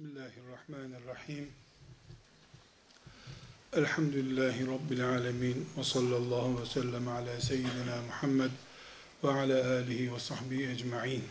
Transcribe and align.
Bismillahirrahmanirrahim. 0.00 1.48
Elhamdülillahi 3.72 4.66
Rabbil 4.66 5.08
alemin. 5.08 5.68
Ve 5.78 5.84
sallallahu 5.84 6.60
ve 6.60 6.66
sellem 6.66 7.08
ala 7.08 7.40
seyyidina 7.40 8.02
Muhammed 8.06 8.50
ve 9.24 9.30
ala 9.30 9.70
alihi 9.70 10.14
ve 10.14 10.18
sahbihi 10.18 10.70
ecma'in. 10.70 11.24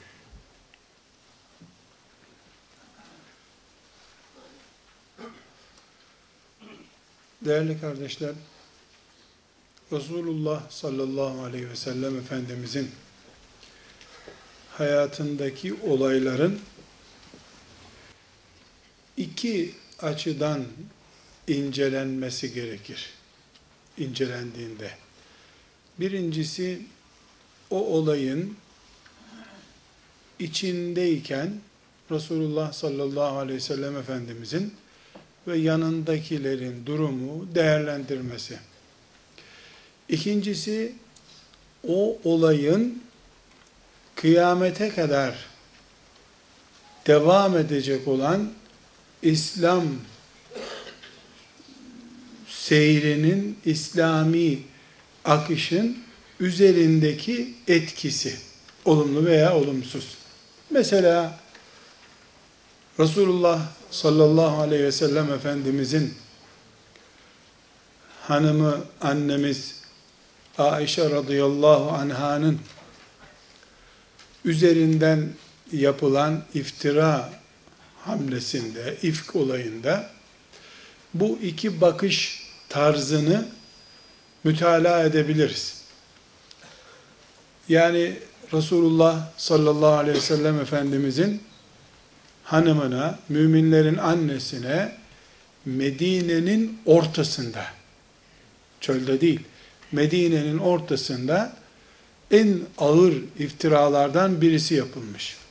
Değerli 7.46 7.82
kardeşler, 7.82 8.36
Resulullah 9.92 10.70
sallallahu 10.70 11.44
aleyhi 11.44 11.70
ve 11.70 11.76
sellem 11.76 12.18
Efendimizin 12.18 12.92
hayatındaki 14.72 15.74
olayların 15.74 16.60
iki 19.18 19.72
açıdan 20.00 20.64
incelenmesi 21.48 22.54
gerekir. 22.54 23.10
İncelendiğinde. 23.98 24.92
Birincisi 26.00 26.82
o 27.70 27.86
olayın 27.86 28.56
içindeyken 30.40 31.60
Resulullah 32.12 32.74
sallallahu 32.74 33.38
aleyhi 33.38 33.58
ve 33.58 33.62
sellem 33.62 33.98
Efendimizin 33.98 34.74
ve 35.48 35.58
yanındakilerin 35.58 36.86
durumu 36.86 37.56
değerlendirmesi. 37.56 38.60
İkincisi 40.10 40.94
o 41.88 42.18
olayın 42.24 43.04
kıyamete 44.16 44.90
kadar 44.90 45.36
devam 47.08 47.58
edecek 47.58 48.08
olan 48.08 48.50
İslam 49.24 49.84
seyrinin, 52.48 53.58
İslami 53.66 54.60
akışın 55.26 55.98
üzerindeki 56.40 57.54
etkisi, 57.68 58.36
olumlu 58.86 59.26
veya 59.26 59.56
olumsuz. 59.56 60.18
Mesela 60.70 61.40
Resulullah 63.00 63.62
sallallahu 63.92 64.62
aleyhi 64.62 64.84
ve 64.84 64.92
sellem 64.92 65.34
Efendimizin 65.34 66.14
hanımı, 68.22 68.86
annemiz 69.02 69.84
Aişe 70.58 71.10
radıyallahu 71.10 71.92
anhanın 71.92 72.60
üzerinden 74.46 75.30
yapılan 75.72 76.44
iftira 76.54 77.43
hamlesinde, 78.06 78.98
ifk 79.02 79.36
olayında 79.36 80.10
bu 81.14 81.40
iki 81.44 81.82
bakış 81.82 82.44
tarzını 82.70 83.46
mütalaa 84.44 85.04
edebiliriz. 85.04 85.82
Yani 87.70 88.18
Resulullah 88.54 89.30
sallallahu 89.38 89.94
aleyhi 89.94 90.18
ve 90.18 90.22
sellem 90.22 90.60
Efendimizin 90.60 91.42
hanımına, 92.44 93.20
müminlerin 93.30 93.98
annesine 93.98 94.96
Medine'nin 95.66 96.80
ortasında, 96.86 97.66
çölde 98.82 99.22
değil, 99.22 99.40
Medine'nin 99.92 100.58
ortasında 100.58 101.56
en 102.32 102.60
ağır 102.78 103.14
iftiralardan 103.40 104.42
birisi 104.42 104.76
yapılmış 104.76 105.43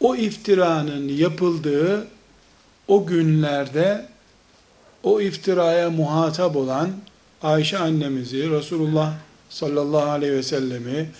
o 0.00 0.16
iftiranın 0.16 1.08
yapıldığı 1.08 2.06
o 2.88 3.06
günlerde 3.06 4.06
o 5.02 5.20
iftiraya 5.20 5.90
muhatap 5.90 6.56
olan 6.56 6.90
Ayşe 7.42 7.78
annemizi, 7.78 8.50
Resulullah 8.50 9.14
sallallahu 9.50 10.10
aleyhi 10.10 10.32
ve 10.32 10.42
sellemi, 10.42 11.10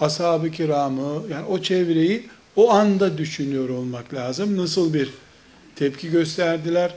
ashab-ı 0.00 0.50
kiramı, 0.50 1.22
yani 1.30 1.46
o 1.46 1.62
çevreyi 1.62 2.26
o 2.56 2.70
anda 2.70 3.18
düşünüyor 3.18 3.68
olmak 3.68 4.14
lazım. 4.14 4.56
Nasıl 4.56 4.94
bir 4.94 5.10
tepki 5.76 6.10
gösterdiler, 6.10 6.94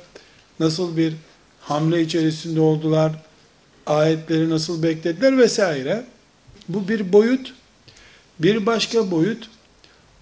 nasıl 0.60 0.98
bir 0.98 1.14
hamle 1.62 2.02
içerisinde 2.02 2.60
oldular, 2.60 3.12
ayetleri 3.86 4.50
nasıl 4.50 4.84
beklediler 4.84 5.38
vesaire. 5.38 6.06
Bu 6.70 6.88
bir 6.88 7.14
boyut. 7.14 7.54
Bir 8.40 8.66
başka 8.66 9.12
boyut, 9.12 9.50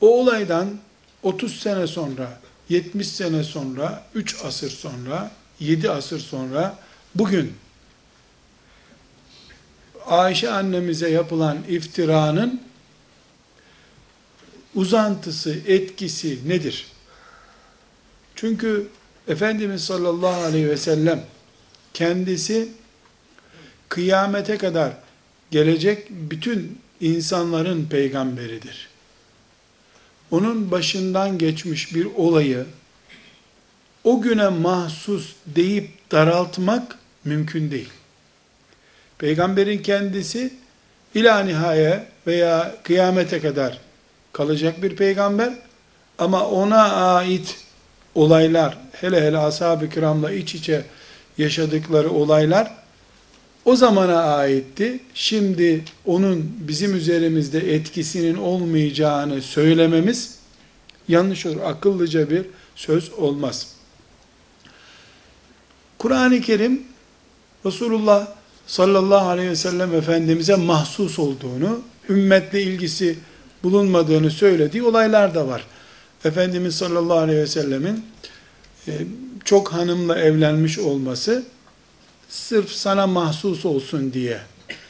o 0.02 0.22
olaydan 0.22 0.68
30 1.26 1.60
sene 1.60 1.88
sonra, 1.88 2.40
70 2.70 3.08
sene 3.08 3.44
sonra, 3.44 4.04
3 4.16 4.36
asır 4.44 4.70
sonra, 4.70 5.32
7 5.60 5.90
asır 5.92 6.20
sonra 6.20 6.80
bugün 7.16 7.54
Ayşe 10.06 10.52
annemize 10.52 11.10
yapılan 11.10 11.58
iftiranın 11.70 12.62
uzantısı, 14.76 15.58
etkisi 15.68 16.50
nedir? 16.50 16.88
Çünkü 18.36 18.88
Efendimiz 19.28 19.84
sallallahu 19.84 20.44
aleyhi 20.44 20.70
ve 20.70 20.78
sellem 20.78 21.26
kendisi 21.94 22.70
kıyamete 23.90 24.58
kadar 24.58 24.94
gelecek 25.52 26.10
bütün 26.10 26.80
insanların 27.02 27.86
peygamberidir 27.86 28.95
onun 30.32 30.72
başından 30.72 31.38
geçmiş 31.38 31.96
bir 31.96 32.06
olayı 32.06 32.66
o 34.04 34.22
güne 34.22 34.48
mahsus 34.48 35.34
deyip 35.46 36.12
daraltmak 36.12 36.98
mümkün 37.24 37.72
değil. 37.72 37.90
Peygamberin 39.18 39.82
kendisi 39.82 40.54
ila 41.16 41.46
veya 42.28 42.76
kıyamete 42.84 43.40
kadar 43.40 43.80
kalacak 44.34 44.84
bir 44.84 44.96
peygamber 44.96 45.54
ama 46.18 46.48
ona 46.48 46.94
ait 46.94 47.58
olaylar 48.16 48.78
hele 48.92 49.22
hele 49.22 49.38
ashab-ı 49.38 49.90
kiramla 49.90 50.32
iç 50.32 50.56
içe 50.56 50.86
yaşadıkları 51.38 52.12
olaylar 52.12 52.72
o 53.66 53.76
zamana 53.76 54.24
aitti. 54.24 55.00
Şimdi 55.14 55.84
onun 56.06 56.52
bizim 56.60 56.96
üzerimizde 56.96 57.74
etkisinin 57.76 58.36
olmayacağını 58.36 59.42
söylememiz 59.42 60.36
yanlış 61.08 61.46
olur. 61.46 61.62
Akıllıca 61.66 62.30
bir 62.30 62.46
söz 62.76 63.14
olmaz. 63.14 63.68
Kur'an-ı 65.98 66.42
Kerim 66.42 66.84
Resulullah 67.66 68.28
sallallahu 68.68 69.28
aleyhi 69.28 69.50
ve 69.50 69.56
sellem 69.56 69.96
Efendimiz'e 69.96 70.56
mahsus 70.56 71.20
olduğunu, 71.20 71.82
ümmetle 72.10 72.62
ilgisi 72.62 73.16
bulunmadığını 73.64 74.32
söylediği 74.32 74.84
olaylar 74.84 75.36
da 75.36 75.48
var. 75.48 75.66
Efendimiz 76.26 76.76
sallallahu 76.76 77.18
aleyhi 77.18 77.40
ve 77.40 77.48
sellemin 77.48 78.06
e, 78.88 78.92
çok 79.46 79.74
hanımla 79.74 80.20
evlenmiş 80.20 80.80
olması 80.80 81.44
sırf 82.30 82.72
sana 82.72 83.08
mahsus 83.08 83.66
olsun 83.66 84.14
diye 84.14 84.40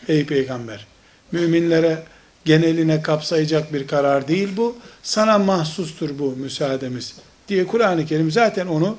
ey 0.08 0.26
peygamber 0.26 0.88
müminlere 1.32 2.04
geneline 2.46 3.02
kapsayacak 3.02 3.74
bir 3.74 3.88
karar 3.88 4.28
değil 4.28 4.50
bu 4.58 4.76
sana 5.04 5.38
mahsustur 5.38 6.20
bu 6.20 6.32
müsaademiz 6.32 7.16
diye 7.48 7.68
Kur'an-ı 7.68 8.06
Kerim 8.06 8.32
zaten 8.32 8.68
onu 8.68 8.98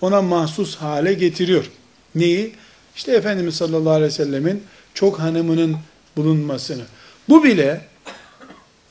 ona 0.00 0.22
mahsus 0.22 0.76
hale 0.76 1.14
getiriyor. 1.14 1.70
Neyi? 2.14 2.54
İşte 2.96 3.12
Efendimiz 3.12 3.54
sallallahu 3.54 3.90
aleyhi 3.90 4.12
ve 4.12 4.14
sellemin 4.14 4.62
çok 4.94 5.20
hanımının 5.20 5.76
bulunmasını. 6.16 6.82
Bu 7.28 7.44
bile 7.44 7.80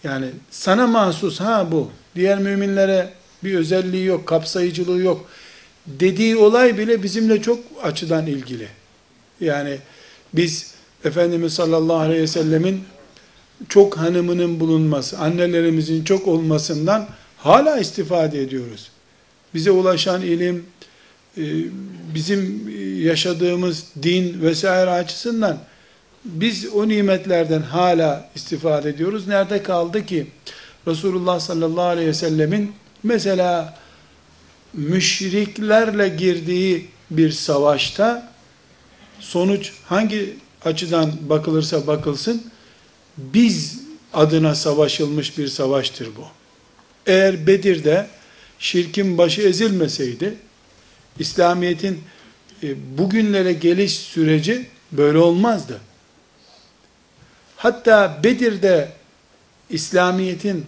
yani 0.03 0.25
sana 0.51 0.87
mahsus 0.87 1.39
ha 1.39 1.67
bu. 1.71 1.91
Diğer 2.15 2.39
müminlere 2.39 3.13
bir 3.43 3.55
özelliği 3.55 4.05
yok, 4.05 4.27
kapsayıcılığı 4.27 4.99
yok. 4.99 5.29
Dediği 5.87 6.35
olay 6.35 6.77
bile 6.77 7.03
bizimle 7.03 7.41
çok 7.41 7.59
açıdan 7.83 8.27
ilgili. 8.27 8.67
Yani 9.41 9.77
biz 10.33 10.73
Efendimiz 11.05 11.53
sallallahu 11.53 11.97
aleyhi 11.97 12.21
ve 12.21 12.27
sellemin 12.27 12.83
çok 13.69 13.97
hanımının 13.97 14.59
bulunması, 14.59 15.17
annelerimizin 15.17 16.03
çok 16.03 16.27
olmasından 16.27 17.07
hala 17.37 17.77
istifade 17.77 18.41
ediyoruz. 18.41 18.91
Bize 19.53 19.71
ulaşan 19.71 20.21
ilim, 20.21 20.65
e, 21.37 21.43
bizim 22.15 22.69
yaşadığımız 23.05 23.85
din 24.03 24.41
vesaire 24.41 24.89
açısından 24.89 25.57
biz 26.25 26.67
o 26.73 26.87
nimetlerden 26.87 27.61
hala 27.61 28.29
istifade 28.35 28.89
ediyoruz. 28.89 29.27
Nerede 29.27 29.63
kaldı 29.63 30.05
ki 30.05 30.27
Resulullah 30.87 31.39
sallallahu 31.39 31.85
aleyhi 31.85 32.07
ve 32.07 32.13
sellemin 32.13 32.71
mesela 33.03 33.77
müşriklerle 34.73 36.09
girdiği 36.09 36.87
bir 37.11 37.31
savaşta 37.31 38.31
sonuç 39.19 39.71
hangi 39.85 40.35
açıdan 40.65 41.11
bakılırsa 41.29 41.87
bakılsın 41.87 42.43
biz 43.17 43.79
adına 44.13 44.55
savaşılmış 44.55 45.37
bir 45.37 45.47
savaştır 45.47 46.07
bu. 46.17 46.27
Eğer 47.05 47.47
Bedir'de 47.47 48.07
şirkin 48.59 49.17
başı 49.17 49.41
ezilmeseydi, 49.41 50.33
İslamiyet'in 51.19 52.03
e, 52.63 52.97
bugünlere 52.97 53.53
geliş 53.53 53.93
süreci 53.93 54.65
böyle 54.91 55.17
olmazdı. 55.17 55.81
Hatta 57.55 58.19
Bedir'de 58.23 58.91
İslamiyet'in 59.69 60.65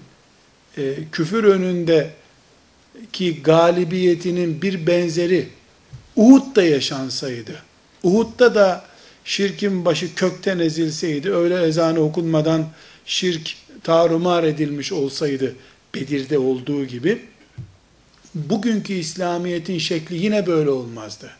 e, 0.77 0.93
küfür 1.11 1.43
önünde 1.43 2.09
ki 3.13 3.43
galibiyetinin 3.43 4.61
bir 4.61 4.87
benzeri 4.87 5.47
Uhud'da 6.15 6.63
yaşansaydı, 6.63 7.63
Uhud'da 8.03 8.55
da 8.55 8.85
şirkin 9.25 9.85
başı 9.85 10.15
kökten 10.15 10.59
ezilseydi, 10.59 11.31
öyle 11.31 11.63
ezanı 11.63 11.99
okunmadan 11.99 12.69
şirk 13.05 13.55
tarumar 13.83 14.43
edilmiş 14.43 14.91
olsaydı, 14.91 15.55
Bedir'de 15.95 16.39
olduğu 16.39 16.85
gibi, 16.85 17.25
bugünkü 18.35 18.93
İslamiyet'in 18.93 19.77
şekli 19.77 20.15
yine 20.15 20.47
böyle 20.47 20.69
olmazdı. 20.69 21.31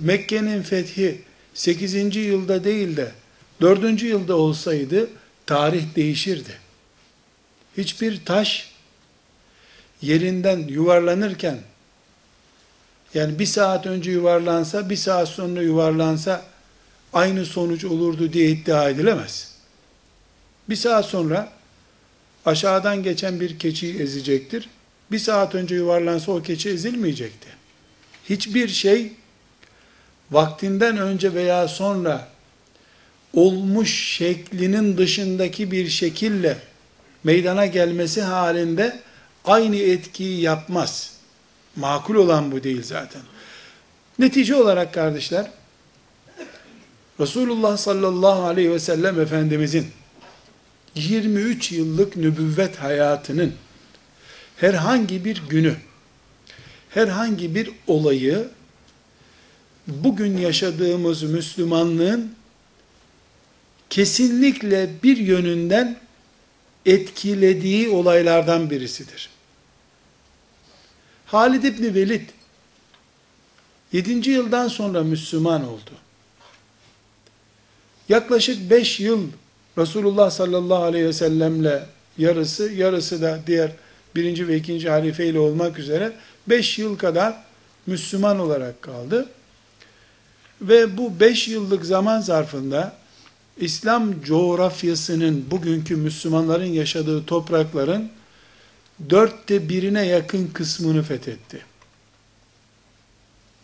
Mekke'nin 0.00 0.62
fethi 0.62 1.22
8. 1.54 2.16
yılda 2.16 2.64
değil 2.64 2.96
de 2.96 3.12
4. 3.60 4.02
yılda 4.02 4.36
olsaydı 4.36 5.10
tarih 5.46 5.96
değişirdi. 5.96 6.52
Hiçbir 7.76 8.24
taş 8.24 8.70
yerinden 10.02 10.58
yuvarlanırken 10.58 11.58
yani 13.14 13.38
bir 13.38 13.46
saat 13.46 13.86
önce 13.86 14.10
yuvarlansa, 14.10 14.90
bir 14.90 14.96
saat 14.96 15.28
sonra 15.28 15.62
yuvarlansa 15.62 16.42
aynı 17.12 17.46
sonuç 17.46 17.84
olurdu 17.84 18.32
diye 18.32 18.50
iddia 18.50 18.88
edilemez. 18.88 19.54
Bir 20.68 20.76
saat 20.76 21.04
sonra 21.04 21.52
aşağıdan 22.46 23.02
geçen 23.02 23.40
bir 23.40 23.58
keçi 23.58 23.98
ezecektir. 24.02 24.68
Bir 25.12 25.18
saat 25.18 25.54
önce 25.54 25.74
yuvarlansa 25.74 26.32
o 26.32 26.42
keçi 26.42 26.70
ezilmeyecekti. 26.70 27.48
Hiçbir 28.28 28.68
şey 28.68 29.12
vaktinden 30.30 30.96
önce 30.96 31.34
veya 31.34 31.68
sonra 31.68 32.28
olmuş 33.34 34.04
şeklinin 34.16 34.98
dışındaki 34.98 35.70
bir 35.70 35.88
şekille 35.88 36.58
meydana 37.24 37.66
gelmesi 37.66 38.22
halinde 38.22 39.00
aynı 39.44 39.76
etkiyi 39.76 40.40
yapmaz. 40.40 41.17
Makul 41.78 42.14
olan 42.14 42.52
bu 42.52 42.62
değil 42.62 42.82
zaten. 42.82 43.22
Netice 44.18 44.54
olarak 44.54 44.94
kardeşler, 44.94 45.50
Resulullah 47.20 47.76
sallallahu 47.76 48.42
aleyhi 48.42 48.70
ve 48.70 48.78
sellem 48.78 49.20
Efendimizin 49.20 49.86
23 50.94 51.72
yıllık 51.72 52.16
nübüvvet 52.16 52.76
hayatının 52.76 53.52
herhangi 54.56 55.24
bir 55.24 55.42
günü, 55.48 55.76
herhangi 56.90 57.54
bir 57.54 57.70
olayı 57.86 58.48
bugün 59.86 60.36
yaşadığımız 60.36 61.22
Müslümanlığın 61.22 62.32
kesinlikle 63.90 64.90
bir 65.02 65.16
yönünden 65.16 65.96
etkilediği 66.86 67.88
olaylardan 67.88 68.70
birisidir. 68.70 69.37
Halid 71.28 71.62
İbni 71.62 71.94
Velid 71.94 72.28
7. 73.92 74.30
yıldan 74.30 74.68
sonra 74.68 75.02
Müslüman 75.02 75.68
oldu. 75.68 75.90
Yaklaşık 78.08 78.70
5 78.70 79.00
yıl 79.00 79.28
Resulullah 79.78 80.30
sallallahu 80.30 80.82
aleyhi 80.82 81.04
ve 81.04 81.12
sellemle 81.12 81.86
yarısı, 82.18 82.72
yarısı 82.72 83.22
da 83.22 83.40
diğer 83.46 83.72
birinci 84.16 84.48
ve 84.48 84.56
ikinci 84.56 84.90
halife 84.90 85.26
ile 85.26 85.38
olmak 85.38 85.78
üzere 85.78 86.12
5 86.46 86.78
yıl 86.78 86.98
kadar 86.98 87.44
Müslüman 87.86 88.38
olarak 88.38 88.82
kaldı. 88.82 89.28
Ve 90.62 90.98
bu 90.98 91.20
5 91.20 91.48
yıllık 91.48 91.84
zaman 91.84 92.20
zarfında 92.20 92.96
İslam 93.56 94.22
coğrafyasının 94.22 95.50
bugünkü 95.50 95.96
Müslümanların 95.96 96.72
yaşadığı 96.72 97.26
toprakların 97.26 98.10
dörtte 99.10 99.68
birine 99.68 100.06
yakın 100.06 100.46
kısmını 100.46 101.02
fethetti. 101.02 101.64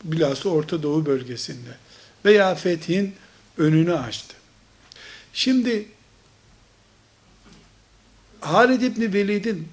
Bilhassa 0.04 0.48
Orta 0.48 0.82
Doğu 0.82 1.06
bölgesinde. 1.06 1.70
Veya 2.24 2.54
fethin 2.54 3.14
önünü 3.58 3.94
açtı. 3.94 4.34
Şimdi 5.32 5.88
Halid 8.40 8.82
İbni 8.82 9.14
Velid'in 9.14 9.68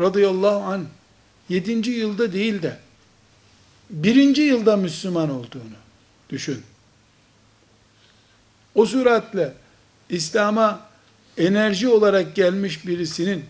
radıyallahu 0.00 0.64
an 0.64 0.86
7. 1.48 1.90
yılda 1.90 2.32
değil 2.32 2.62
de 2.62 2.78
birinci 3.90 4.42
yılda 4.42 4.76
Müslüman 4.76 5.30
olduğunu 5.30 5.76
düşün. 6.30 6.62
O 8.74 8.86
süratle 8.86 9.54
İslam'a 10.08 10.88
enerji 11.36 11.88
olarak 11.88 12.36
gelmiş 12.36 12.86
birisinin 12.86 13.44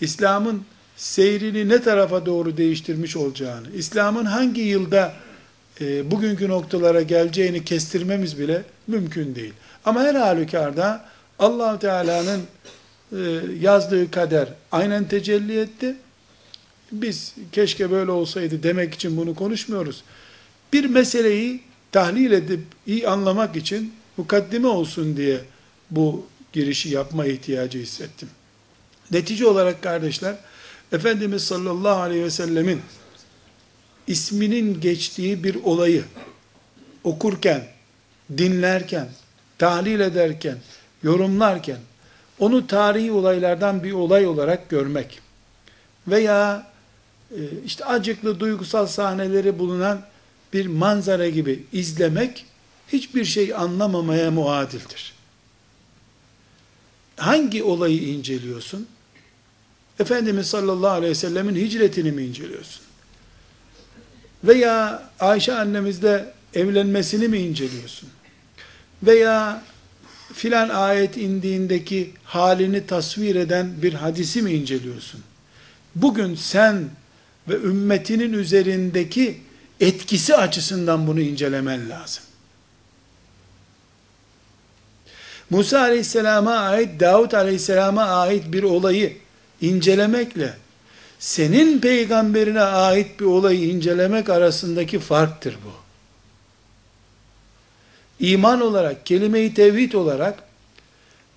İslam'ın 0.00 0.62
seyrini 0.96 1.68
ne 1.68 1.82
tarafa 1.82 2.26
doğru 2.26 2.56
değiştirmiş 2.56 3.16
olacağını, 3.16 3.70
İslam'ın 3.74 4.24
hangi 4.24 4.60
yılda 4.60 5.14
e, 5.80 6.10
bugünkü 6.10 6.48
noktalara 6.48 7.02
geleceğini 7.02 7.64
kestirmemiz 7.64 8.38
bile 8.38 8.62
mümkün 8.86 9.34
değil. 9.34 9.52
Ama 9.84 10.00
her 10.00 10.14
halükarda 10.14 11.04
allah 11.38 11.78
Teala'nın 11.78 12.40
e, 13.12 13.40
yazdığı 13.60 14.10
kader 14.10 14.48
aynen 14.72 15.08
tecelli 15.08 15.60
etti. 15.60 15.96
Biz 16.92 17.34
keşke 17.52 17.90
böyle 17.90 18.10
olsaydı 18.10 18.62
demek 18.62 18.94
için 18.94 19.16
bunu 19.16 19.34
konuşmuyoruz. 19.34 20.04
Bir 20.72 20.84
meseleyi 20.84 21.60
tahlil 21.92 22.32
edip 22.32 22.60
iyi 22.86 23.08
anlamak 23.08 23.56
için 23.56 23.94
mukaddime 24.16 24.68
olsun 24.68 25.16
diye 25.16 25.40
bu 25.90 26.26
girişi 26.52 26.88
yapma 26.88 27.26
ihtiyacı 27.26 27.78
hissettim. 27.78 28.28
Netice 29.10 29.46
olarak 29.46 29.82
kardeşler, 29.82 30.36
Efendimiz 30.92 31.44
sallallahu 31.44 32.00
aleyhi 32.00 32.24
ve 32.24 32.30
sellemin 32.30 32.82
isminin 34.06 34.80
geçtiği 34.80 35.44
bir 35.44 35.54
olayı 35.54 36.04
okurken, 37.04 37.66
dinlerken, 38.38 39.08
tahlil 39.58 40.00
ederken, 40.00 40.58
yorumlarken, 41.02 41.78
onu 42.38 42.66
tarihi 42.66 43.12
olaylardan 43.12 43.84
bir 43.84 43.92
olay 43.92 44.26
olarak 44.26 44.68
görmek 44.68 45.20
veya 46.08 46.70
e, 47.30 47.40
işte 47.66 47.84
acıklı 47.84 48.40
duygusal 48.40 48.86
sahneleri 48.86 49.58
bulunan 49.58 50.02
bir 50.52 50.66
manzara 50.66 51.28
gibi 51.28 51.64
izlemek 51.72 52.46
hiçbir 52.88 53.24
şey 53.24 53.54
anlamamaya 53.54 54.30
muadildir. 54.30 55.12
Hangi 57.16 57.62
olayı 57.62 58.02
inceliyorsun? 58.02 58.88
Efendimiz 60.00 60.46
sallallahu 60.46 60.90
aleyhi 60.90 61.10
ve 61.10 61.14
sellemin 61.14 61.56
hicretini 61.56 62.12
mi 62.12 62.22
inceliyorsun? 62.22 62.82
Veya 64.44 65.08
Ayşe 65.20 65.54
annemizle 65.54 66.32
evlenmesini 66.54 67.28
mi 67.28 67.38
inceliyorsun? 67.38 68.08
Veya 69.02 69.62
filan 70.32 70.68
ayet 70.68 71.16
indiğindeki 71.16 72.10
halini 72.24 72.86
tasvir 72.86 73.36
eden 73.36 73.82
bir 73.82 73.94
hadisi 73.94 74.42
mi 74.42 74.52
inceliyorsun? 74.52 75.20
Bugün 75.94 76.34
sen 76.34 76.84
ve 77.48 77.54
ümmetinin 77.54 78.32
üzerindeki 78.32 79.40
etkisi 79.80 80.36
açısından 80.36 81.06
bunu 81.06 81.20
incelemen 81.20 81.90
lazım. 81.90 82.24
Musa 85.50 85.80
aleyhisselama 85.80 86.54
ait, 86.54 87.00
Davut 87.00 87.34
aleyhisselama 87.34 88.04
ait 88.04 88.52
bir 88.52 88.62
olayı 88.62 89.16
incelemekle, 89.60 90.54
senin 91.18 91.80
peygamberine 91.80 92.60
ait 92.60 93.20
bir 93.20 93.24
olayı 93.24 93.68
incelemek 93.68 94.28
arasındaki 94.28 94.98
farktır 94.98 95.54
bu. 95.64 95.72
İman 98.26 98.60
olarak, 98.60 99.06
kelime-i 99.06 99.54
tevhid 99.54 99.92
olarak, 99.92 100.42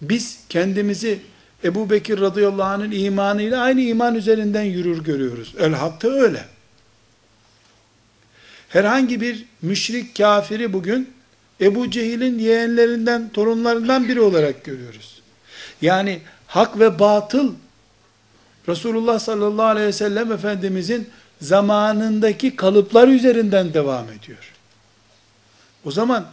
biz 0.01 0.39
kendimizi 0.49 1.19
Ebu 1.63 1.89
Bekir 1.89 2.21
radıyallahu 2.21 2.67
anh'ın 2.67 2.91
imanıyla 2.91 3.61
aynı 3.61 3.81
iman 3.81 4.15
üzerinden 4.15 4.63
yürür 4.63 5.03
görüyoruz. 5.03 5.55
Elhatta 5.59 6.07
öyle. 6.07 6.45
Herhangi 8.69 9.21
bir 9.21 9.45
müşrik 9.61 10.17
kafiri 10.17 10.73
bugün 10.73 11.13
Ebu 11.61 11.91
Cehil'in 11.91 12.39
yeğenlerinden, 12.39 13.29
torunlarından 13.29 14.07
biri 14.07 14.21
olarak 14.21 14.63
görüyoruz. 14.63 15.21
Yani 15.81 16.19
hak 16.47 16.79
ve 16.79 16.99
batıl 16.99 17.53
Resulullah 18.67 19.19
sallallahu 19.19 19.65
aleyhi 19.65 19.87
ve 19.87 19.93
sellem 19.93 20.31
Efendimizin 20.31 21.09
zamanındaki 21.41 22.55
kalıplar 22.55 23.07
üzerinden 23.07 23.73
devam 23.73 24.05
ediyor. 24.11 24.51
O 25.85 25.91
zaman 25.91 26.25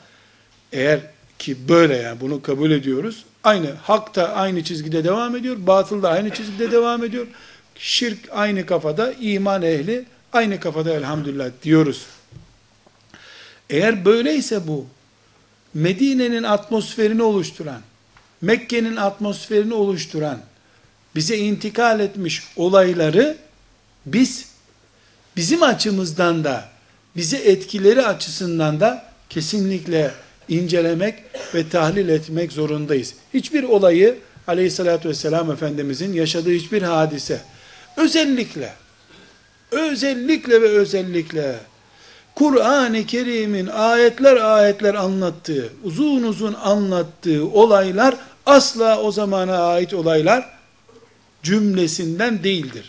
eğer 0.73 1.01
ki 1.39 1.69
böyle 1.69 1.97
yani 1.97 2.21
bunu 2.21 2.43
kabul 2.43 2.71
ediyoruz. 2.71 3.25
Aynı 3.45 3.71
hak 3.71 4.17
da 4.17 4.35
aynı 4.35 4.65
çizgide 4.65 5.05
devam 5.05 5.37
ediyor, 5.37 5.57
batıl 5.61 6.03
da 6.03 6.11
aynı 6.11 6.31
çizgide 6.31 6.71
devam 6.71 7.05
ediyor. 7.05 7.27
Şirk 7.75 8.19
aynı 8.31 8.67
kafada, 8.67 9.13
iman 9.13 9.63
ehli 9.63 10.05
aynı 10.33 10.61
kafada 10.61 10.95
elhamdülillah 10.95 11.51
diyoruz. 11.63 12.07
Eğer 13.71 14.05
böyleyse 14.05 14.67
bu, 14.67 14.87
Medine'nin 15.75 16.43
atmosferini 16.43 17.23
oluşturan, 17.23 17.81
Mekke'nin 18.41 18.97
atmosferini 18.97 19.75
oluşturan, 19.75 20.41
bize 21.15 21.37
intikal 21.37 22.01
etmiş 22.01 22.43
olayları 22.57 23.37
biz 24.07 24.47
bizim 25.37 25.63
açımızdan 25.63 26.45
da 26.45 26.69
bize 27.17 27.37
etkileri 27.37 28.07
açısından 28.07 28.81
da 28.81 29.05
kesinlikle 29.29 30.11
incelemek 30.49 31.15
ve 31.55 31.69
tahlil 31.69 32.09
etmek 32.09 32.53
zorundayız. 32.53 33.15
Hiçbir 33.35 33.63
olayı 33.63 34.19
aleyhissalatü 34.47 35.09
vesselam 35.09 35.51
Efendimizin 35.51 36.13
yaşadığı 36.13 36.51
hiçbir 36.51 36.83
hadise 36.83 37.41
özellikle 37.97 38.73
özellikle 39.71 40.63
ve 40.63 40.69
özellikle 40.69 41.57
Kur'an-ı 42.35 43.07
Kerim'in 43.07 43.67
ayetler 43.67 44.37
ayetler 44.37 44.95
anlattığı, 44.95 45.73
uzun 45.85 46.23
uzun 46.23 46.55
anlattığı 46.55 47.47
olaylar 47.47 48.15
asla 48.47 49.01
o 49.01 49.13
zamana 49.13 49.59
ait 49.59 49.95
olaylar 49.95 50.60
cümlesinden 51.43 52.43
değildir. 52.45 52.89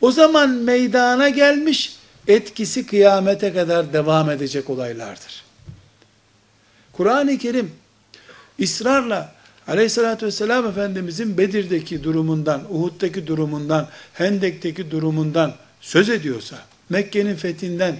O 0.00 0.12
zaman 0.12 0.50
meydana 0.50 1.28
gelmiş, 1.28 1.96
etkisi 2.28 2.86
kıyamete 2.86 3.52
kadar 3.52 3.92
devam 3.92 4.30
edecek 4.30 4.70
olaylardır. 4.70 5.44
Kur'an-ı 6.92 7.38
Kerim 7.38 7.72
ısrarla 8.62 9.32
Aleyhissalatü 9.68 10.26
vesselam 10.26 10.66
Efendimizin 10.66 11.38
Bedir'deki 11.38 12.04
durumundan, 12.04 12.62
Uhud'daki 12.70 13.26
durumundan, 13.26 13.88
Hendek'teki 14.14 14.90
durumundan 14.90 15.54
söz 15.80 16.08
ediyorsa, 16.08 16.58
Mekke'nin 16.88 17.36
fethinden, 17.36 17.96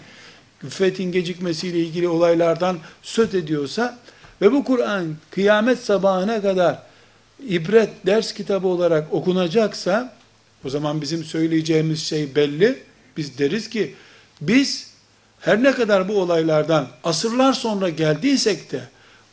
fethin 0.69 1.13
gecikmesiyle 1.13 1.79
ilgili 1.79 2.09
olaylardan 2.09 2.79
söz 3.03 3.35
ediyorsa 3.35 3.99
ve 4.41 4.53
bu 4.53 4.65
Kur'an 4.65 5.17
kıyamet 5.31 5.79
sabahına 5.79 6.43
kadar 6.43 6.83
ibret 7.47 7.91
ders 8.07 8.33
kitabı 8.33 8.67
olarak 8.67 9.13
okunacaksa 9.13 10.15
o 10.65 10.71
zaman 10.71 11.03
bizim 11.03 11.25
söyleyeceğimiz 11.25 12.03
şey 12.03 12.35
belli. 12.35 12.79
Biz 13.17 13.39
deriz 13.39 13.71
ki 13.71 13.95
biz 14.41 14.91
her 15.41 15.63
ne 15.63 15.73
kadar 15.73 16.09
bu 16.09 16.21
olaylardan 16.21 16.89
asırlar 17.05 17.53
sonra 17.53 17.89
geldiysek 17.89 18.73
de 18.73 18.81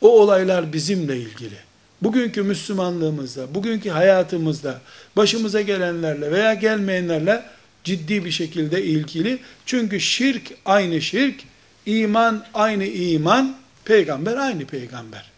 o 0.02 0.22
olaylar 0.22 0.74
bizimle 0.74 1.18
ilgili. 1.18 1.56
Bugünkü 2.02 2.44
Müslümanlığımızda, 2.44 3.56
bugünkü 3.56 3.90
hayatımızda 3.90 4.82
başımıza 5.16 5.62
gelenlerle 5.62 6.32
veya 6.32 6.54
gelmeyenlerle 6.54 7.44
ciddi 7.84 8.26
bir 8.26 8.32
şekilde 8.32 8.84
ilgili. 8.84 9.40
Çünkü 9.66 10.00
şirk 10.00 10.52
aynı 10.66 11.02
şirk, 11.02 11.44
iman 11.86 12.46
aynı 12.54 12.86
iman, 12.86 13.56
peygamber 13.86 14.38
aynı 14.38 14.66
peygamber. 14.66 15.32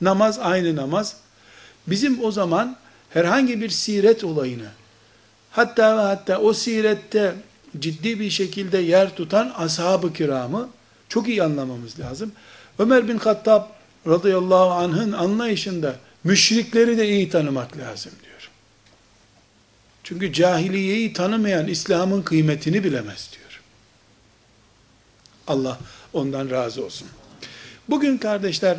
Namaz 0.00 0.38
aynı 0.38 0.76
namaz. 0.76 1.16
Bizim 1.90 2.24
o 2.24 2.30
zaman 2.32 2.76
herhangi 3.10 3.60
bir 3.60 3.68
siret 3.68 4.24
olayını, 4.24 4.68
hatta 5.50 5.96
ve 5.96 6.00
hatta 6.00 6.38
o 6.38 6.52
sirette 6.52 7.34
ciddi 7.78 8.20
bir 8.20 8.30
şekilde 8.30 8.78
yer 8.78 9.16
tutan 9.16 9.52
ashab-ı 9.56 10.12
kiramı 10.12 10.68
çok 11.08 11.28
iyi 11.28 11.42
anlamamız 11.42 12.00
lazım. 12.00 12.32
Ömer 12.78 13.08
bin 13.08 13.18
Hattab 13.18 13.64
radıyallahu 14.06 14.70
anh'ın 14.70 15.12
anlayışında 15.12 15.96
müşrikleri 16.24 16.98
de 16.98 17.08
iyi 17.08 17.28
tanımak 17.30 17.76
lazım 17.76 18.12
diyor. 18.24 18.50
Çünkü 20.04 20.32
cahiliyeyi 20.32 21.12
tanımayan 21.12 21.68
İslam'ın 21.68 22.22
kıymetini 22.22 22.84
bilemez 22.84 23.30
diyor. 23.32 23.60
Allah 25.46 25.78
ondan 26.12 26.50
razı 26.50 26.84
olsun. 26.84 27.08
Bugün 27.88 28.18
kardeşler 28.18 28.76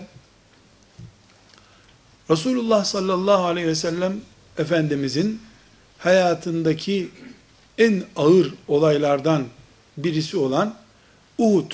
Resulullah 2.29 2.85
sallallahu 2.85 3.43
aleyhi 3.43 3.67
ve 3.67 3.75
sellem 3.75 4.21
Efendimizin 4.57 5.41
hayatındaki 5.97 7.09
en 7.77 8.03
ağır 8.15 8.53
olaylardan 8.67 9.45
birisi 9.97 10.37
olan 10.37 10.75
Uhud 11.37 11.71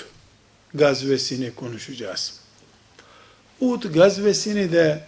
gazvesini 0.74 1.55
konuşacağız. 1.55 2.39
Uhud 3.62 3.93
gazvesini 3.93 4.71
de 4.71 5.03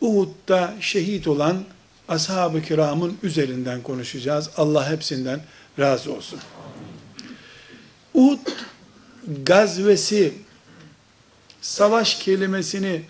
Uhud'da 0.00 0.74
şehit 0.80 1.28
olan 1.28 1.64
ashab-ı 2.08 2.62
kiramın 2.62 3.18
üzerinden 3.22 3.82
konuşacağız. 3.82 4.50
Allah 4.56 4.90
hepsinden 4.90 5.40
razı 5.78 6.12
olsun. 6.12 6.40
Uhud 8.14 8.48
gazvesi 9.44 10.34
savaş 11.60 12.14
kelimesini 12.14 13.02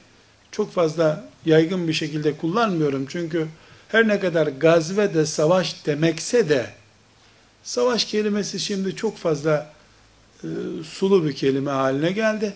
çok 0.52 0.72
fazla 0.72 1.29
yaygın 1.46 1.88
bir 1.88 1.92
şekilde 1.92 2.36
kullanmıyorum. 2.36 3.06
Çünkü 3.08 3.46
her 3.88 4.08
ne 4.08 4.20
kadar 4.20 4.46
gazve 4.46 5.14
de 5.14 5.26
savaş 5.26 5.86
demekse 5.86 6.48
de 6.48 6.66
savaş 7.62 8.04
kelimesi 8.04 8.60
şimdi 8.60 8.96
çok 8.96 9.16
fazla 9.16 9.72
e, 10.44 10.48
sulu 10.84 11.24
bir 11.26 11.32
kelime 11.32 11.70
haline 11.70 12.12
geldi. 12.12 12.54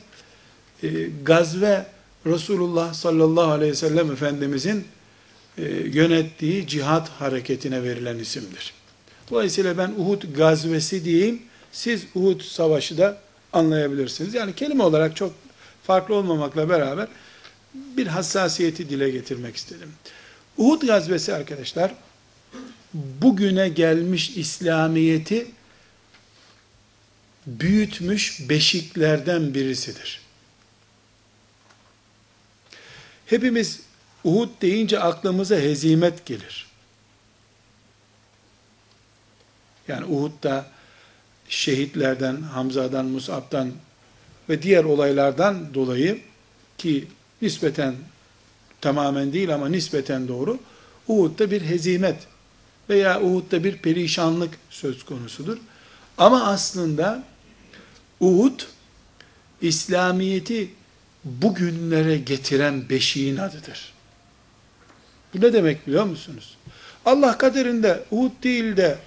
E, 0.82 0.88
gazve 1.24 1.86
Resulullah 2.26 2.94
sallallahu 2.94 3.50
aleyhi 3.50 3.72
ve 3.72 3.76
sellem 3.76 4.12
Efendimizin 4.12 4.84
e, 5.58 5.62
yönettiği 5.72 6.66
cihat 6.66 7.08
hareketine 7.08 7.82
verilen 7.82 8.18
isimdir. 8.18 8.74
Dolayısıyla 9.30 9.78
ben 9.78 9.92
Uhud 9.98 10.22
gazvesi 10.36 11.04
diyeyim, 11.04 11.42
siz 11.72 12.04
Uhud 12.14 12.40
savaşı 12.40 12.98
da 12.98 13.18
anlayabilirsiniz. 13.52 14.34
Yani 14.34 14.54
kelime 14.54 14.82
olarak 14.82 15.16
çok 15.16 15.32
farklı 15.82 16.14
olmamakla 16.14 16.68
beraber 16.68 17.08
bir 17.74 18.06
hassasiyeti 18.06 18.90
dile 18.90 19.10
getirmek 19.10 19.56
istedim. 19.56 19.92
Uhud 20.56 20.82
gazvesi 20.82 21.34
arkadaşlar, 21.34 21.94
bugüne 22.94 23.68
gelmiş 23.68 24.30
İslamiyeti 24.30 25.46
büyütmüş 27.46 28.48
beşiklerden 28.48 29.54
birisidir. 29.54 30.20
Hepimiz 33.26 33.80
Uhud 34.24 34.48
deyince 34.62 35.00
aklımıza 35.00 35.56
hezimet 35.56 36.26
gelir. 36.26 36.66
Yani 39.88 40.04
Uhud'da 40.04 40.66
şehitlerden, 41.48 42.42
Hamza'dan, 42.42 43.06
Mus'ab'dan 43.06 43.72
ve 44.48 44.62
diğer 44.62 44.84
olaylardan 44.84 45.74
dolayı 45.74 46.20
ki 46.78 47.08
nispeten 47.44 47.94
tamamen 48.80 49.32
değil 49.32 49.54
ama 49.54 49.68
nispeten 49.68 50.28
doğru 50.28 50.58
Uhud'da 51.08 51.50
bir 51.50 51.62
hezimet 51.62 52.16
veya 52.88 53.22
Uhud'da 53.22 53.64
bir 53.64 53.76
perişanlık 53.76 54.54
söz 54.70 55.04
konusudur. 55.04 55.58
Ama 56.18 56.44
aslında 56.44 57.24
Uhud 58.20 58.60
İslamiyeti 59.62 60.70
bugünlere 61.24 62.18
getiren 62.18 62.88
beşiğin 62.88 63.36
adıdır. 63.36 63.92
Bu 65.34 65.40
ne 65.40 65.52
demek 65.52 65.86
biliyor 65.86 66.04
musunuz? 66.04 66.56
Allah 67.04 67.38
kaderinde 67.38 68.04
Uhud 68.10 68.42
değil 68.42 68.76
de 68.76 68.98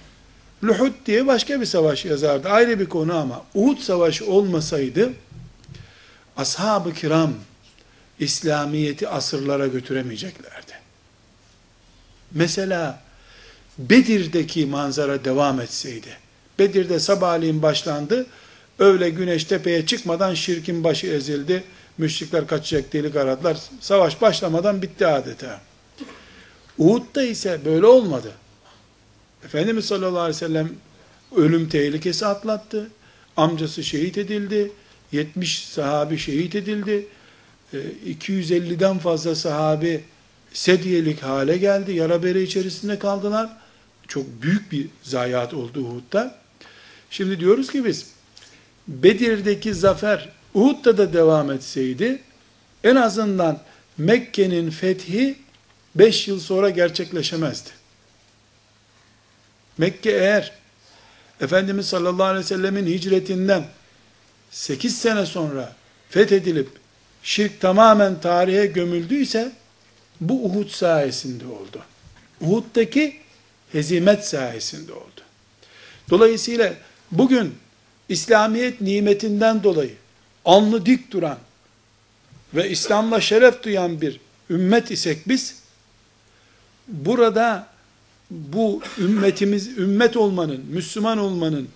Luhud 0.64 0.92
diye 1.06 1.26
başka 1.26 1.60
bir 1.60 1.66
savaş 1.66 2.04
yazardı. 2.04 2.48
Ayrı 2.48 2.80
bir 2.80 2.86
konu 2.86 3.16
ama 3.16 3.42
Uhud 3.54 3.78
savaşı 3.78 4.26
olmasaydı 4.26 5.12
ashab-ı 6.36 6.94
kiram 6.94 7.34
İslamiyeti 8.20 9.08
asırlara 9.08 9.66
götüremeyeceklerdi. 9.66 10.72
Mesela 12.32 13.02
Bedir'deki 13.78 14.66
manzara 14.66 15.24
devam 15.24 15.60
etseydi, 15.60 16.16
Bedir'de 16.58 17.00
sabahleyin 17.00 17.62
başlandı, 17.62 18.26
öyle 18.78 19.10
güneş 19.10 19.44
tepeye 19.44 19.86
çıkmadan 19.86 20.34
şirkin 20.34 20.84
başı 20.84 21.06
ezildi, 21.06 21.64
müşrikler 21.98 22.46
kaçacak 22.46 22.92
delik 22.92 23.16
aradılar, 23.16 23.58
savaş 23.80 24.20
başlamadan 24.22 24.82
bitti 24.82 25.06
adeta. 25.06 25.60
Uhud'da 26.78 27.22
ise 27.22 27.60
böyle 27.64 27.86
olmadı. 27.86 28.32
Efendimiz 29.44 29.84
sallallahu 29.84 30.20
aleyhi 30.20 30.36
ve 30.36 30.46
sellem 30.46 30.70
ölüm 31.36 31.68
tehlikesi 31.68 32.26
atlattı, 32.26 32.90
amcası 33.36 33.84
şehit 33.84 34.18
edildi, 34.18 34.72
70 35.12 35.64
sahabi 35.64 36.18
şehit 36.18 36.54
edildi, 36.54 37.06
250'den 37.72 38.96
ee, 38.96 38.98
fazla 38.98 39.34
sahabi 39.34 40.04
sedyelik 40.52 41.22
hale 41.22 41.56
geldi. 41.56 41.92
Yara 41.92 42.22
bere 42.22 42.42
içerisinde 42.42 42.98
kaldılar. 42.98 43.50
Çok 44.08 44.42
büyük 44.42 44.72
bir 44.72 44.86
zayiat 45.02 45.54
oldu 45.54 45.80
Uhud'da. 45.80 46.34
Şimdi 47.10 47.40
diyoruz 47.40 47.70
ki 47.70 47.84
biz 47.84 48.06
Bedir'deki 48.88 49.74
zafer 49.74 50.28
Uhud'da 50.54 50.98
da 50.98 51.12
devam 51.12 51.50
etseydi 51.50 52.22
en 52.84 52.96
azından 52.96 53.60
Mekke'nin 53.98 54.70
fethi 54.70 55.38
5 55.94 56.28
yıl 56.28 56.40
sonra 56.40 56.70
gerçekleşemezdi. 56.70 57.70
Mekke 59.78 60.10
eğer 60.10 60.52
Efendimiz 61.40 61.86
sallallahu 61.86 62.26
aleyhi 62.26 62.44
ve 62.44 62.48
sellemin 62.48 62.86
hicretinden 62.86 63.64
8 64.50 64.98
sene 64.98 65.26
sonra 65.26 65.72
fethedilip 66.10 66.68
şirk 67.28 67.60
tamamen 67.60 68.20
tarihe 68.20 68.66
gömüldüyse 68.66 69.52
bu 70.20 70.44
Uhud 70.44 70.68
sayesinde 70.68 71.46
oldu. 71.46 71.82
Uhud'daki 72.40 73.16
hezimet 73.72 74.24
sayesinde 74.24 74.92
oldu. 74.92 75.20
Dolayısıyla 76.10 76.74
bugün 77.12 77.54
İslamiyet 78.08 78.80
nimetinden 78.80 79.62
dolayı 79.62 79.94
alnı 80.44 80.86
dik 80.86 81.10
duran 81.10 81.38
ve 82.54 82.70
İslam'la 82.70 83.20
şeref 83.20 83.62
duyan 83.62 84.00
bir 84.00 84.20
ümmet 84.50 84.90
isek 84.90 85.28
biz 85.28 85.56
burada 86.88 87.66
bu 88.30 88.82
ümmetimiz 88.98 89.78
ümmet 89.78 90.16
olmanın, 90.16 90.64
Müslüman 90.70 91.18
olmanın 91.18 91.68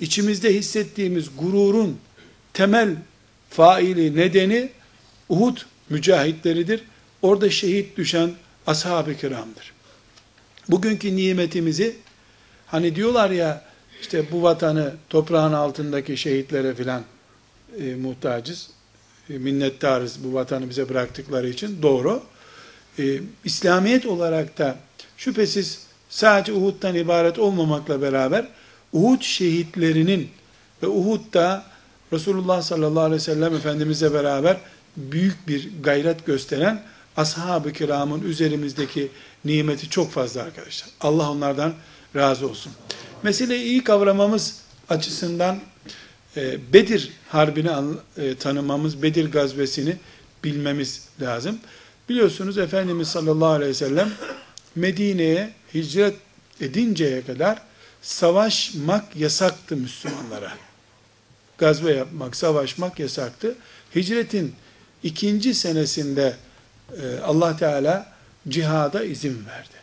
içimizde 0.00 0.54
hissettiğimiz 0.54 1.26
gururun 1.38 1.98
temel 2.52 2.96
faili 3.50 4.16
nedeni 4.16 4.70
Uhud 5.28 5.58
mücahitleridir. 5.88 6.84
Orada 7.22 7.50
şehit 7.50 7.96
düşen 7.96 8.30
ashab-ı 8.66 9.14
kiramdır. 9.14 9.72
Bugünkü 10.68 11.16
nimetimizi 11.16 11.96
hani 12.66 12.96
diyorlar 12.96 13.30
ya 13.30 13.64
işte 14.00 14.32
bu 14.32 14.42
vatanı 14.42 14.94
toprağın 15.08 15.52
altındaki 15.52 16.16
şehitlere 16.16 16.74
filan 16.74 17.02
e, 17.80 17.94
muhtacız. 17.94 18.70
E, 19.30 19.38
minnettarız 19.38 20.24
bu 20.24 20.34
vatanı 20.34 20.70
bize 20.70 20.88
bıraktıkları 20.88 21.48
için. 21.48 21.82
Doğru. 21.82 22.22
E, 22.98 23.20
İslamiyet 23.44 24.06
olarak 24.06 24.58
da 24.58 24.76
şüphesiz 25.16 25.86
sadece 26.08 26.52
Uhud'dan 26.52 26.94
ibaret 26.94 27.38
olmamakla 27.38 28.02
beraber 28.02 28.48
Uhud 28.92 29.22
şehitlerinin 29.22 30.28
ve 30.82 30.86
Uhud'da 30.86 31.69
Resulullah 32.12 32.62
sallallahu 32.62 33.04
aleyhi 33.04 33.20
ve 33.20 33.24
sellem 33.24 33.54
Efendimizle 33.54 34.12
beraber 34.12 34.56
büyük 34.96 35.48
bir 35.48 35.70
gayret 35.82 36.26
gösteren 36.26 36.82
ashab-ı 37.16 37.72
kiramın 37.72 38.22
üzerimizdeki 38.22 39.08
nimeti 39.44 39.88
çok 39.88 40.10
fazla 40.10 40.42
arkadaşlar. 40.42 40.90
Allah 41.00 41.30
onlardan 41.30 41.74
razı 42.16 42.48
olsun. 42.48 42.72
Meseleyi 43.22 43.64
iyi 43.64 43.84
kavramamız 43.84 44.60
açısından 44.88 45.60
e, 46.36 46.72
Bedir 46.72 47.12
Harbi'ni 47.28 47.70
e, 48.16 48.34
tanımamız, 48.34 49.02
Bedir 49.02 49.32
gazvesini 49.32 49.96
bilmemiz 50.44 51.08
lazım. 51.20 51.58
Biliyorsunuz 52.08 52.58
Efendimiz 52.58 53.08
sallallahu 53.08 53.48
aleyhi 53.48 53.70
ve 53.70 53.74
sellem 53.74 54.12
Medine'ye 54.74 55.50
hicret 55.74 56.14
edinceye 56.60 57.22
kadar 57.22 57.62
savaşmak 58.02 59.16
yasaktı 59.16 59.76
Müslümanlara. 59.76 60.52
Gazve 61.60 61.92
yapmak, 61.92 62.36
savaşmak 62.36 62.98
yasaktı. 62.98 63.54
Hicretin 63.94 64.54
ikinci 65.02 65.54
senesinde 65.54 66.36
e, 67.02 67.18
Allah 67.24 67.56
Teala 67.56 68.12
cihada 68.48 69.04
izin 69.04 69.46
verdi. 69.46 69.80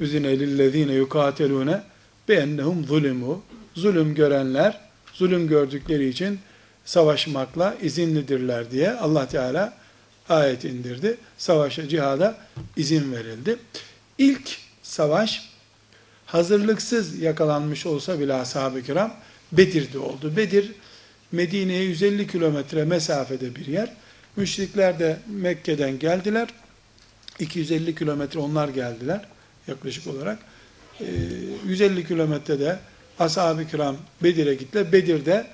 Üzine 0.00 0.38
lillezine 0.38 0.92
yukatelune 0.92 1.82
beennehum 2.28 2.84
zulimu. 2.84 3.42
Zulüm 3.74 4.14
görenler, 4.14 4.80
zulüm 5.12 5.48
gördükleri 5.48 6.08
için 6.08 6.38
savaşmakla 6.84 7.74
izinlidirler 7.82 8.70
diye 8.70 8.90
Allah 8.92 9.28
Teala 9.28 9.74
ayet 10.28 10.64
indirdi. 10.64 11.16
Savaşa, 11.38 11.88
cihada 11.88 12.38
izin 12.76 13.12
verildi. 13.12 13.56
İlk 14.18 14.58
savaş 14.82 15.50
hazırlıksız 16.26 17.18
yakalanmış 17.18 17.86
olsa 17.86 18.20
bile 18.20 18.34
ashab-ı 18.34 18.82
kiram 18.82 19.14
Bedir'de 19.52 19.98
oldu. 19.98 20.36
Bedir 20.36 20.72
Medine'ye 21.32 21.82
150 21.82 22.26
kilometre 22.26 22.84
mesafede 22.84 23.54
bir 23.56 23.66
yer. 23.66 23.92
Müşrikler 24.36 24.98
de 24.98 25.18
Mekke'den 25.26 25.98
geldiler. 25.98 26.48
250 27.38 27.94
kilometre 27.94 28.38
onlar 28.38 28.68
geldiler 28.68 29.20
yaklaşık 29.68 30.06
olarak. 30.06 30.38
150 31.66 32.06
kilometrede 32.06 32.78
ashab-ı 33.18 33.68
kiram 33.68 33.96
Bedir'e 34.22 34.54
gittiler. 34.54 34.92
Bedir'de 34.92 35.46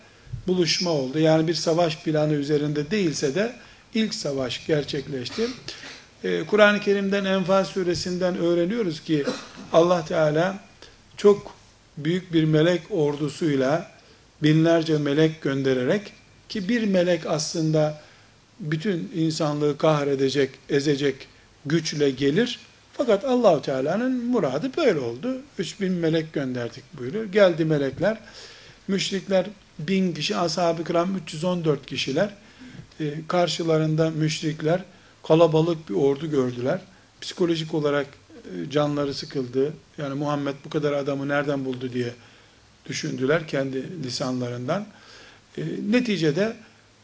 buluşma 0.47 0.91
oldu. 0.91 1.19
Yani 1.19 1.49
bir 1.49 1.55
savaş 1.55 1.97
planı 1.97 2.33
üzerinde 2.33 2.91
değilse 2.91 3.35
de 3.35 3.57
ilk 3.95 4.15
savaş 4.15 4.67
gerçekleşti. 4.67 5.47
Ee, 6.25 6.43
Kur'an-ı 6.47 6.81
Kerim'den 6.81 7.25
Enfal 7.25 7.65
suresinden 7.65 8.39
öğreniyoruz 8.39 9.01
ki 9.01 9.25
Allah 9.73 10.05
Teala 10.05 10.59
çok 11.17 11.54
büyük 11.97 12.33
bir 12.33 12.45
melek 12.45 12.83
ordusuyla 12.91 13.91
binlerce 14.43 14.99
melek 14.99 15.43
göndererek 15.43 16.13
ki 16.49 16.69
bir 16.69 16.87
melek 16.87 17.27
aslında 17.27 18.01
bütün 18.61 19.13
insanlığı 19.15 19.79
kahredecek, 19.79 20.51
ezecek 20.69 21.29
güçle 21.67 22.11
gelir. 22.11 22.59
Fakat 22.93 23.25
Allahu 23.25 23.63
Teala'nın 23.63 24.25
muradı 24.25 24.71
böyle 24.77 24.99
oldu. 24.99 25.41
3000 25.59 25.93
melek 25.93 26.33
gönderdik 26.33 26.85
buyuruyor. 26.99 27.25
Geldi 27.25 27.65
melekler. 27.65 28.19
Müşrikler 28.89 29.47
bin 29.79 30.15
kişi, 30.15 30.37
ashab-ı 30.37 30.85
kiram 30.85 31.17
314 31.17 31.87
kişiler. 31.87 32.31
Ee, 33.01 33.15
karşılarında 33.29 34.11
müşrikler 34.11 34.83
kalabalık 35.23 35.89
bir 35.89 35.95
ordu 35.95 36.31
gördüler. 36.31 36.81
Psikolojik 37.21 37.75
olarak 37.75 38.07
canları 38.71 39.15
sıkıldı. 39.15 39.73
Yani 39.99 40.15
Muhammed 40.15 40.55
bu 40.65 40.71
kadar 40.71 40.93
adamı 40.93 41.29
nereden 41.29 41.65
buldu 41.65 41.91
diye 41.93 42.13
düşündüler 42.87 43.49
kendi 43.49 44.05
lisanlarından. 44.05 44.87
E, 45.59 45.63
neticede 45.91 46.57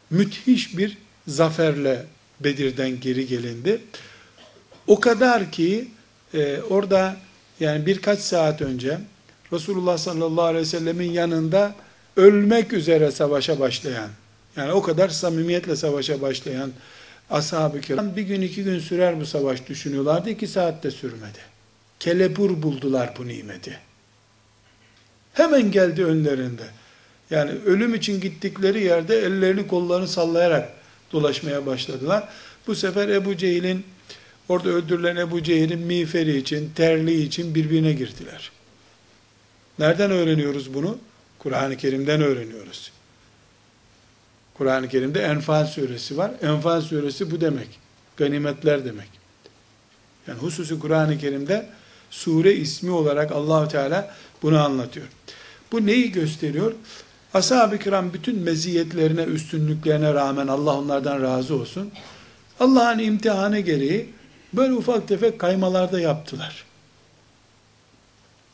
müthiş 0.09 0.77
bir 0.77 0.97
zaferle 1.27 2.05
Bedir'den 2.39 2.99
geri 2.99 3.27
gelindi. 3.27 3.81
O 4.87 4.99
kadar 4.99 5.51
ki 5.51 5.87
e, 6.33 6.61
orada 6.61 7.17
yani 7.59 7.85
birkaç 7.85 8.19
saat 8.19 8.61
önce 8.61 8.99
Resulullah 9.53 9.97
sallallahu 9.97 10.45
aleyhi 10.45 10.65
ve 10.65 10.69
sellemin 10.69 11.11
yanında 11.11 11.75
ölmek 12.15 12.73
üzere 12.73 13.11
savaşa 13.11 13.59
başlayan, 13.59 14.09
yani 14.55 14.71
o 14.71 14.81
kadar 14.81 15.09
samimiyetle 15.09 15.75
savaşa 15.75 16.21
başlayan 16.21 16.71
ashab-ı 17.31 17.81
kiram 17.81 18.15
bir 18.15 18.21
gün 18.21 18.41
iki 18.41 18.63
gün 18.63 18.79
sürer 18.79 19.19
bu 19.19 19.25
savaş 19.25 19.67
düşünüyorlardı. 19.69 20.29
iki 20.29 20.47
saatte 20.47 20.91
sürmedi. 20.91 21.39
Kelebur 21.99 22.61
buldular 22.61 23.13
bu 23.17 23.27
nimeti. 23.27 23.79
Hemen 25.33 25.71
geldi 25.71 26.05
önlerinde. 26.05 26.63
Yani 27.29 27.51
ölüm 27.51 27.95
için 27.95 28.21
gittikleri 28.21 28.83
yerde 28.83 29.19
ellerini 29.19 29.67
kollarını 29.67 30.07
sallayarak 30.07 30.69
dolaşmaya 31.11 31.65
başladılar. 31.65 32.29
Bu 32.67 32.75
sefer 32.75 33.09
Ebu 33.09 33.37
Cehil'in 33.37 33.85
orada 34.49 34.69
öldürülen 34.69 35.15
Ebu 35.15 35.43
Cehil'in 35.43 35.79
miğferi 35.79 36.37
için, 36.37 36.71
terliği 36.75 37.27
için 37.27 37.55
birbirine 37.55 37.93
girdiler. 37.93 38.51
Nereden 39.79 40.11
öğreniyoruz 40.11 40.73
bunu? 40.73 40.97
Kur'an-ı 41.39 41.77
Kerim'den 41.77 42.21
öğreniyoruz. 42.21 42.91
Kur'an-ı 44.61 44.89
Kerim'de 44.89 45.21
Enfal 45.21 45.65
suresi 45.65 46.17
var. 46.17 46.31
Enfal 46.41 46.81
suresi 46.81 47.31
bu 47.31 47.41
demek. 47.41 47.67
Ganimetler 48.17 48.85
demek. 48.85 49.09
Yani 50.27 50.39
hususi 50.39 50.79
Kur'an-ı 50.79 51.17
Kerim'de 51.17 51.69
sure 52.09 52.53
ismi 52.53 52.91
olarak 52.91 53.31
Allahu 53.31 53.67
Teala 53.67 54.15
bunu 54.41 54.63
anlatıyor. 54.63 55.07
Bu 55.71 55.85
neyi 55.85 56.11
gösteriyor? 56.11 56.73
Ashab-ı 57.33 57.79
kiram 57.79 58.13
bütün 58.13 58.39
meziyetlerine, 58.39 59.23
üstünlüklerine 59.23 60.13
rağmen 60.13 60.47
Allah 60.47 60.77
onlardan 60.77 61.21
razı 61.21 61.55
olsun. 61.55 61.91
Allah'ın 62.59 62.99
imtihanı 62.99 63.59
gereği 63.59 64.09
böyle 64.53 64.73
ufak 64.73 65.07
tefek 65.07 65.39
kaymalarda 65.39 65.99
yaptılar. 65.99 66.65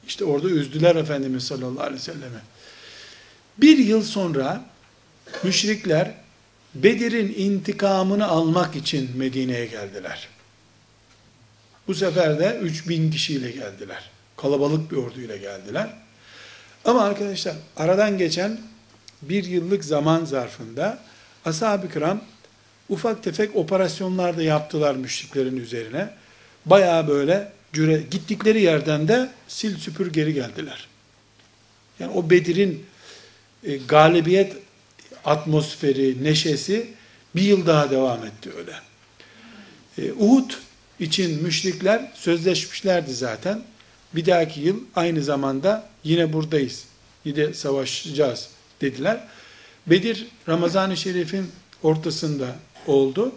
İşte 0.07 0.25
orada 0.25 0.49
üzdüler 0.49 0.95
Efendimiz 0.95 1.43
sallallahu 1.43 1.83
aleyhi 1.83 1.99
ve 1.99 2.03
selleme. 2.03 2.41
Bir 3.57 3.77
yıl 3.77 4.03
sonra 4.03 4.63
müşrikler 5.43 6.11
Bedir'in 6.75 7.33
intikamını 7.37 8.27
almak 8.27 8.75
için 8.75 9.17
Medine'ye 9.17 9.65
geldiler. 9.65 10.27
Bu 11.87 11.95
sefer 11.95 12.39
de 12.39 12.59
3000 12.61 13.11
kişiyle 13.11 13.51
geldiler. 13.51 14.09
Kalabalık 14.37 14.91
bir 14.91 14.97
orduyla 14.97 15.37
geldiler. 15.37 15.89
Ama 16.85 17.03
arkadaşlar 17.03 17.55
aradan 17.77 18.17
geçen 18.17 18.59
bir 19.21 19.43
yıllık 19.43 19.85
zaman 19.85 20.25
zarfında 20.25 20.99
ashab-ı 21.45 21.91
kiram 21.93 22.21
ufak 22.89 23.23
tefek 23.23 23.55
operasyonlar 23.55 24.37
da 24.37 24.43
yaptılar 24.43 24.95
müşriklerin 24.95 25.57
üzerine. 25.57 26.09
Baya 26.65 27.07
böyle 27.07 27.51
cüre, 27.73 28.03
gittikleri 28.11 28.61
yerden 28.61 29.07
de 29.07 29.29
sil 29.55 29.73
süpür 29.77 30.13
geri 30.13 30.33
geldiler. 30.33 30.87
Yani 31.99 32.11
o 32.11 32.29
Bedir'in 32.29 32.85
e, 33.63 33.77
galibiyet 33.77 34.53
atmosferi, 35.27 36.23
neşesi 36.23 36.87
bir 37.35 37.41
yıl 37.41 37.65
daha 37.65 37.91
devam 37.91 38.25
etti 38.25 38.49
öyle. 38.57 38.73
E, 39.97 40.11
Uhud 40.11 40.51
için 40.99 41.43
müşrikler 41.43 42.11
sözleşmişlerdi 42.15 43.13
zaten. 43.13 43.61
Bir 44.15 44.25
dahaki 44.25 44.59
yıl 44.59 44.79
aynı 44.95 45.23
zamanda 45.23 45.89
yine 46.03 46.33
buradayız. 46.33 46.83
Yine 47.25 47.53
savaşacağız 47.53 48.49
dediler. 48.81 49.23
Bedir 49.87 50.27
Ramazan-ı 50.47 50.97
Şerif'in 50.97 51.51
ortasında 51.83 52.55
oldu. 52.87 53.31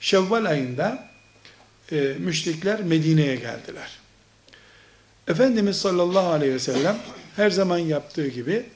Şevval 0.00 0.44
ayında 0.44 1.08
e, 1.92 1.96
müşrikler 2.18 2.82
Medine'ye 2.82 3.36
geldiler. 3.36 3.98
Efendimiz 5.28 5.76
sallallahu 5.76 6.28
aleyhi 6.28 6.54
ve 6.54 6.58
sellem 6.58 6.98
her 7.36 7.50
zaman 7.50 7.78
yaptığı 7.78 8.28
gibi 8.28 8.66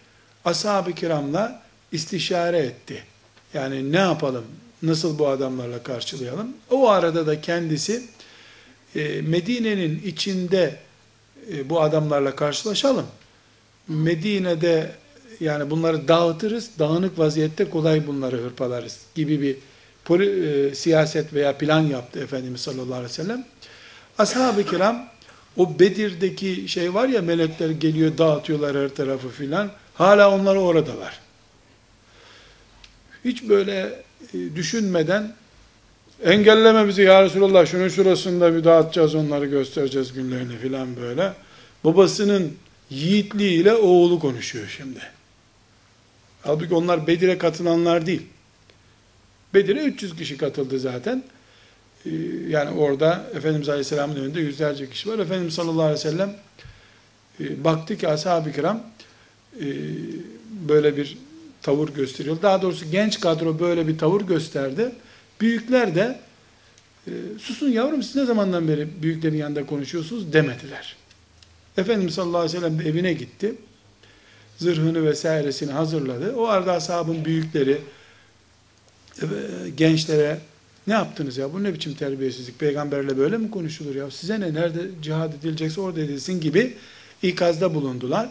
ashab-ı 0.44 0.92
kiramla 0.92 1.65
istişare 1.96 2.58
etti. 2.58 3.02
Yani 3.54 3.92
ne 3.92 3.96
yapalım, 3.96 4.44
nasıl 4.82 5.18
bu 5.18 5.28
adamlarla 5.28 5.82
karşılayalım? 5.82 6.48
O 6.70 6.88
arada 6.88 7.26
da 7.26 7.40
kendisi 7.40 8.02
e, 8.96 9.22
Medine'nin 9.22 10.02
içinde 10.04 10.76
e, 11.52 11.70
bu 11.70 11.80
adamlarla 11.80 12.36
karşılaşalım. 12.36 13.06
Medine'de 13.88 14.90
yani 15.40 15.70
bunları 15.70 16.08
dağıtırız, 16.08 16.70
dağınık 16.78 17.18
vaziyette 17.18 17.70
kolay 17.70 18.06
bunları 18.06 18.36
hırpalarız 18.36 18.98
gibi 19.14 19.42
bir 19.42 19.56
poli, 20.04 20.48
e, 20.48 20.74
siyaset 20.74 21.34
veya 21.34 21.58
plan 21.58 21.80
yaptı 21.80 22.20
Efendimiz 22.20 22.60
sallallahu 22.60 22.94
aleyhi 22.94 23.10
ve 23.10 23.14
sellem. 23.14 23.46
Ashab-ı 24.18 24.64
kiram 24.64 25.08
o 25.56 25.78
Bedir'deki 25.78 26.68
şey 26.68 26.94
var 26.94 27.08
ya 27.08 27.22
melekler 27.22 27.70
geliyor 27.70 28.18
dağıtıyorlar 28.18 28.76
her 28.76 28.88
tarafı 28.88 29.28
filan. 29.28 29.70
Hala 29.94 30.30
onlar 30.34 30.56
oradalar. 30.56 31.25
Hiç 33.26 33.48
böyle 33.48 34.02
e, 34.34 34.56
düşünmeden 34.56 35.32
engelleme 36.24 36.88
bizi 36.88 37.02
ya 37.02 37.22
Resulallah 37.22 37.66
şunun 37.66 37.88
şurasında 37.88 38.54
bir 38.56 38.64
dağıtacağız 38.64 39.14
onları 39.14 39.46
göstereceğiz 39.46 40.12
günlerini 40.12 40.56
filan 40.56 40.96
böyle. 40.96 41.32
Babasının 41.84 42.52
yiğitliğiyle 42.90 43.74
oğlu 43.74 44.18
konuşuyor 44.18 44.74
şimdi. 44.76 45.00
Halbuki 46.42 46.74
onlar 46.74 47.06
Bedir'e 47.06 47.38
katılanlar 47.38 48.06
değil. 48.06 48.22
Bedir'e 49.54 49.84
300 49.84 50.16
kişi 50.16 50.36
katıldı 50.36 50.78
zaten. 50.78 51.24
Ee, 52.06 52.10
yani 52.48 52.70
orada 52.70 53.24
Efendimiz 53.34 53.68
Aleyhisselam'ın 53.68 54.16
önünde 54.16 54.40
yüzlerce 54.40 54.90
kişi 54.90 55.08
var. 55.08 55.18
Efendimiz 55.18 55.54
sallallahu 55.54 55.82
aleyhi 55.82 55.98
ve 55.98 56.10
sellem 56.10 56.36
e, 57.40 57.64
baktı 57.64 57.96
ki 57.96 58.08
ashab-ı 58.08 58.52
kiram 58.52 58.82
e, 59.60 59.66
böyle 60.68 60.96
bir 60.96 61.18
tavır 61.66 61.88
gösteriyor. 61.88 62.36
Daha 62.42 62.62
doğrusu 62.62 62.90
genç 62.90 63.20
kadro 63.20 63.58
böyle 63.58 63.88
bir 63.88 63.98
tavır 63.98 64.20
gösterdi. 64.20 64.92
Büyükler 65.40 65.94
de 65.94 66.20
e, 67.06 67.12
susun 67.38 67.68
yavrum 67.68 68.02
siz 68.02 68.16
ne 68.16 68.24
zamandan 68.24 68.68
beri 68.68 68.88
büyüklerin 69.02 69.36
yanında 69.36 69.66
konuşuyorsunuz 69.66 70.32
demediler. 70.32 70.96
Efendimiz 71.76 72.14
sallallahu 72.14 72.40
aleyhi 72.40 72.56
ve 72.56 72.60
sellem 72.60 72.78
de 72.78 72.88
evine 72.88 73.12
gitti. 73.12 73.54
Zırhını 74.58 75.06
vesairesini 75.06 75.72
hazırladı. 75.72 76.36
O 76.36 76.46
arada 76.46 76.72
ashabın 76.72 77.24
büyükleri 77.24 77.78
e, 79.22 79.26
gençlere 79.76 80.38
ne 80.86 80.94
yaptınız 80.94 81.36
ya 81.36 81.52
bu 81.52 81.62
ne 81.62 81.74
biçim 81.74 81.94
terbiyesizlik 81.94 82.58
peygamberle 82.58 83.18
böyle 83.18 83.38
mi 83.38 83.50
konuşulur 83.50 83.94
ya 83.94 84.10
size 84.10 84.40
ne 84.40 84.54
nerede 84.54 84.80
cihad 85.02 85.32
edilecekse 85.32 85.80
orada 85.80 86.00
edilsin 86.00 86.40
gibi 86.40 86.76
ikazda 87.22 87.74
bulundular. 87.74 88.28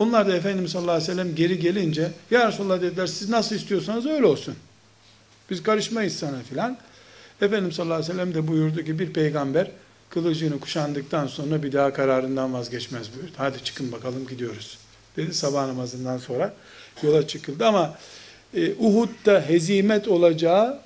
Onlar 0.00 0.28
da 0.28 0.36
Efendimiz 0.36 0.72
sallallahu 0.72 0.92
aleyhi 0.92 1.10
ve 1.10 1.14
sellem 1.14 1.34
geri 1.34 1.58
gelince 1.58 2.10
ya 2.30 2.48
Resulallah 2.48 2.82
dediler 2.82 3.06
siz 3.06 3.28
nasıl 3.28 3.56
istiyorsanız 3.56 4.06
öyle 4.06 4.26
olsun. 4.26 4.54
Biz 5.50 5.62
karışmayız 5.62 6.16
sana 6.16 6.42
filan. 6.50 6.78
Efendimiz 7.42 7.76
sallallahu 7.76 7.94
aleyhi 7.94 8.12
ve 8.12 8.14
sellem 8.14 8.34
de 8.34 8.48
buyurdu 8.48 8.84
ki 8.84 8.98
bir 8.98 9.12
peygamber 9.12 9.70
kılıcını 10.10 10.60
kuşandıktan 10.60 11.26
sonra 11.26 11.62
bir 11.62 11.72
daha 11.72 11.92
kararından 11.92 12.54
vazgeçmez 12.54 13.14
buyurdu. 13.14 13.32
Hadi 13.36 13.64
çıkın 13.64 13.92
bakalım 13.92 14.26
gidiyoruz. 14.26 14.78
Dedi 15.16 15.34
sabah 15.34 15.66
namazından 15.66 16.18
sonra 16.18 16.54
yola 17.02 17.26
çıkıldı 17.26 17.66
ama 17.66 17.94
e, 18.54 18.74
Uhud'da 18.74 19.40
hezimet 19.40 20.08
olacağı 20.08 20.78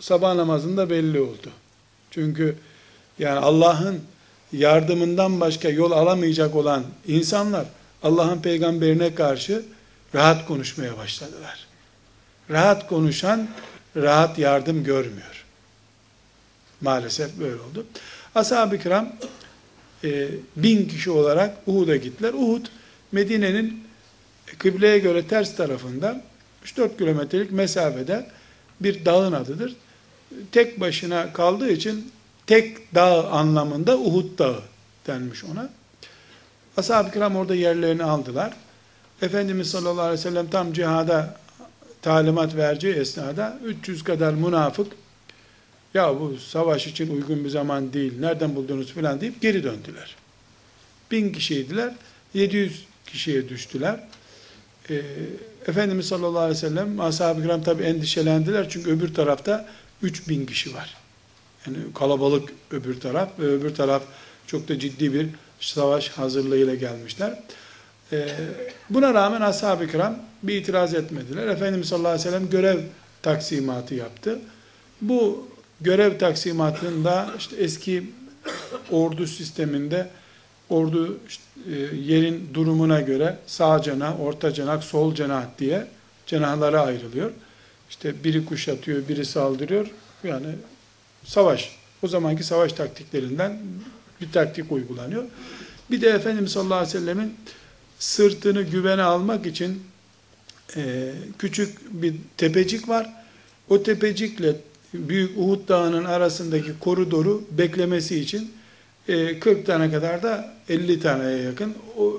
sabah 0.00 0.34
namazında 0.34 0.90
belli 0.90 1.20
oldu. 1.20 1.50
Çünkü 2.10 2.56
yani 3.18 3.38
Allah'ın 3.38 4.00
yardımından 4.52 5.40
başka 5.40 5.68
yol 5.68 5.90
alamayacak 5.90 6.54
olan 6.54 6.84
insanlar 7.06 7.66
Allah'ın 8.02 8.42
peygamberine 8.42 9.14
karşı 9.14 9.62
rahat 10.14 10.46
konuşmaya 10.46 10.96
başladılar. 10.96 11.66
Rahat 12.50 12.88
konuşan 12.88 13.48
rahat 13.96 14.38
yardım 14.38 14.84
görmüyor. 14.84 15.44
Maalesef 16.80 17.38
böyle 17.38 17.60
oldu. 17.60 17.86
Ashab-ı 18.34 18.78
kiram 18.78 19.12
e, 20.04 20.28
bin 20.56 20.88
kişi 20.88 21.10
olarak 21.10 21.56
Uhud'a 21.66 21.96
gittiler. 21.96 22.32
Uhud 22.32 22.66
Medine'nin 23.12 23.84
kıbleye 24.58 24.98
göre 24.98 25.26
ters 25.26 25.56
tarafında 25.56 26.22
3-4 26.64 26.98
kilometrelik 26.98 27.52
mesafede 27.52 28.26
bir 28.80 29.04
dağın 29.04 29.32
adıdır. 29.32 29.76
Tek 30.52 30.80
başına 30.80 31.32
kaldığı 31.32 31.70
için 31.70 32.12
tek 32.46 32.94
dağ 32.94 33.30
anlamında 33.30 33.98
Uhud 33.98 34.38
dağı 34.38 34.62
denmiş 35.06 35.44
ona. 35.44 35.70
Ashab-ı 36.76 37.10
kiram 37.10 37.36
orada 37.36 37.54
yerlerini 37.54 38.04
aldılar. 38.04 38.52
Efendimiz 39.22 39.70
sallallahu 39.70 40.00
aleyhi 40.00 40.18
ve 40.18 40.22
sellem 40.22 40.50
tam 40.50 40.72
cihada 40.72 41.36
talimat 42.02 42.56
vereceği 42.56 42.94
esnada 42.94 43.58
300 43.64 44.04
kadar 44.04 44.34
münafık 44.34 44.92
ya 45.94 46.20
bu 46.20 46.36
savaş 46.38 46.86
için 46.86 47.16
uygun 47.16 47.44
bir 47.44 47.48
zaman 47.48 47.92
değil, 47.92 48.20
nereden 48.20 48.56
buldunuz 48.56 48.92
filan 48.92 49.20
deyip 49.20 49.40
geri 49.40 49.64
döndüler. 49.64 50.16
Bin 51.10 51.32
kişiydiler, 51.32 51.94
700 52.34 52.84
kişiye 53.06 53.48
düştüler. 53.48 54.00
Ee, 54.90 55.02
Efendimiz 55.66 56.06
sallallahu 56.06 56.38
aleyhi 56.38 56.56
ve 56.56 56.68
sellem, 56.68 57.00
ashab-ı 57.00 57.42
kiram 57.42 57.62
tabi 57.62 57.82
endişelendiler 57.82 58.70
çünkü 58.70 58.90
öbür 58.90 59.14
tarafta 59.14 59.68
3000 60.02 60.46
kişi 60.46 60.74
var. 60.74 60.96
Yani 61.66 61.76
kalabalık 61.94 62.52
öbür 62.70 63.00
taraf 63.00 63.28
ve 63.38 63.46
öbür 63.46 63.74
taraf 63.74 64.02
çok 64.46 64.68
da 64.68 64.78
ciddi 64.78 65.14
bir 65.14 65.26
savaş 65.60 66.08
hazırlığıyla 66.08 66.74
gelmişler. 66.74 67.38
Ee, 68.12 68.28
buna 68.90 69.14
rağmen 69.14 69.40
ashab-ı 69.40 69.86
kiram 69.86 70.18
bir 70.42 70.54
itiraz 70.54 70.94
etmediler. 70.94 71.46
Efendimiz 71.46 71.88
sallallahu 71.88 72.12
aleyhi 72.12 72.28
ve 72.28 72.30
sellem 72.30 72.50
görev 72.50 72.80
taksimatı 73.22 73.94
yaptı. 73.94 74.38
Bu 75.00 75.48
görev 75.80 76.18
taksimatında 76.18 77.30
işte 77.38 77.56
eski 77.56 78.10
ordu 78.90 79.26
sisteminde 79.26 80.08
ordu 80.70 81.18
işte, 81.28 81.42
e, 81.66 81.96
yerin 81.96 82.50
durumuna 82.54 83.00
göre 83.00 83.38
sağ 83.46 83.82
cenah, 83.82 84.20
orta 84.20 84.52
cenah, 84.52 84.82
sol 84.82 85.14
cenah 85.14 85.44
diye 85.58 85.86
cenahlara 86.26 86.80
ayrılıyor. 86.80 87.30
İşte 87.90 88.24
biri 88.24 88.44
kuşatıyor, 88.44 89.08
biri 89.08 89.24
saldırıyor. 89.24 89.86
Yani 90.24 90.46
savaş. 91.24 91.76
O 92.02 92.08
zamanki 92.08 92.44
savaş 92.44 92.72
taktiklerinden 92.72 93.58
bir 94.20 94.32
taktik 94.32 94.72
uygulanıyor. 94.72 95.24
Bir 95.90 96.00
de 96.00 96.08
Efendimiz 96.08 96.52
sallallahu 96.52 96.78
aleyhi 96.78 96.94
ve 96.94 97.00
sellemin 97.00 97.34
sırtını 97.98 98.62
güvene 98.62 99.02
almak 99.02 99.46
için 99.46 99.82
e, 100.76 101.12
küçük 101.38 102.02
bir 102.02 102.14
tepecik 102.36 102.88
var. 102.88 103.10
O 103.68 103.82
tepecikle 103.82 104.56
Büyük 104.94 105.38
Uhud 105.38 105.68
Dağı'nın 105.68 106.04
arasındaki 106.04 106.78
koridoru 106.80 107.44
beklemesi 107.50 108.20
için 108.20 108.52
40 109.40 109.46
e, 109.46 109.64
tane 109.64 109.90
kadar 109.90 110.22
da 110.22 110.54
50 110.68 111.00
taneye 111.00 111.42
yakın 111.42 111.74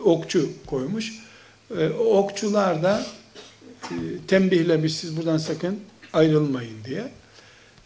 okçu 0.06 0.50
koymuş. 0.66 1.14
E, 1.78 1.90
okçular 1.90 2.84
da 2.84 3.06
e, 3.84 3.96
tembihlemiş 4.28 4.96
siz 4.96 5.18
buradan 5.18 5.38
sakın 5.38 5.80
ayrılmayın 6.14 6.84
diye. 6.86 7.12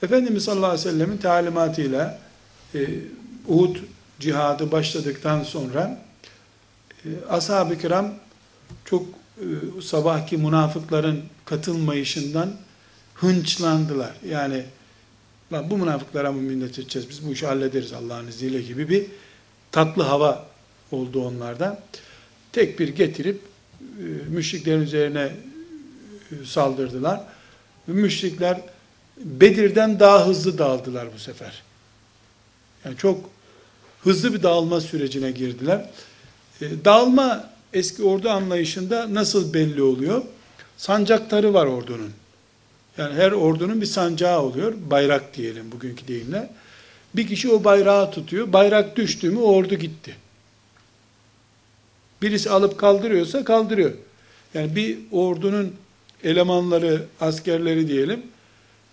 Efendimiz 0.03 0.43
sallallahu 0.43 0.71
aleyhi 0.71 0.87
ve 0.87 0.91
sellemin 0.91 1.17
talimatıyla 1.17 2.19
Uhud 3.47 3.75
cihadı 4.19 4.71
başladıktan 4.71 5.43
sonra 5.43 6.01
ashab-ı 7.29 7.77
kiram 7.77 8.13
çok 8.85 9.05
sabahki 9.83 10.37
münafıkların 10.37 11.23
katılmayışından 11.45 12.55
hınçlandılar. 13.15 14.11
Yani 14.29 14.63
bu 15.51 15.77
münafıklara 15.77 16.31
mı 16.31 16.41
minnet 16.41 16.79
edeceğiz, 16.79 17.09
biz 17.09 17.27
bu 17.27 17.31
işi 17.31 17.45
hallederiz 17.45 17.93
Allah'ın 17.93 18.27
izniyle 18.27 18.61
gibi 18.61 18.89
bir 18.89 19.05
tatlı 19.71 20.03
hava 20.03 20.45
oldu 20.91 21.27
onlarda. 21.27 21.83
Tek 22.51 22.79
bir 22.79 22.87
getirip 22.87 23.41
e, 23.81 23.83
müşriklerin 24.29 24.81
üzerine 24.81 25.31
e, 26.31 26.45
saldırdılar. 26.45 27.21
Müşrikler 27.87 28.61
Bedir'den 29.17 29.99
daha 29.99 30.27
hızlı 30.27 30.57
dağıldılar 30.57 31.07
bu 31.13 31.19
sefer. 31.19 31.63
Yani 32.85 32.97
çok 32.97 33.29
hızlı 34.05 34.33
bir 34.33 34.43
dağılma 34.43 34.81
sürecine 34.81 35.31
girdiler. 35.31 35.89
E, 36.61 36.65
dağılma 36.85 37.49
eski 37.73 38.03
ordu 38.03 38.29
anlayışında 38.29 39.13
nasıl 39.13 39.53
belli 39.53 39.81
oluyor? 39.81 40.21
Sancaktarı 40.77 41.53
var 41.53 41.65
ordunun. 41.65 42.11
Yani 42.97 43.13
her 43.13 43.31
ordunun 43.31 43.81
bir 43.81 43.85
sancağı 43.85 44.41
oluyor. 44.41 44.73
Bayrak 44.89 45.37
diyelim 45.37 45.71
bugünkü 45.71 46.07
deyimle. 46.07 46.49
Bir 47.15 47.27
kişi 47.27 47.51
o 47.51 47.63
bayrağı 47.63 48.11
tutuyor. 48.11 48.53
Bayrak 48.53 48.95
düştü 48.95 49.29
mü 49.29 49.39
ordu 49.39 49.75
gitti. 49.75 50.15
Birisi 52.21 52.49
alıp 52.49 52.77
kaldırıyorsa 52.77 53.43
kaldırıyor. 53.43 53.91
Yani 54.53 54.75
bir 54.75 54.97
ordunun 55.11 55.75
elemanları, 56.23 57.03
askerleri 57.21 57.87
diyelim, 57.87 58.23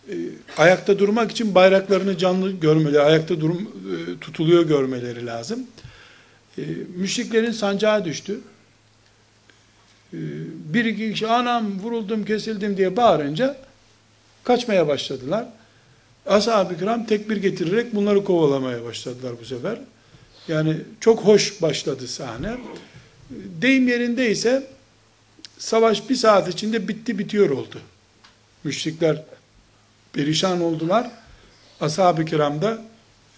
e, 0.09 0.15
ayakta 0.57 0.99
durmak 0.99 1.31
için 1.31 1.55
bayraklarını 1.55 2.19
canlı 2.19 2.53
görmeleri, 2.53 3.03
ayakta 3.03 3.41
durum 3.41 3.63
e, 3.63 4.19
tutuluyor 4.21 4.67
görmeleri 4.67 5.27
lazım. 5.27 5.67
E, 6.59 6.63
müşriklerin 6.97 7.53
sancağı 7.53 8.05
düştü. 8.05 8.41
E, 10.13 10.19
bir 10.75 10.85
iki 10.85 11.13
kişi 11.13 11.27
anam 11.27 11.79
vuruldum 11.79 12.25
kesildim 12.25 12.77
diye 12.77 12.97
bağırınca 12.97 13.57
kaçmaya 14.45 14.89
başladılar. 14.89 15.47
Ashab-ı 16.27 16.79
kiram 16.79 17.07
tekbir 17.07 17.37
getirerek 17.37 17.95
bunları 17.95 18.25
kovalamaya 18.25 18.85
başladılar 18.85 19.33
bu 19.41 19.45
sefer. 19.45 19.79
Yani 20.49 20.77
çok 21.01 21.21
hoş 21.21 21.63
başladı 21.63 22.09
sahne. 22.09 22.57
Deyim 23.31 23.89
yerindeyse 23.89 24.67
savaş 25.59 26.11
bir 26.11 26.15
saat 26.15 26.49
içinde 26.49 26.89
bitti 26.89 27.19
bitiyor 27.19 27.51
oldu. 27.51 27.81
Müşrikler 28.65 29.23
perişan 30.13 30.61
oldular. 30.61 31.11
Ashab-ı 31.81 32.25
kiram 32.25 32.63
da 32.63 32.83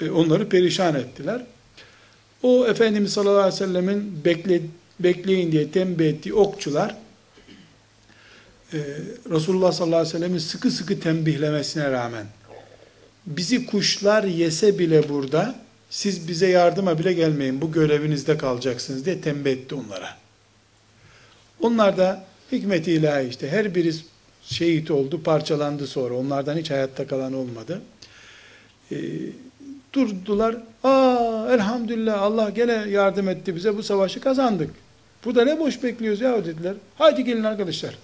e, 0.00 0.10
onları 0.10 0.48
perişan 0.48 0.94
ettiler. 0.94 1.42
O 2.42 2.66
Efendimiz 2.66 3.12
sallallahu 3.12 3.38
aleyhi 3.38 3.54
ve 3.54 3.66
sellemin 3.66 4.24
bekle, 4.24 4.60
bekleyin 5.00 5.52
diye 5.52 5.70
tembih 5.70 6.06
ettiği 6.06 6.34
okçular 6.34 6.96
e, 8.72 8.78
Resulullah 9.30 9.72
sallallahu 9.72 9.98
aleyhi 9.98 10.14
ve 10.14 10.18
sellemin 10.18 10.38
sıkı 10.38 10.70
sıkı 10.70 11.00
tembihlemesine 11.00 11.90
rağmen 11.90 12.26
bizi 13.26 13.66
kuşlar 13.66 14.24
yese 14.24 14.78
bile 14.78 15.08
burada 15.08 15.54
siz 15.90 16.28
bize 16.28 16.48
yardıma 16.48 16.98
bile 16.98 17.12
gelmeyin 17.12 17.60
bu 17.60 17.72
görevinizde 17.72 18.38
kalacaksınız 18.38 19.06
diye 19.06 19.20
tembih 19.20 19.52
etti 19.52 19.74
onlara. 19.74 20.16
Onlar 21.60 21.96
da 21.96 22.24
hikmet 22.52 22.88
ilahi 22.88 23.28
işte 23.28 23.50
her 23.50 23.74
biri 23.74 23.92
şehit 24.46 24.90
oldu, 24.90 25.22
parçalandı 25.22 25.86
sonra. 25.86 26.14
Onlardan 26.14 26.56
hiç 26.56 26.70
hayatta 26.70 27.06
kalan 27.06 27.32
olmadı. 27.32 27.82
E, 28.92 28.96
durdular. 29.92 30.56
Aa 30.84 31.48
elhamdülillah 31.50 32.22
Allah 32.22 32.50
gene 32.50 32.84
yardım 32.88 33.28
etti 33.28 33.56
bize 33.56 33.76
bu 33.76 33.82
savaşı 33.82 34.20
kazandık. 34.20 34.70
Burada 35.24 35.44
ne 35.44 35.58
boş 35.58 35.82
bekliyoruz 35.82 36.20
ya 36.20 36.44
dediler. 36.44 36.74
Haydi 36.98 37.24
gelin 37.24 37.44
arkadaşlar. 37.44 37.94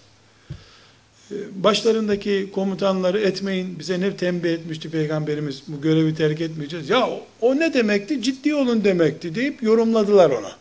E, 1.31 1.35
başlarındaki 1.55 2.51
komutanları 2.55 3.21
etmeyin. 3.21 3.79
Bize 3.79 4.01
ne 4.01 4.17
tembih 4.17 4.51
etmişti 4.51 4.91
Peygamberimiz 4.91 5.63
bu 5.69 5.81
görevi 5.81 6.15
terk 6.15 6.41
etmeyeceğiz. 6.41 6.89
Ya 6.91 7.09
o, 7.09 7.21
o 7.41 7.57
ne 7.57 7.75
demekti? 7.75 8.23
Ciddi 8.23 8.55
olun 8.55 8.85
demekti 8.85 9.35
deyip 9.35 9.63
yorumladılar 9.63 10.31
ona. 10.31 10.53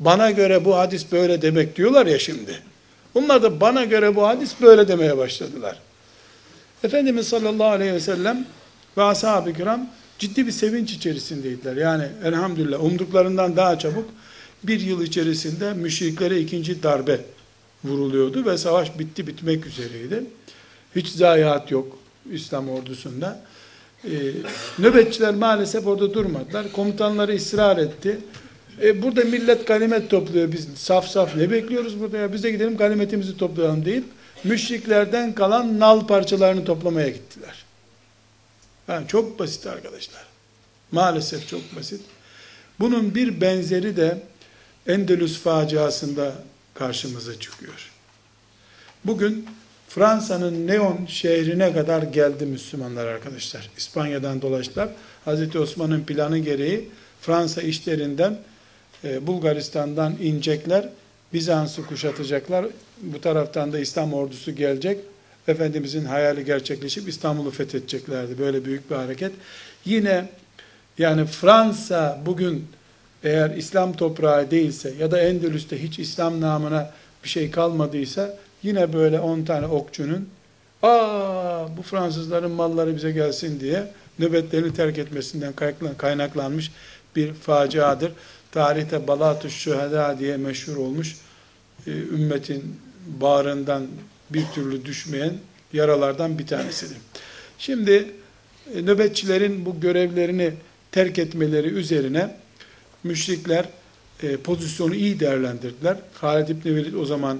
Bana 0.00 0.30
göre 0.30 0.64
bu 0.64 0.76
hadis 0.76 1.12
böyle 1.12 1.42
demek 1.42 1.76
diyorlar 1.76 2.06
ya 2.06 2.18
şimdi. 2.18 2.58
Onlar 3.14 3.42
da 3.42 3.60
bana 3.60 3.84
göre 3.84 4.16
bu 4.16 4.26
hadis 4.26 4.54
böyle 4.60 4.88
demeye 4.88 5.18
başladılar. 5.18 5.78
Efendimiz 6.84 7.28
sallallahu 7.28 7.68
aleyhi 7.68 7.92
ve 7.92 8.00
sellem 8.00 8.46
ve 8.96 9.02
ashab-ı 9.02 9.52
kiram 9.52 9.86
ciddi 10.18 10.46
bir 10.46 10.52
sevinç 10.52 10.92
içerisindeydiler. 10.92 11.76
Yani 11.76 12.08
elhamdülillah 12.24 12.84
umduklarından 12.84 13.56
daha 13.56 13.78
çabuk 13.78 14.08
bir 14.62 14.80
yıl 14.80 15.02
içerisinde 15.02 15.72
müşriklere 15.72 16.40
ikinci 16.40 16.82
darbe 16.82 17.20
vuruluyordu 17.84 18.46
ve 18.46 18.58
savaş 18.58 18.98
bitti 18.98 19.26
bitmek 19.26 19.66
üzereydi. 19.66 20.24
Hiç 20.96 21.08
zayiat 21.08 21.70
yok 21.70 21.98
İslam 22.32 22.68
ordusunda. 22.68 23.40
Ee, 24.04 24.10
nöbetçiler 24.78 25.34
maalesef 25.34 25.86
orada 25.86 26.14
durmadılar. 26.14 26.72
Komutanları 26.72 27.34
ısrar 27.34 27.76
etti. 27.76 28.18
E, 28.82 29.02
burada 29.02 29.24
millet 29.24 29.66
ganimet 29.66 30.10
topluyor. 30.10 30.52
Biz 30.52 30.68
saf 30.76 31.08
saf 31.08 31.36
ne 31.36 31.50
bekliyoruz 31.50 32.00
burada 32.00 32.18
ya? 32.18 32.32
Biz 32.32 32.42
de 32.42 32.50
gidelim 32.50 32.76
ganimetimizi 32.76 33.36
toplayalım 33.36 33.84
deyip 33.84 34.04
müşriklerden 34.44 35.34
kalan 35.34 35.80
nal 35.80 36.06
parçalarını 36.06 36.64
toplamaya 36.64 37.08
gittiler. 37.08 37.64
Yani 38.88 39.08
çok 39.08 39.38
basit 39.38 39.66
arkadaşlar. 39.66 40.24
Maalesef 40.92 41.48
çok 41.48 41.76
basit. 41.76 42.00
Bunun 42.80 43.14
bir 43.14 43.40
benzeri 43.40 43.96
de 43.96 44.18
Endülüs 44.86 45.38
faciasında 45.38 46.32
karşımıza 46.74 47.40
çıkıyor. 47.40 47.90
Bugün 49.04 49.46
Fransa'nın 49.88 50.66
Neon 50.66 51.06
şehrine 51.06 51.72
kadar 51.72 52.02
geldi 52.02 52.46
Müslümanlar 52.46 53.06
arkadaşlar. 53.06 53.70
İspanya'dan 53.76 54.42
dolaştılar. 54.42 54.88
Hazreti 55.24 55.58
Osman'ın 55.58 56.04
planı 56.04 56.38
gereği 56.38 56.88
Fransa 57.20 57.62
işlerinden 57.62 58.38
e, 59.04 59.26
Bulgaristan'dan 59.26 60.16
inecekler. 60.22 60.88
Bizans'ı 61.32 61.86
kuşatacaklar. 61.86 62.66
Bu 63.02 63.20
taraftan 63.20 63.72
da 63.72 63.78
İslam 63.78 64.14
ordusu 64.14 64.54
gelecek. 64.54 65.00
Efendimizin 65.48 66.04
hayali 66.04 66.44
gerçekleşip 66.44 67.08
İstanbul'u 67.08 67.50
fethedeceklerdi. 67.50 68.38
Böyle 68.38 68.64
büyük 68.64 68.90
bir 68.90 68.96
hareket. 68.96 69.32
Yine 69.84 70.28
yani 70.98 71.26
Fransa 71.26 72.20
bugün 72.26 72.66
eğer 73.24 73.50
İslam 73.50 73.92
toprağı 73.92 74.50
değilse 74.50 74.92
ya 75.00 75.10
da 75.10 75.20
Endülüs'te 75.20 75.82
hiç 75.82 75.98
İslam 75.98 76.40
namına 76.40 76.90
bir 77.24 77.28
şey 77.28 77.50
kalmadıysa 77.50 78.36
yine 78.62 78.92
böyle 78.92 79.20
10 79.20 79.44
tane 79.44 79.66
okçunun 79.66 80.28
aa 80.82 81.76
bu 81.76 81.82
Fransızların 81.82 82.50
malları 82.50 82.96
bize 82.96 83.10
gelsin 83.12 83.60
diye 83.60 83.86
nöbetlerini 84.18 84.74
terk 84.74 84.98
etmesinden 84.98 85.52
kaynaklanmış 85.98 86.72
bir 87.16 87.32
faciadır. 87.32 88.12
Tarihte 88.54 89.08
Balatü 89.08 89.50
Şüheda 89.50 90.18
diye 90.18 90.36
meşhur 90.36 90.76
olmuş 90.76 91.16
e, 91.86 91.90
ümmetin 91.90 92.76
bağrından 93.06 93.86
bir 94.30 94.44
türlü 94.54 94.84
düşmeyen 94.84 95.32
yaralardan 95.72 96.38
bir 96.38 96.46
tanesidir. 96.46 96.96
Şimdi 97.58 98.06
e, 98.74 98.82
nöbetçilerin 98.82 99.66
bu 99.66 99.80
görevlerini 99.80 100.52
terk 100.92 101.18
etmeleri 101.18 101.68
üzerine 101.68 102.36
müşrikler 103.04 103.64
e, 104.22 104.36
pozisyonu 104.36 104.94
iyi 104.94 105.20
değerlendirdiler. 105.20 105.96
Halid 106.14 106.48
İbni 106.48 106.76
Velid 106.76 106.94
o 106.94 107.04
zaman 107.04 107.38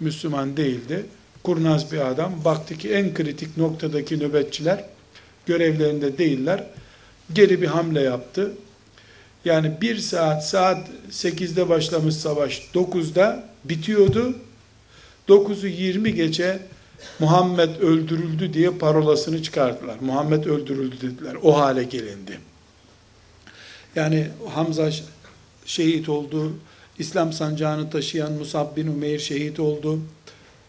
Müslüman 0.00 0.56
değildi. 0.56 1.06
Kurnaz 1.42 1.92
bir 1.92 2.10
adam. 2.10 2.44
Baktı 2.44 2.78
ki 2.78 2.92
en 2.92 3.14
kritik 3.14 3.56
noktadaki 3.56 4.20
nöbetçiler 4.20 4.84
görevlerinde 5.46 6.18
değiller. 6.18 6.66
Geri 7.32 7.62
bir 7.62 7.66
hamle 7.66 8.00
yaptı. 8.00 8.52
Yani 9.46 9.72
bir 9.80 9.98
saat, 9.98 10.48
saat 10.48 10.88
8'de 11.10 11.68
başlamış 11.68 12.14
savaş 12.14 12.62
9'da 12.74 13.44
bitiyordu. 13.64 14.34
9'u 15.28 15.66
20 15.66 16.14
geçe 16.14 16.62
Muhammed 17.18 17.76
öldürüldü 17.80 18.52
diye 18.52 18.70
parolasını 18.70 19.42
çıkardılar. 19.42 19.96
Muhammed 20.00 20.44
öldürüldü 20.44 20.96
dediler. 21.00 21.36
O 21.42 21.58
hale 21.58 21.84
gelindi. 21.84 22.38
Yani 23.96 24.28
Hamza 24.54 24.90
şehit 25.66 26.08
oldu. 26.08 26.52
İslam 26.98 27.32
sancağını 27.32 27.90
taşıyan 27.90 28.32
Musab 28.32 28.76
bin 28.76 28.86
Umeyr 28.86 29.18
şehit 29.18 29.60
oldu. 29.60 30.00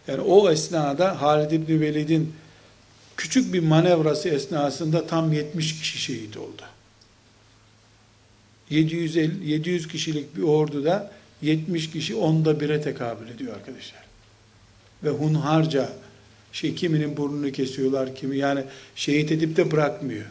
Yani 0.08 0.20
o 0.20 0.50
esnada 0.50 1.22
Halid 1.22 1.50
İbni 1.50 1.80
Velid'in 1.80 2.34
küçük 3.16 3.52
bir 3.52 3.60
manevrası 3.60 4.28
esnasında 4.28 5.06
tam 5.06 5.32
70 5.32 5.80
kişi 5.80 5.98
şehit 5.98 6.36
oldu. 6.36 6.62
750, 8.70 9.50
700 9.50 9.88
kişilik 9.88 10.36
bir 10.36 10.42
orduda 10.42 11.12
70 11.42 11.90
kişi 11.90 12.14
onda 12.14 12.60
bire 12.60 12.80
tekabül 12.80 13.28
ediyor 13.28 13.54
arkadaşlar. 13.54 14.00
Ve 15.04 15.10
hunharca 15.10 15.88
şey 16.52 16.74
kiminin 16.74 17.16
burnunu 17.16 17.52
kesiyorlar 17.52 18.14
kimi 18.14 18.36
yani 18.36 18.64
şehit 18.96 19.32
edip 19.32 19.56
de 19.56 19.70
bırakmıyor. 19.70 20.26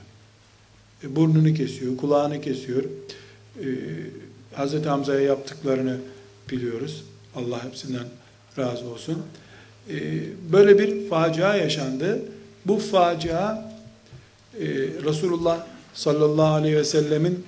E, 1.03 1.15
burnunu 1.15 1.53
kesiyor, 1.53 1.97
kulağını 1.97 2.41
kesiyor. 2.41 2.83
E, 2.83 3.67
Hz. 4.57 4.85
Hamza'ya 4.85 5.21
yaptıklarını 5.21 5.97
biliyoruz. 6.51 7.03
Allah 7.35 7.65
hepsinden 7.65 8.05
razı 8.57 8.85
olsun. 8.89 9.23
E, 9.89 9.95
böyle 10.51 10.79
bir 10.79 11.09
facia 11.09 11.55
yaşandı. 11.55 12.21
Bu 12.65 12.77
facia 12.77 13.71
e, 14.59 14.65
Resulullah 15.05 15.65
sallallahu 15.93 16.53
aleyhi 16.53 16.75
ve 16.75 16.83
sellemin 16.83 17.45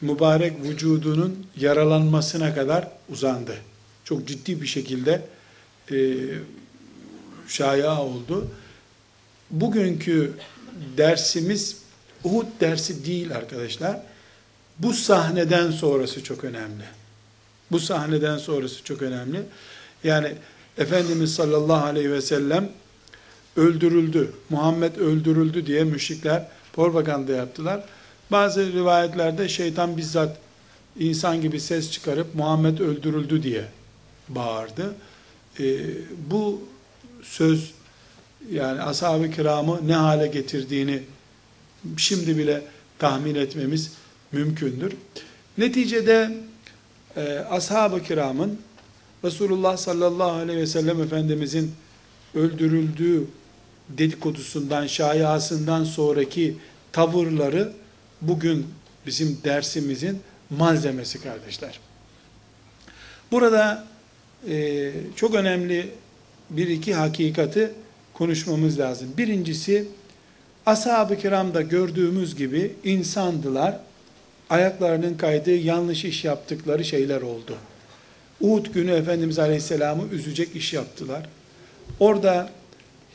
mübarek 0.00 0.62
vücudunun 0.62 1.46
yaralanmasına 1.56 2.54
kadar 2.54 2.88
uzandı. 3.08 3.56
Çok 4.04 4.28
ciddi 4.28 4.62
bir 4.62 4.66
şekilde 4.66 5.22
e, 5.90 5.96
şaya 7.48 8.02
oldu. 8.02 8.48
Bugünkü 9.50 10.32
dersimiz 10.96 11.76
Uhud 12.24 12.46
dersi 12.60 13.06
değil 13.06 13.36
arkadaşlar. 13.36 14.00
Bu 14.78 14.92
sahneden 14.92 15.70
sonrası 15.70 16.24
çok 16.24 16.44
önemli. 16.44 16.84
Bu 17.70 17.80
sahneden 17.80 18.38
sonrası 18.38 18.84
çok 18.84 19.02
önemli. 19.02 19.42
Yani 20.04 20.34
Efendimiz 20.78 21.34
sallallahu 21.34 21.84
aleyhi 21.84 22.12
ve 22.12 22.22
sellem 22.22 22.68
öldürüldü, 23.56 24.32
Muhammed 24.50 24.96
öldürüldü 24.96 25.66
diye 25.66 25.84
müşrikler 25.84 26.48
propaganda 26.72 27.32
yaptılar. 27.32 27.84
Bazı 28.30 28.72
rivayetlerde 28.72 29.48
şeytan 29.48 29.96
bizzat 29.96 30.38
insan 30.98 31.40
gibi 31.40 31.60
ses 31.60 31.90
çıkarıp 31.90 32.34
Muhammed 32.34 32.78
öldürüldü 32.78 33.42
diye 33.42 33.64
bağırdı. 34.28 34.94
Ee, 35.60 35.78
bu 36.30 36.62
söz 37.22 37.72
yani 38.52 38.82
ashab-ı 38.82 39.30
kiramı 39.30 39.88
ne 39.88 39.94
hale 39.94 40.26
getirdiğini 40.26 41.02
şimdi 41.96 42.38
bile 42.38 42.62
tahmin 42.98 43.34
etmemiz 43.34 43.92
mümkündür. 44.32 44.92
Neticede 45.58 46.36
e, 47.16 47.38
ashab-ı 47.38 48.02
kiramın 48.02 48.58
Resulullah 49.24 49.76
sallallahu 49.76 50.30
aleyhi 50.30 50.58
ve 50.60 50.66
sellem 50.66 51.02
Efendimizin 51.02 51.72
öldürüldüğü 52.34 53.24
dedikodusundan, 53.88 54.86
şayasından 54.86 55.84
sonraki 55.84 56.56
tavırları 56.92 57.72
bugün 58.20 58.66
bizim 59.06 59.38
dersimizin 59.44 60.20
malzemesi 60.50 61.22
kardeşler. 61.22 61.80
Burada 63.32 63.84
e, 64.48 64.90
çok 65.16 65.34
önemli 65.34 65.90
bir 66.50 66.68
iki 66.68 66.94
hakikati 66.94 67.70
konuşmamız 68.14 68.78
lazım. 68.78 69.08
Birincisi, 69.18 69.84
ashab-ı 70.66 71.18
kiramda 71.18 71.62
gördüğümüz 71.62 72.36
gibi 72.36 72.72
insandılar, 72.84 73.80
ayaklarının 74.50 75.16
kaydığı 75.16 75.56
yanlış 75.56 76.04
iş 76.04 76.24
yaptıkları 76.24 76.84
şeyler 76.84 77.22
oldu. 77.22 77.56
Uhud 78.40 78.66
günü 78.66 78.90
Efendimiz 78.90 79.38
Aleyhisselam'ı 79.38 80.08
üzecek 80.12 80.56
iş 80.56 80.72
yaptılar. 80.72 81.28
Orada 82.00 82.50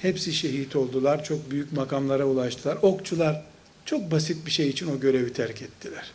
hepsi 0.01 0.33
şehit 0.33 0.75
oldular, 0.75 1.23
çok 1.23 1.51
büyük 1.51 1.73
makamlara 1.73 2.25
ulaştılar. 2.25 2.77
Okçular 2.81 3.41
çok 3.85 4.11
basit 4.11 4.45
bir 4.45 4.51
şey 4.51 4.69
için 4.69 4.97
o 4.97 4.99
görevi 4.99 5.33
terk 5.33 5.61
ettiler. 5.61 6.11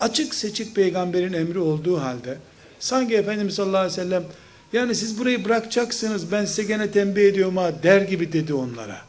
Açık 0.00 0.34
seçik 0.34 0.74
peygamberin 0.74 1.32
emri 1.32 1.58
olduğu 1.58 2.00
halde, 2.00 2.38
sanki 2.80 3.16
Efendimiz 3.16 3.54
sallallahu 3.54 3.78
aleyhi 3.78 4.00
ve 4.00 4.02
sellem, 4.02 4.24
yani 4.72 4.94
siz 4.94 5.18
burayı 5.18 5.44
bırakacaksınız, 5.44 6.32
ben 6.32 6.44
size 6.44 6.62
gene 6.62 6.90
tembih 6.90 7.22
ediyorum 7.22 7.56
ha, 7.56 7.72
der 7.82 8.00
gibi 8.00 8.32
dedi 8.32 8.54
onlara. 8.54 9.00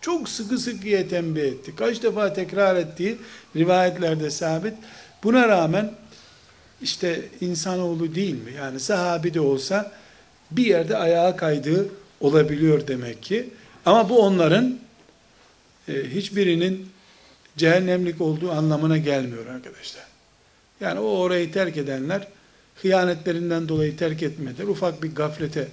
Çok 0.00 0.28
sıkı 0.28 0.58
sıkıya 0.58 1.08
tembih 1.08 1.42
etti. 1.42 1.76
Kaç 1.76 2.02
defa 2.02 2.32
tekrar 2.32 2.76
ettiği 2.76 3.18
rivayetlerde 3.56 4.30
sabit. 4.30 4.74
Buna 5.24 5.48
rağmen 5.48 5.92
işte 6.82 7.22
insanoğlu 7.40 8.14
değil 8.14 8.34
mi? 8.34 8.52
Yani 8.56 8.80
sahabi 8.80 9.34
de 9.34 9.40
olsa 9.40 9.92
bir 10.50 10.66
yerde 10.66 10.96
ayağa 10.96 11.36
kaydığı 11.36 11.88
olabiliyor 12.20 12.86
demek 12.86 13.22
ki. 13.22 13.48
Ama 13.86 14.08
bu 14.08 14.18
onların 14.18 14.78
hiçbirinin 15.88 16.88
cehennemlik 17.56 18.20
olduğu 18.20 18.50
anlamına 18.50 18.98
gelmiyor 18.98 19.46
arkadaşlar. 19.46 20.04
Yani 20.80 21.00
o 21.00 21.18
orayı 21.18 21.52
terk 21.52 21.76
edenler 21.76 22.28
hıyanetlerinden 22.82 23.68
dolayı 23.68 23.96
terk 23.96 24.22
etmediler. 24.22 24.66
Ufak 24.66 25.02
bir 25.02 25.14
gaflete 25.14 25.68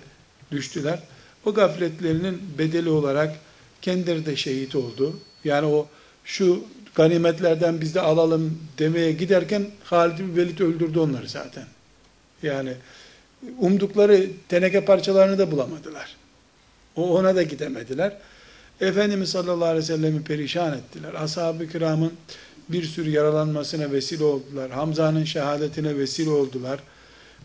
düştüler. 0.52 1.00
O 1.46 1.54
gafletlerinin 1.54 2.42
bedeli 2.58 2.90
olarak 2.90 3.36
kendileri 3.82 4.26
de 4.26 4.36
şehit 4.36 4.76
oldu. 4.76 5.20
Yani 5.44 5.66
o 5.66 5.88
şu 6.26 6.64
ganimetlerden 6.96 7.82
biz 7.82 7.96
de 7.96 8.02
alalım 8.02 8.60
demeye 8.78 9.12
giderken 9.12 9.66
Halid 9.84 10.20
bin 10.20 10.36
Velid 10.36 10.60
öldürdü 10.60 11.00
onları 11.00 11.30
zaten. 11.30 11.64
Yani 12.44 12.74
umdukları 13.58 14.28
teneke 14.50 14.86
parçalarını 14.86 15.38
da 15.38 15.52
bulamadılar. 15.52 16.16
O 16.96 17.18
ona 17.18 17.36
da 17.36 17.44
gidemediler. 17.44 18.18
Efendimiz 18.82 19.30
sallallahu 19.30 19.66
aleyhi 19.66 19.84
ve 19.84 19.96
sellem'i 19.96 20.24
perişan 20.24 20.78
ettiler. 20.78 21.14
Ashab-ı 21.14 21.70
kiramın 21.70 22.14
bir 22.70 22.84
sürü 22.84 23.10
yaralanmasına 23.10 23.92
vesile 23.92 24.24
oldular. 24.24 24.72
Hamza'nın 24.72 25.24
şehadetine 25.24 25.98
vesile 25.98 26.30
oldular. 26.30 26.80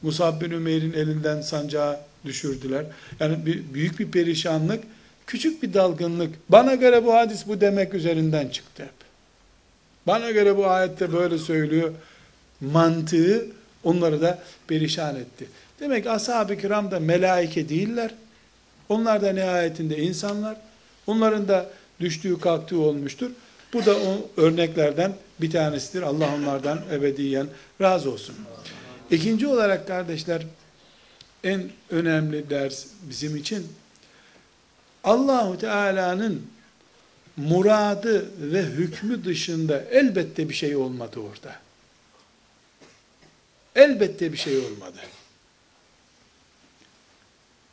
Musab 0.02 0.40
bin 0.40 0.50
Ümeyr'in 0.50 0.92
elinden 0.92 1.40
sancağı 1.40 2.00
düşürdüler. 2.24 2.86
Yani 3.20 3.46
bir, 3.46 3.74
büyük 3.74 3.98
bir 3.98 4.10
perişanlık, 4.10 4.84
küçük 5.26 5.62
bir 5.62 5.74
dalgınlık. 5.74 6.34
Bana 6.48 6.74
göre 6.74 7.04
bu 7.04 7.14
hadis 7.14 7.46
bu 7.46 7.60
demek 7.60 7.94
üzerinden 7.94 8.48
çıktı 8.48 8.82
hep. 8.82 9.00
Bana 10.06 10.30
göre 10.30 10.56
bu 10.56 10.66
ayette 10.66 11.12
böyle 11.12 11.38
söylüyor. 11.38 11.92
Mantığı 12.60 13.46
onları 13.84 14.20
da 14.20 14.38
perişan 14.68 15.16
etti. 15.16 15.46
Demek 15.80 16.06
ashab-ı 16.06 16.56
kiram 16.56 16.90
da 16.90 17.00
melaike 17.00 17.68
değiller. 17.68 18.14
Onlar 18.88 19.22
da 19.22 19.32
nihayetinde 19.32 19.98
insanlar. 19.98 20.56
Onların 21.06 21.48
da 21.48 21.70
düştüğü 22.00 22.40
kalktığı 22.40 22.78
olmuştur. 22.78 23.30
Bu 23.72 23.86
da 23.86 23.96
o 23.96 24.30
örneklerden 24.36 25.14
bir 25.40 25.50
tanesidir. 25.50 26.02
Allah 26.02 26.34
onlardan 26.34 26.80
ebediyen 26.92 27.46
razı 27.80 28.10
olsun. 28.10 28.36
İkinci 29.10 29.46
olarak 29.46 29.86
kardeşler 29.86 30.42
en 31.44 31.70
önemli 31.90 32.50
ders 32.50 32.86
bizim 33.02 33.36
için 33.36 33.66
Allahu 35.04 35.58
Teala'nın 35.58 36.46
muradı 37.36 38.30
ve 38.52 38.62
hükmü 38.62 39.24
dışında 39.24 39.84
elbette 39.90 40.48
bir 40.48 40.54
şey 40.54 40.76
olmadı 40.76 41.20
orada. 41.20 41.56
Elbette 43.76 44.32
bir 44.32 44.38
şey 44.38 44.58
olmadı. 44.58 44.98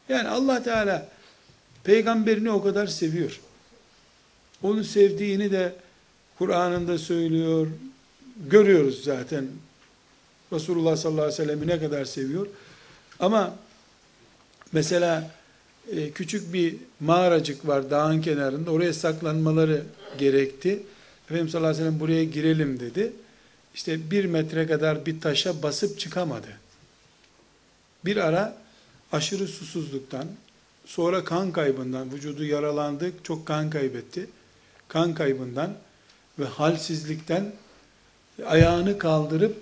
Yani 0.09 0.27
Allah 0.27 0.63
Teala 0.63 1.09
peygamberini 1.87 2.51
o 2.51 2.63
kadar 2.63 2.87
seviyor. 2.87 3.39
Onu 4.63 4.83
sevdiğini 4.83 5.51
de 5.51 5.75
Kur'an'ında 6.37 6.97
söylüyor. 6.97 7.67
Görüyoruz 8.47 9.03
zaten. 9.03 9.47
Resulullah 10.53 10.95
sallallahu 10.95 11.23
aleyhi 11.23 11.41
ve 11.41 11.45
sellem'i 11.45 11.67
ne 11.67 11.79
kadar 11.79 12.05
seviyor. 12.05 12.47
Ama 13.19 13.55
mesela 14.71 15.31
e, 15.91 16.11
küçük 16.11 16.53
bir 16.53 16.75
mağaracık 16.99 17.67
var 17.67 17.91
dağın 17.91 18.21
kenarında. 18.21 18.71
Oraya 18.71 18.93
saklanmaları 18.93 19.83
gerekti. 20.17 20.83
Efendimiz 21.25 21.51
sallallahu 21.51 21.69
aleyhi 21.69 21.85
ve 21.85 21.89
sellem 21.89 21.99
buraya 21.99 22.23
girelim 22.23 22.79
dedi. 22.79 23.13
İşte 23.75 24.11
bir 24.11 24.25
metre 24.25 24.67
kadar 24.67 25.05
bir 25.05 25.21
taşa 25.21 25.63
basıp 25.63 25.99
çıkamadı. 25.99 26.47
Bir 28.05 28.17
ara 28.17 28.57
aşırı 29.11 29.47
susuzluktan, 29.47 30.27
sonra 30.87 31.23
kan 31.23 31.51
kaybından, 31.51 32.13
vücudu 32.13 32.43
yaralandı, 32.45 33.11
çok 33.23 33.45
kan 33.45 33.69
kaybetti. 33.69 34.29
Kan 34.87 35.13
kaybından 35.13 35.73
ve 36.39 36.45
halsizlikten 36.45 37.53
ayağını 38.45 38.97
kaldırıp 38.97 39.57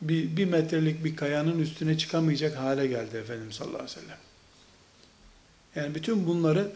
bir, 0.00 0.36
bir 0.36 0.44
metrelik 0.44 1.04
bir 1.04 1.16
kayanın 1.16 1.58
üstüne 1.58 1.98
çıkamayacak 1.98 2.58
hale 2.58 2.86
geldi 2.86 3.16
Efendimiz 3.16 3.56
sallallahu 3.56 3.82
aleyhi 3.82 3.96
ve 3.96 4.00
sellem. 4.00 4.18
Yani 5.74 5.94
bütün 5.94 6.26
bunları 6.26 6.72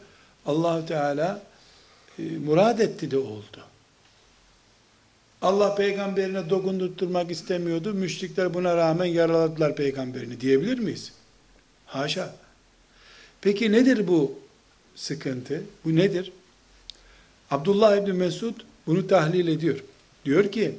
allah 0.47 0.87
Teala 0.87 1.43
e, 2.19 2.23
murad 2.23 2.79
etti 2.79 3.11
de 3.11 3.19
oldu. 3.19 3.65
Allah 5.43 5.75
peygamberine 5.75 6.51
dokundurtturmak 6.51 7.31
istemiyordu. 7.31 7.95
Müşrikler 7.95 8.55
buna 8.55 8.77
rağmen 8.77 9.05
yaraladılar 9.05 9.77
peygamberini 9.77 10.41
diyebilir 10.41 10.79
miyiz? 10.79 11.13
Haşa. 11.87 12.46
Peki 13.47 13.73
nedir 13.73 14.09
bu 14.09 14.39
sıkıntı? 14.97 15.63
Bu 15.85 15.97
nedir? 15.97 16.33
Abdullah 17.51 17.97
İbni 17.97 18.13
Mesud 18.13 18.55
bunu 18.87 19.07
tahlil 19.07 19.49
ediyor. 19.49 19.85
Diyor 20.25 20.53
ki, 20.53 20.79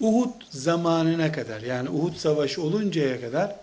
Uhud 0.00 0.32
zamanına 0.50 1.32
kadar, 1.32 1.60
yani 1.60 1.90
Uhud 1.90 2.16
savaşı 2.16 2.62
oluncaya 2.62 3.20
kadar, 3.20 3.56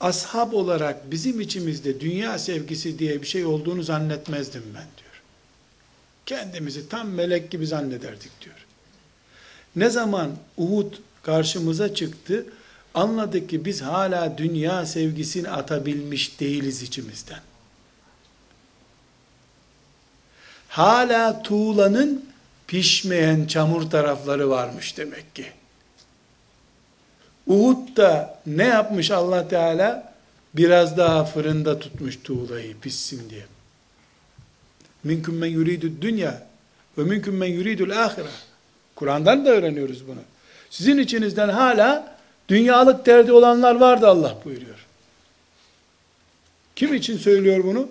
ashab 0.00 0.52
olarak 0.52 1.10
bizim 1.10 1.40
içimizde 1.40 2.00
dünya 2.00 2.38
sevgisi 2.38 2.98
diye 2.98 3.22
bir 3.22 3.26
şey 3.26 3.44
olduğunu 3.44 3.82
zannetmezdim 3.82 4.64
ben 4.66 4.86
diyor. 4.96 5.22
Kendimizi 6.26 6.88
tam 6.88 7.08
melek 7.08 7.50
gibi 7.50 7.66
zannederdik 7.66 8.40
diyor. 8.40 8.66
Ne 9.76 9.90
zaman 9.90 10.36
Uhud 10.56 10.94
karşımıza 11.22 11.94
çıktı, 11.94 12.46
anladık 12.96 13.50
ki 13.50 13.64
biz 13.64 13.82
hala 13.82 14.38
dünya 14.38 14.86
sevgisini 14.86 15.50
atabilmiş 15.50 16.40
değiliz 16.40 16.82
içimizden. 16.82 17.40
Hala 20.68 21.42
tuğlanın 21.42 22.24
pişmeyen 22.66 23.46
çamur 23.46 23.90
tarafları 23.90 24.50
varmış 24.50 24.96
demek 24.96 25.34
ki. 25.34 25.46
Uhud'da 27.46 28.40
ne 28.46 28.64
yapmış 28.64 29.10
Allah 29.10 29.48
Teala? 29.48 30.14
Biraz 30.54 30.96
daha 30.96 31.24
fırında 31.24 31.78
tutmuş 31.78 32.18
tuğlayı 32.24 32.80
pişsin 32.80 33.30
diye. 33.30 33.44
Minküm 35.04 35.38
men 35.38 35.48
yuridü 35.48 35.92
dünya 36.00 36.42
ve 36.98 37.02
minküm 37.02 37.36
men 37.36 37.46
yuridül 37.46 38.04
ahire. 38.04 38.28
Kur'an'dan 38.94 39.44
da 39.44 39.50
öğreniyoruz 39.50 40.08
bunu. 40.08 40.20
Sizin 40.70 40.98
içinizden 40.98 41.48
hala 41.48 42.15
dünyalık 42.48 43.06
derdi 43.06 43.32
olanlar 43.32 43.74
vardı 43.74 44.08
Allah 44.08 44.36
buyuruyor. 44.44 44.86
Kim 46.76 46.94
için 46.94 47.18
söylüyor 47.18 47.64
bunu? 47.64 47.88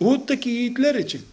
Uhud'daki 0.00 0.48
yiğitler 0.48 0.94
için. 0.94 1.26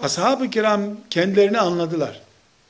Ashab-ı 0.00 0.50
kiram 0.50 0.96
kendilerini 1.10 1.58
anladılar. 1.58 2.20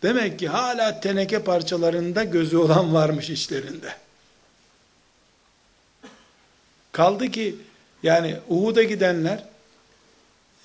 Demek 0.03 0.39
ki 0.39 0.49
hala 0.49 1.01
teneke 1.01 1.43
parçalarında 1.43 2.25
gözü 2.25 2.57
olan 2.57 2.95
varmış 2.95 3.31
işlerinde. 3.31 3.97
Kaldı 6.93 7.31
ki 7.31 7.57
yani 8.03 8.37
Uhud'a 8.49 8.83
gidenler 8.83 9.45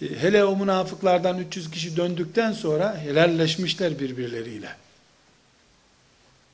hele 0.01 0.45
o 0.45 0.55
münafıklardan 0.55 1.37
300 1.37 1.71
kişi 1.71 1.97
döndükten 1.97 2.51
sonra 2.51 2.97
helalleşmişler 2.97 3.99
birbirleriyle. 3.99 4.75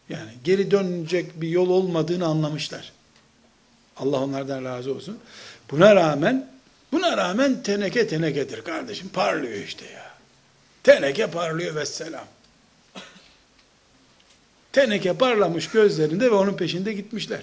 Yani 0.09 0.31
geri 0.43 0.71
dönecek 0.71 1.41
bir 1.41 1.49
yol 1.49 1.69
olmadığını 1.69 2.25
anlamışlar. 2.25 2.91
Allah 3.97 4.19
onlardan 4.19 4.63
razı 4.63 4.93
olsun. 4.93 5.19
Buna 5.71 5.95
rağmen 5.95 6.49
buna 6.91 7.17
rağmen 7.17 7.63
teneke 7.63 8.07
tenekedir 8.07 8.61
kardeşim. 8.61 9.09
Parlıyor 9.09 9.53
işte 9.53 9.85
ya. 9.85 10.11
Teneke 10.83 11.27
parlıyor 11.27 11.75
ve 11.75 11.85
selam. 11.85 12.25
Teneke 14.73 15.13
parlamış 15.13 15.69
gözlerinde 15.69 16.25
ve 16.25 16.35
onun 16.35 16.57
peşinde 16.57 16.93
gitmişler. 16.93 17.41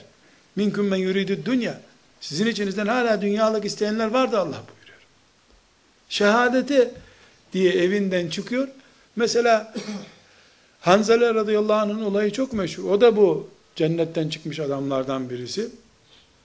Minküm 0.57 0.89
men 0.89 0.97
yuridu 0.97 1.47
dünya. 1.47 1.81
Sizin 2.21 2.47
içinizden 2.47 2.87
hala 2.87 3.23
dünyalık 3.23 3.65
isteyenler 3.65 4.07
vardı 4.07 4.39
Allah 4.39 4.63
buyuruyor. 4.69 4.82
Şehadeti 6.13 6.91
diye 7.53 7.73
evinden 7.73 8.29
çıkıyor. 8.29 8.69
Mesela 9.17 9.75
Hanzale 10.81 11.35
radıyallahu 11.35 11.73
anh'ın 11.73 12.03
olayı 12.03 12.33
çok 12.33 12.53
meşhur. 12.53 12.85
O 12.91 13.01
da 13.01 13.17
bu 13.17 13.49
cennetten 13.77 14.29
çıkmış 14.29 14.61
adamlardan 14.61 15.31
birisi. 15.31 15.69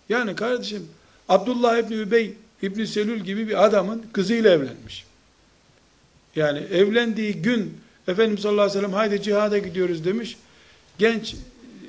Yani 0.09 0.35
kardeşim 0.35 0.87
Abdullah 1.29 1.77
İbni 1.77 1.95
Übey 1.95 2.33
İbni 2.61 2.87
Selül 2.87 3.19
gibi 3.19 3.47
bir 3.47 3.65
adamın 3.65 4.05
kızıyla 4.13 4.51
evlenmiş. 4.51 5.05
Yani 6.35 6.59
evlendiği 6.59 7.33
gün 7.33 7.77
Efendimiz 8.07 8.41
sallallahu 8.41 8.61
aleyhi 8.61 8.77
ve 8.77 8.81
sellem 8.81 8.93
haydi 8.93 9.21
cihada 9.21 9.57
gidiyoruz 9.57 10.05
demiş. 10.05 10.37
Genç 10.97 11.35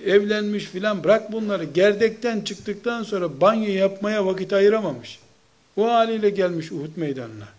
evlenmiş 0.06 0.64
filan 0.64 1.04
bırak 1.04 1.32
bunları. 1.32 1.64
Gerdekten 1.64 2.40
çıktıktan 2.40 3.02
sonra 3.02 3.40
banyo 3.40 3.72
yapmaya 3.72 4.26
vakit 4.26 4.52
ayıramamış. 4.52 5.18
O 5.76 5.86
haliyle 5.86 6.30
gelmiş 6.30 6.72
Uhud 6.72 6.96
meydanına. 6.96 7.57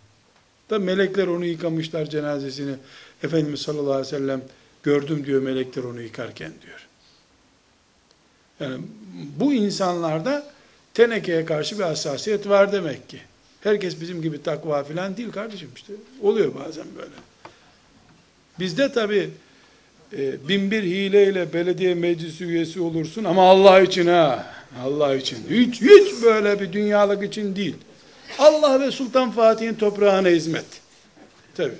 Da 0.70 0.78
melekler 0.78 1.26
onu 1.26 1.44
yıkamışlar 1.44 2.06
cenazesini. 2.06 2.74
Efendimiz 3.22 3.60
sallallahu 3.60 3.92
aleyhi 3.92 4.06
ve 4.14 4.18
sellem 4.18 4.42
gördüm 4.82 5.26
diyor 5.26 5.42
melekler 5.42 5.82
onu 5.84 6.02
yıkarken 6.02 6.52
diyor. 6.66 6.86
Yani 8.60 8.82
bu 9.38 9.52
insanlarda 9.52 10.46
tenekeye 10.94 11.44
karşı 11.44 11.78
bir 11.78 11.84
hassasiyet 11.84 12.48
var 12.48 12.72
demek 12.72 13.08
ki. 13.08 13.20
Herkes 13.60 14.00
bizim 14.00 14.22
gibi 14.22 14.42
takva 14.42 14.84
filan 14.84 15.16
değil 15.16 15.30
kardeşim 15.30 15.68
işte. 15.76 15.92
Oluyor 16.22 16.54
bazen 16.54 16.86
böyle. 16.96 17.14
Bizde 18.58 18.92
tabi 18.92 19.30
e, 20.18 20.48
bin 20.48 20.70
bir 20.70 20.82
hileyle 20.82 21.52
belediye 21.52 21.94
meclisi 21.94 22.44
üyesi 22.44 22.80
olursun 22.80 23.24
ama 23.24 23.50
Allah 23.50 23.80
için 23.80 24.06
ha. 24.06 24.46
Allah 24.84 25.14
için. 25.14 25.38
Hiç, 25.50 25.80
hiç 25.80 26.22
böyle 26.22 26.60
bir 26.60 26.72
dünyalık 26.72 27.24
için 27.24 27.56
değil. 27.56 27.76
Allah 28.38 28.80
ve 28.80 28.90
Sultan 28.90 29.30
Fatih'in 29.30 29.74
toprağına 29.74 30.28
hizmet. 30.28 30.64
Tabi. 31.54 31.74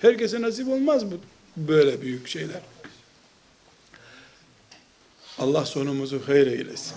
Herkese 0.00 0.42
nasip 0.42 0.68
olmaz 0.68 1.10
bu 1.10 1.20
böyle 1.56 2.02
büyük 2.02 2.28
şeyler. 2.28 2.60
Allah 5.38 5.64
sonumuzu 5.64 6.22
hayır 6.26 6.46
eylesin. 6.46 6.96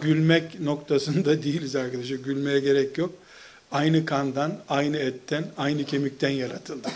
Gülmek 0.00 0.60
noktasında 0.60 1.42
değiliz 1.42 1.76
arkadaşlar. 1.76 2.16
Gülmeye 2.16 2.60
gerek 2.60 2.98
yok. 2.98 3.14
Aynı 3.72 4.06
kandan, 4.06 4.58
aynı 4.68 4.96
etten, 4.96 5.44
aynı 5.56 5.84
kemikten 5.84 6.30
yaratıldık. 6.30 6.92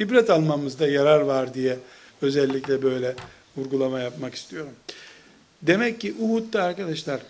İbret 0.00 0.30
almamızda 0.30 0.86
yarar 0.86 1.20
var 1.20 1.54
diye 1.54 1.78
özellikle 2.22 2.82
böyle 2.82 3.14
vurgulama 3.56 4.00
yapmak 4.00 4.34
istiyorum. 4.34 4.72
Demek 5.62 6.00
ki 6.00 6.14
Uhud'da 6.20 6.62
arkadaşlar 6.62 7.20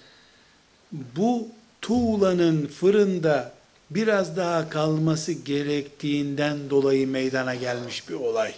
bu 0.92 1.48
tuğlanın 1.82 2.66
fırında 2.66 3.52
biraz 3.90 4.36
daha 4.36 4.68
kalması 4.68 5.32
gerektiğinden 5.32 6.70
dolayı 6.70 7.08
meydana 7.08 7.54
gelmiş 7.54 8.08
bir 8.08 8.14
olay. 8.14 8.54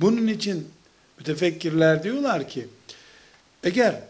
Bunun 0.00 0.26
için 0.26 0.68
mütefekkirler 1.18 2.02
diyorlar 2.02 2.48
ki 2.48 2.68
eğer 3.62 4.00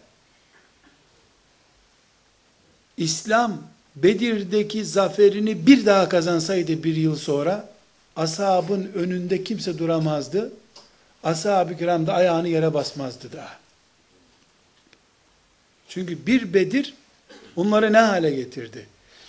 İslam 2.96 3.62
Bedir'deki 3.96 4.84
zaferini 4.84 5.66
bir 5.66 5.86
daha 5.86 6.08
kazansaydı 6.08 6.82
bir 6.82 6.96
yıl 6.96 7.16
sonra 7.16 7.68
ashabın 8.16 8.92
önünde 8.94 9.44
kimse 9.44 9.78
duramazdı. 9.78 10.52
Ashab-ı 11.24 11.78
kiram 11.78 12.06
da 12.06 12.14
ayağını 12.14 12.48
yere 12.48 12.74
basmazdı 12.74 13.32
daha. 13.32 13.58
Çünkü 15.88 16.26
bir 16.26 16.54
Bedir 16.54 16.94
onları 17.58 17.92
ne 17.92 17.98
hale 17.98 18.30
getirdi? 18.30 18.86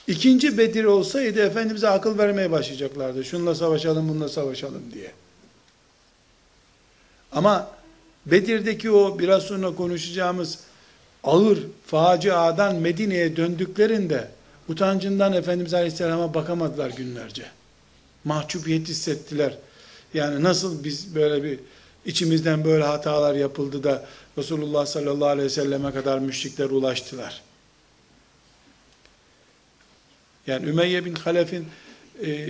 İkinci 0.07 0.57
Bedir 0.57 0.83
olsaydı 0.83 1.39
Efendimiz'e 1.39 1.89
akıl 1.89 2.17
vermeye 2.17 2.51
başlayacaklardı. 2.51 3.25
Şunla 3.25 3.55
savaşalım, 3.55 4.09
bununla 4.09 4.29
savaşalım 4.29 4.81
diye. 4.93 5.11
Ama 7.31 7.71
Bedir'deki 8.25 8.91
o 8.91 9.19
biraz 9.19 9.43
sonra 9.43 9.75
konuşacağımız 9.75 10.59
ağır 11.23 11.59
faciadan 11.85 12.75
Medine'ye 12.75 13.35
döndüklerinde 13.35 14.27
utancından 14.67 15.33
Efendimiz 15.33 15.73
Aleyhisselam'a 15.73 16.33
bakamadılar 16.33 16.89
günlerce. 16.89 17.45
Mahcubiyet 18.23 18.87
hissettiler. 18.87 19.57
Yani 20.13 20.43
nasıl 20.43 20.83
biz 20.83 21.15
böyle 21.15 21.43
bir 21.43 21.59
içimizden 22.05 22.65
böyle 22.65 22.83
hatalar 22.83 23.35
yapıldı 23.35 23.83
da 23.83 24.05
Resulullah 24.37 24.85
sallallahu 24.85 25.29
aleyhi 25.29 25.45
ve 25.45 25.49
selleme 25.49 25.91
kadar 25.91 26.19
müşrikler 26.19 26.69
ulaştılar. 26.69 27.48
Yani 30.49 30.69
Ümeyye 30.69 31.05
bin 31.05 31.15
Halef'in 31.15 31.67
e, 32.25 32.49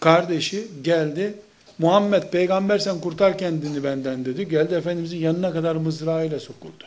kardeşi 0.00 0.68
geldi. 0.82 1.34
Muhammed 1.78 2.22
peygamber 2.22 2.78
sen 2.78 3.00
kurtar 3.00 3.38
kendini 3.38 3.84
benden 3.84 4.24
dedi. 4.24 4.48
Geldi 4.48 4.74
Efendimizin 4.74 5.18
yanına 5.18 5.52
kadar 5.52 5.76
mızrağıyla 5.76 6.40
sokuldu. 6.40 6.84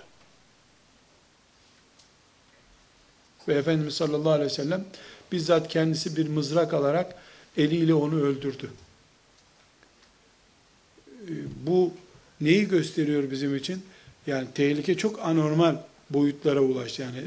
Ve 3.47 3.53
Efendimiz 3.53 3.93
sallallahu 3.93 4.31
aleyhi 4.31 4.49
ve 4.49 4.53
sellem 4.53 4.85
bizzat 5.31 5.67
kendisi 5.67 6.17
bir 6.17 6.27
mızrak 6.27 6.73
alarak 6.73 7.15
eliyle 7.57 7.93
onu 7.93 8.21
öldürdü. 8.21 8.71
E, 11.09 11.33
bu 11.65 11.93
neyi 12.41 12.67
gösteriyor 12.67 13.31
bizim 13.31 13.55
için? 13.55 13.85
Yani 14.27 14.47
tehlike 14.55 14.97
çok 14.97 15.19
anormal 15.19 15.75
boyutlara 16.13 16.59
ulaştı. 16.59 17.01
Yani 17.01 17.23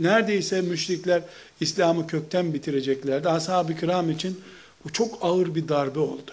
neredeyse 0.00 0.60
müşrikler 0.60 1.22
İslam'ı 1.60 2.06
kökten 2.06 2.54
bitireceklerdi. 2.54 3.28
Ashab-ı 3.28 3.76
kiram 3.76 4.10
için 4.10 4.40
bu 4.84 4.92
çok 4.92 5.18
ağır 5.20 5.54
bir 5.54 5.68
darbe 5.68 5.98
oldu. 5.98 6.32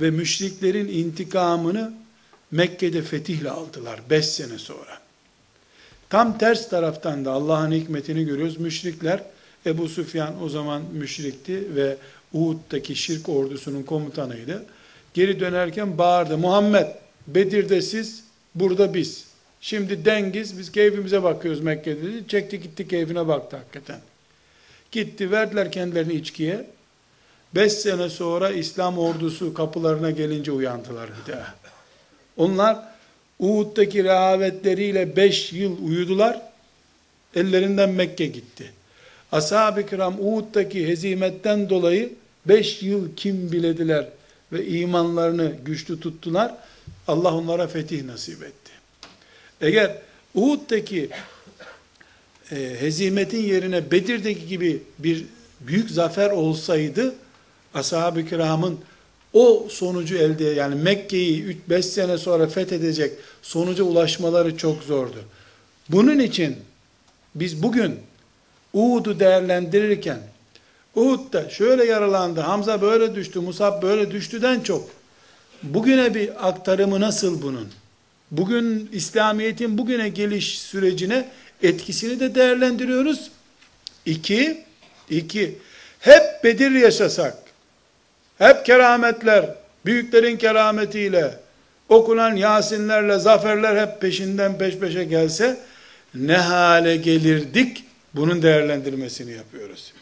Ve 0.00 0.10
müşriklerin 0.10 0.88
intikamını 0.88 1.92
Mekke'de 2.50 3.02
fetihle 3.02 3.50
aldılar 3.50 4.00
5 4.10 4.26
sene 4.26 4.58
sonra. 4.58 4.98
Tam 6.10 6.38
ters 6.38 6.68
taraftan 6.68 7.24
da 7.24 7.32
Allah'ın 7.32 7.72
hikmetini 7.72 8.24
görüyoruz. 8.24 8.60
Müşrikler 8.60 9.22
Ebu 9.66 9.88
Süfyan 9.88 10.42
o 10.42 10.48
zaman 10.48 10.82
müşrikti 10.92 11.76
ve 11.76 11.96
Uhud'daki 12.32 12.96
şirk 12.96 13.28
ordusunun 13.28 13.82
komutanıydı. 13.82 14.64
Geri 15.14 15.40
dönerken 15.40 15.98
bağırdı. 15.98 16.38
Muhammed 16.38 16.86
Bedir'de 17.26 17.82
siz, 17.82 18.24
burada 18.54 18.94
biz. 18.94 19.24
Şimdi 19.64 20.04
dengiz, 20.04 20.58
biz 20.58 20.72
keyfimize 20.72 21.22
bakıyoruz 21.22 21.60
Mekke'de 21.60 22.02
dedi. 22.02 22.28
Çekti 22.28 22.60
gitti 22.60 22.88
keyfine 22.88 23.28
baktı 23.28 23.56
hakikaten. 23.56 24.00
Gitti, 24.92 25.30
verdiler 25.30 25.72
kendilerini 25.72 26.12
içkiye. 26.12 26.66
Beş 27.54 27.72
sene 27.72 28.08
sonra 28.08 28.50
İslam 28.50 28.98
ordusu 28.98 29.54
kapılarına 29.54 30.10
gelince 30.10 30.52
uyandılar 30.52 31.10
bir 31.10 31.32
daha. 31.32 31.54
Onlar 32.36 32.78
Uhud'daki 33.38 34.04
rehavetleriyle 34.04 35.16
beş 35.16 35.52
yıl 35.52 35.86
uyudular. 35.86 36.42
Ellerinden 37.34 37.90
Mekke 37.90 38.26
gitti. 38.26 38.72
Ashab-ı 39.32 39.86
kiram 39.86 40.20
Uhud'daki 40.20 40.88
hezimetten 40.88 41.70
dolayı 41.70 42.12
beş 42.46 42.82
yıl 42.82 43.16
kim 43.16 43.52
bilediler 43.52 44.08
ve 44.52 44.66
imanlarını 44.66 45.52
güçlü 45.64 46.00
tuttular. 46.00 46.54
Allah 47.08 47.34
onlara 47.34 47.66
fetih 47.66 48.04
nasip 48.04 48.42
etti. 48.42 48.63
Eğer 49.60 49.98
Uhud'daki 50.34 51.10
e, 52.50 52.76
hezimetin 52.80 53.42
yerine 53.42 53.90
Bedir'deki 53.90 54.46
gibi 54.46 54.82
bir 54.98 55.24
büyük 55.60 55.90
zafer 55.90 56.30
olsaydı 56.30 57.14
ashab-ı 57.74 58.26
kiramın 58.26 58.78
o 59.32 59.66
sonucu 59.70 60.16
elde 60.16 60.44
yani 60.44 60.74
Mekke'yi 60.74 61.58
3-5 61.68 61.82
sene 61.82 62.18
sonra 62.18 62.46
fethedecek 62.46 63.12
sonuca 63.42 63.84
ulaşmaları 63.84 64.56
çok 64.56 64.82
zordu. 64.82 65.24
Bunun 65.88 66.18
için 66.18 66.56
biz 67.34 67.62
bugün 67.62 67.98
Uhud'u 68.72 69.20
değerlendirirken 69.20 70.18
Uhud'da 70.94 71.50
şöyle 71.50 71.84
yaralandı, 71.84 72.40
Hamza 72.40 72.82
böyle 72.82 73.14
düştü, 73.14 73.40
Musab 73.40 73.82
böyle 73.82 74.10
düştüden 74.10 74.60
çok 74.60 74.88
bugüne 75.62 76.14
bir 76.14 76.48
aktarımı 76.48 77.00
nasıl 77.00 77.42
bunun? 77.42 77.68
Bugün 78.36 78.88
İslamiyet'in 78.92 79.78
bugüne 79.78 80.08
geliş 80.08 80.58
sürecine 80.58 81.28
etkisini 81.62 82.20
de 82.20 82.34
değerlendiriyoruz. 82.34 83.30
İki, 84.06 84.64
iki, 85.10 85.58
hep 86.00 86.44
Bedir 86.44 86.70
yaşasak, 86.70 87.36
hep 88.38 88.66
kerametler, 88.66 89.54
büyüklerin 89.86 90.36
kerametiyle, 90.36 91.34
okunan 91.88 92.36
Yasinlerle, 92.36 93.18
zaferler 93.18 93.86
hep 93.86 94.00
peşinden 94.00 94.58
peş 94.58 94.76
peşe 94.76 95.04
gelse, 95.04 95.60
ne 96.14 96.36
hale 96.36 96.96
gelirdik, 96.96 97.84
bunun 98.14 98.42
değerlendirmesini 98.42 99.32
yapıyoruz. 99.32 99.92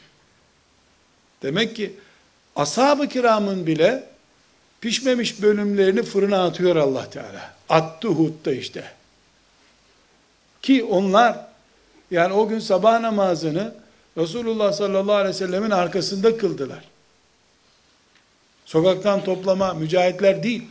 Demek 1.42 1.76
ki, 1.76 1.92
ashab-ı 2.56 3.08
kiramın 3.08 3.66
bile, 3.66 4.04
pişmemiş 4.80 5.42
bölümlerini 5.42 6.02
fırına 6.02 6.44
atıyor 6.44 6.76
Allah 6.76 7.10
Teala. 7.10 7.61
Attı 7.72 8.08
Hud'da 8.08 8.52
işte. 8.52 8.84
Ki 10.62 10.84
onlar, 10.84 11.46
yani 12.10 12.34
o 12.34 12.48
gün 12.48 12.58
sabah 12.58 13.00
namazını, 13.00 13.74
Resulullah 14.16 14.72
sallallahu 14.72 15.14
aleyhi 15.14 15.34
ve 15.34 15.38
sellemin 15.38 15.70
arkasında 15.70 16.36
kıldılar. 16.36 16.84
Sokaktan 18.64 19.24
toplama 19.24 19.74
mücahitler 19.74 20.42
değil. 20.42 20.62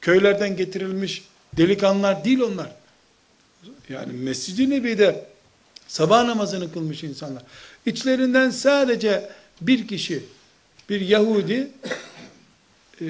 Köylerden 0.00 0.56
getirilmiş 0.56 1.24
delikanlılar 1.56 2.24
değil 2.24 2.40
onlar. 2.40 2.72
Yani 3.88 4.12
Mescid-i 4.12 4.70
Nebi'de 4.70 5.26
sabah 5.88 6.24
namazını 6.24 6.72
kılmış 6.72 7.04
insanlar. 7.04 7.42
İçlerinden 7.86 8.50
sadece 8.50 9.30
bir 9.60 9.88
kişi, 9.88 10.24
bir 10.88 11.00
Yahudi 11.00 11.68
e, 13.00 13.04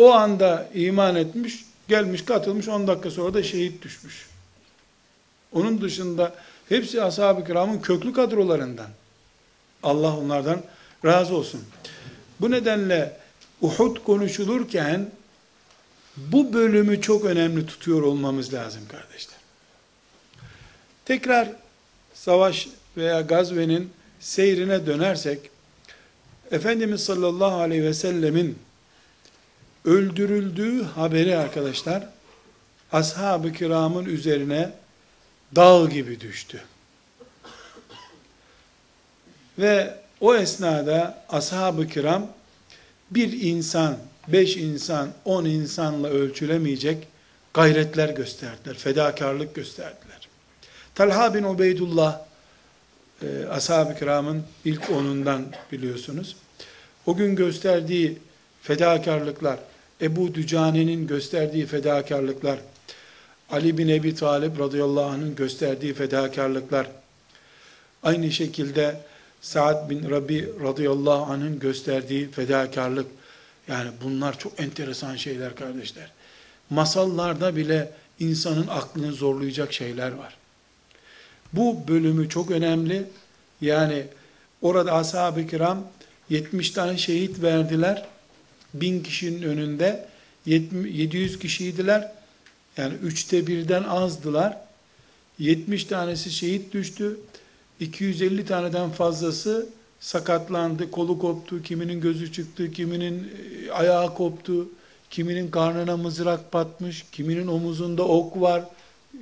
o 0.00 0.12
anda 0.12 0.68
iman 0.74 1.16
etmiş, 1.16 1.64
gelmiş 1.88 2.24
katılmış 2.24 2.68
10 2.68 2.86
dakika 2.86 3.10
sonra 3.10 3.34
da 3.34 3.42
şehit 3.42 3.82
düşmüş. 3.82 4.26
Onun 5.52 5.80
dışında 5.80 6.34
hepsi 6.68 7.02
ashab-ı 7.02 7.44
kiramın 7.44 7.78
köklü 7.78 8.12
kadrolarından. 8.12 8.88
Allah 9.82 10.16
onlardan 10.16 10.62
razı 11.04 11.36
olsun. 11.36 11.60
Bu 12.40 12.50
nedenle 12.50 13.16
Uhud 13.60 13.96
konuşulurken 14.04 15.10
bu 16.16 16.52
bölümü 16.52 17.00
çok 17.00 17.24
önemli 17.24 17.66
tutuyor 17.66 18.02
olmamız 18.02 18.54
lazım 18.54 18.82
kardeşler. 18.88 19.38
Tekrar 21.04 21.48
savaş 22.14 22.68
veya 22.96 23.20
gazvenin 23.20 23.90
seyrine 24.20 24.86
dönersek, 24.86 25.50
Efendimiz 26.50 27.04
sallallahu 27.04 27.60
aleyhi 27.60 27.82
ve 27.82 27.94
sellemin 27.94 28.58
öldürüldüğü 29.84 30.84
haberi 30.84 31.36
arkadaşlar, 31.36 32.08
ashab-ı 32.92 33.52
kiramın 33.52 34.04
üzerine 34.04 34.70
dağ 35.56 35.86
gibi 35.86 36.20
düştü. 36.20 36.62
Ve 39.58 39.94
o 40.20 40.34
esnada 40.34 41.24
ashab-ı 41.28 41.88
kiram 41.88 42.26
bir 43.10 43.40
insan, 43.40 43.96
beş 44.28 44.56
insan, 44.56 45.10
on 45.24 45.44
insanla 45.44 46.08
ölçülemeyecek 46.08 47.08
gayretler 47.54 48.08
gösterdiler, 48.08 48.74
fedakarlık 48.74 49.54
gösterdiler. 49.54 50.28
Talha 50.94 51.34
bin 51.34 51.42
Ubeydullah, 51.42 52.20
e, 53.22 53.46
ashab-ı 53.50 53.98
kiramın 53.98 54.42
ilk 54.64 54.90
onundan 54.90 55.46
biliyorsunuz. 55.72 56.36
O 57.06 57.16
gün 57.16 57.36
gösterdiği 57.36 58.18
fedakarlıklar, 58.62 59.58
Ebu 60.02 60.34
Dücane'nin 60.34 61.06
gösterdiği 61.06 61.66
fedakarlıklar, 61.66 62.58
Ali 63.50 63.78
bin 63.78 63.88
Ebi 63.88 64.14
Talib 64.14 64.58
radıyallahu 64.58 65.04
anh'ın 65.04 65.36
gösterdiği 65.36 65.94
fedakarlıklar, 65.94 66.86
aynı 68.02 68.32
şekilde 68.32 69.00
Sa'd 69.40 69.90
bin 69.90 70.10
Rabi 70.10 70.48
radıyallahu 70.62 71.32
anh'ın 71.32 71.58
gösterdiği 71.58 72.30
fedakarlık, 72.30 73.06
yani 73.68 73.90
bunlar 74.04 74.38
çok 74.38 74.60
enteresan 74.60 75.16
şeyler 75.16 75.54
kardeşler. 75.54 76.10
Masallarda 76.70 77.56
bile 77.56 77.92
insanın 78.18 78.66
aklını 78.66 79.12
zorlayacak 79.12 79.72
şeyler 79.72 80.12
var. 80.12 80.36
Bu 81.52 81.88
bölümü 81.88 82.28
çok 82.28 82.50
önemli. 82.50 83.04
Yani 83.60 84.04
orada 84.62 84.92
ashab-ı 84.92 85.46
kiram 85.46 85.86
70 86.30 86.70
tane 86.70 86.98
şehit 86.98 87.42
verdiler. 87.42 88.06
1000 88.74 89.02
kişinin 89.02 89.42
önünde 89.42 90.06
700 90.46 91.38
kişiydiler. 91.38 92.12
Yani 92.76 92.94
üçte 92.94 93.46
birden 93.46 93.82
azdılar. 93.82 94.56
70 95.38 95.84
tanesi 95.84 96.30
şehit 96.30 96.72
düştü. 96.72 97.16
250 97.80 98.46
taneden 98.46 98.90
fazlası 98.90 99.68
sakatlandı, 100.00 100.90
kolu 100.90 101.18
koptu, 101.18 101.62
kiminin 101.62 102.00
gözü 102.00 102.32
çıktı, 102.32 102.72
kiminin 102.72 103.32
e, 103.68 103.72
ayağı 103.72 104.14
koptu, 104.14 104.68
kiminin 105.10 105.50
karnına 105.50 105.96
mızrak 105.96 106.52
batmış, 106.52 107.04
kiminin 107.12 107.46
omuzunda 107.46 108.02
ok 108.02 108.40
var. 108.40 108.62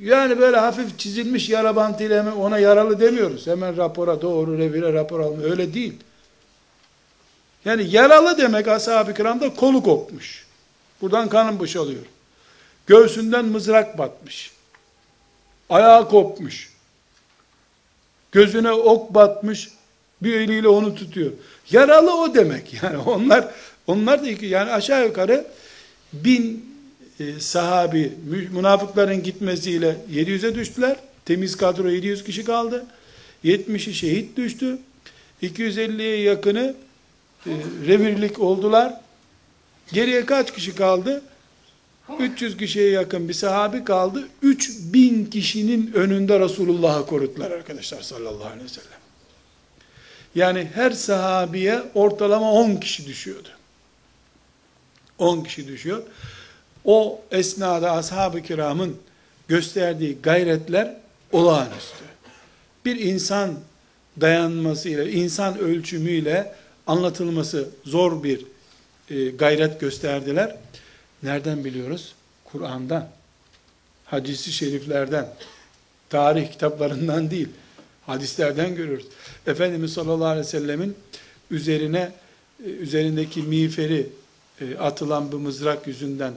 Yani 0.00 0.38
böyle 0.38 0.56
hafif 0.56 0.98
çizilmiş 0.98 1.48
yara 1.48 1.76
bantıyla 1.76 2.34
ona 2.34 2.58
yaralı 2.58 3.00
demiyoruz. 3.00 3.46
Hemen 3.46 3.76
rapora 3.76 4.22
doğru 4.22 4.58
revire 4.58 4.92
rapor 4.92 5.20
alma. 5.20 5.42
Öyle 5.42 5.74
değil. 5.74 5.94
Yani 7.64 7.90
yaralı 7.90 8.38
demek 8.38 8.68
ashab-ı 8.68 9.14
kiramda 9.14 9.54
kolu 9.54 9.82
kopmuş. 9.82 10.46
Buradan 11.00 11.28
kanın 11.28 11.58
boşalıyor. 11.58 12.02
Göğsünden 12.86 13.44
mızrak 13.44 13.98
batmış. 13.98 14.52
Ayağı 15.70 16.08
kopmuş. 16.08 16.72
Gözüne 18.32 18.72
ok 18.72 19.14
batmış. 19.14 19.68
Bir 20.22 20.34
eliyle 20.34 20.68
onu 20.68 20.94
tutuyor. 20.94 21.32
Yaralı 21.70 22.20
o 22.20 22.34
demek. 22.34 22.74
Yani 22.82 22.98
onlar 22.98 23.48
onlar 23.86 24.22
da 24.22 24.46
yani 24.46 24.70
aşağı 24.70 25.06
yukarı 25.06 25.46
bin 26.12 26.74
e, 27.20 27.40
sahabi 27.40 28.12
münafıkların 28.52 29.22
gitmesiyle 29.22 29.96
700'e 30.12 30.54
düştüler. 30.54 30.96
Temiz 31.24 31.56
kadro 31.56 31.88
700 31.88 32.24
kişi 32.24 32.44
kaldı. 32.44 32.86
70'i 33.44 33.94
şehit 33.94 34.36
düştü. 34.36 34.78
250'ye 35.42 36.20
yakını 36.20 36.74
e, 37.46 37.50
revirlik 37.86 38.38
oldular. 38.38 39.00
Geriye 39.92 40.26
kaç 40.26 40.54
kişi 40.54 40.74
kaldı? 40.74 41.22
300 42.18 42.56
kişiye 42.56 42.90
yakın 42.90 43.28
bir 43.28 43.34
sahabi 43.34 43.84
kaldı. 43.84 44.28
3000 44.42 45.24
kişinin 45.24 45.92
önünde 45.92 46.40
Resulullah'ı 46.40 47.06
koruttular 47.06 47.50
arkadaşlar 47.50 48.02
sallallahu 48.02 48.48
aleyhi 48.48 48.64
ve 48.64 48.68
sellem. 48.68 48.98
Yani 50.34 50.68
her 50.74 50.90
sahabiye 50.90 51.82
ortalama 51.94 52.52
10 52.52 52.76
kişi 52.76 53.06
düşüyordu. 53.06 53.48
10 55.18 55.42
kişi 55.42 55.68
düşüyor. 55.68 56.02
O 56.84 57.20
esnada 57.30 57.92
ashab-ı 57.92 58.42
kiramın 58.42 58.96
gösterdiği 59.48 60.18
gayretler 60.22 60.96
olağanüstü. 61.32 62.04
Bir 62.84 62.96
insan 62.96 63.54
dayanmasıyla, 64.20 65.04
insan 65.04 65.58
ölçümüyle 65.58 66.54
anlatılması 66.88 67.68
zor 67.84 68.22
bir 68.22 68.44
e, 69.10 69.28
gayret 69.28 69.80
gösterdiler. 69.80 70.56
Nereden 71.22 71.64
biliyoruz? 71.64 72.14
Kur'an'dan, 72.44 73.08
hadisi 74.04 74.52
şeriflerden, 74.52 75.34
tarih 76.10 76.52
kitaplarından 76.52 77.30
değil, 77.30 77.48
hadislerden 78.06 78.74
görüyoruz. 78.74 79.06
Efendimiz 79.46 79.92
sallallahu 79.92 80.26
aleyhi 80.26 80.46
ve 80.46 80.50
sellemin 80.50 80.96
üzerine, 81.50 82.12
e, 82.64 82.68
üzerindeki 82.68 83.42
miğferi 83.42 84.06
e, 84.60 84.76
atılan 84.76 85.32
bu 85.32 85.38
mızrak 85.38 85.86
yüzünden 85.86 86.32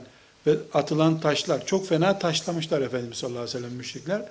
ve 0.46 0.56
atılan 0.74 1.20
taşlar, 1.20 1.66
çok 1.66 1.88
fena 1.88 2.18
taşlamışlar 2.18 2.80
Efendimiz 2.80 3.18
sallallahu 3.18 3.40
aleyhi 3.40 3.56
ve 3.56 3.60
sellem 3.60 3.76
müşrikler. 3.76 4.22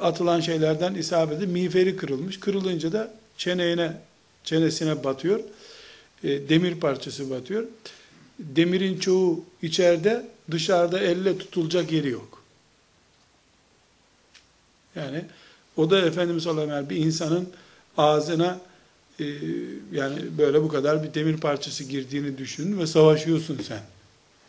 Atılan 0.00 0.40
şeylerden 0.40 0.94
isabeti 0.94 1.46
miğferi 1.46 1.96
kırılmış. 1.96 2.40
Kırılınca 2.40 2.92
da 2.92 3.14
çeneğine, 3.36 3.92
çenesine 4.44 5.04
batıyor. 5.04 5.40
E, 6.24 6.48
demir 6.48 6.80
parçası 6.80 7.30
batıyor. 7.30 7.64
Demirin 8.38 8.98
çoğu 8.98 9.44
içeride, 9.62 10.26
dışarıda 10.50 11.00
elle 11.00 11.38
tutulacak 11.38 11.92
yeri 11.92 12.08
yok. 12.08 12.42
Yani 14.96 15.24
o 15.76 15.90
da 15.90 16.00
Efendimiz 16.00 16.42
sallallahu 16.42 16.72
aleyhi 16.72 16.90
bir 16.90 16.96
insanın 16.96 17.48
ağzına 17.96 18.60
e, 19.20 19.24
yani 19.92 20.38
böyle 20.38 20.62
bu 20.62 20.68
kadar 20.68 21.02
bir 21.02 21.14
demir 21.14 21.36
parçası 21.36 21.84
girdiğini 21.84 22.38
düşün 22.38 22.78
ve 22.78 22.86
savaşıyorsun 22.86 23.58
sen. 23.68 23.82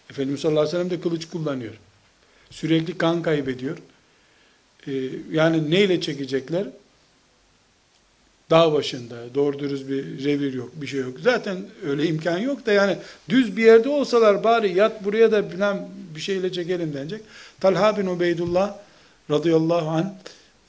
Efendimiz 0.09 0.41
sallallahu 0.41 0.61
aleyhi 0.61 0.77
ve 0.77 0.83
sellem 0.83 0.99
de 0.99 1.01
kılıç 1.01 1.29
kullanıyor. 1.29 1.73
Sürekli 2.49 2.97
kan 2.97 3.21
kaybediyor. 3.21 3.77
E, 4.87 4.91
yani 5.31 5.71
neyle 5.71 6.01
çekecekler? 6.01 6.67
Dağ 8.49 8.73
başında, 8.73 9.15
doğru 9.35 9.59
dürüst 9.59 9.89
bir 9.89 10.23
revir 10.23 10.53
yok, 10.53 10.71
bir 10.75 10.87
şey 10.87 10.99
yok. 10.99 11.17
Zaten 11.21 11.57
öyle 11.87 12.07
imkan 12.07 12.37
yok 12.37 12.65
da 12.65 12.71
yani 12.71 12.97
düz 13.29 13.57
bir 13.57 13.65
yerde 13.65 13.89
olsalar 13.89 14.43
bari 14.43 14.77
yat 14.77 15.03
buraya 15.05 15.31
da 15.31 15.49
falan 15.49 15.89
bir 16.15 16.21
şeyle 16.21 16.51
çekelim 16.51 16.93
denecek. 16.93 17.21
Talha 17.59 17.97
bin 17.97 18.05
Ubeydullah 18.05 18.75
radıyallahu 19.31 19.89
anh 19.89 20.05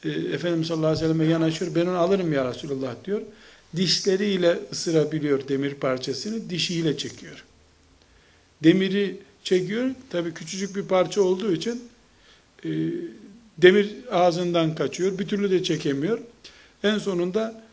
e, 0.04 0.08
Efendimiz 0.08 0.66
sallallahu 0.66 0.86
aleyhi 0.86 1.04
ve 1.04 1.08
selleme 1.08 1.32
yanaşıyor. 1.32 1.74
Ben 1.74 1.86
onu 1.86 1.96
alırım 1.96 2.32
ya 2.32 2.50
Resulullah 2.50 2.94
diyor. 3.04 3.22
Dişleriyle 3.76 4.58
ısırabiliyor 4.72 5.48
demir 5.48 5.74
parçasını, 5.74 6.50
dişiyle 6.50 6.96
çekiyor. 6.96 7.44
Demiri 8.64 9.16
çekiyor. 9.44 9.90
Tabii 10.10 10.34
küçücük 10.34 10.76
bir 10.76 10.82
parça 10.82 11.22
olduğu 11.22 11.52
için 11.52 11.82
e, 12.64 12.68
demir 13.58 13.94
ağzından 14.10 14.74
kaçıyor. 14.74 15.18
Bir 15.18 15.28
türlü 15.28 15.50
de 15.50 15.62
çekemiyor. 15.62 16.18
En 16.82 16.98
sonunda 16.98 17.65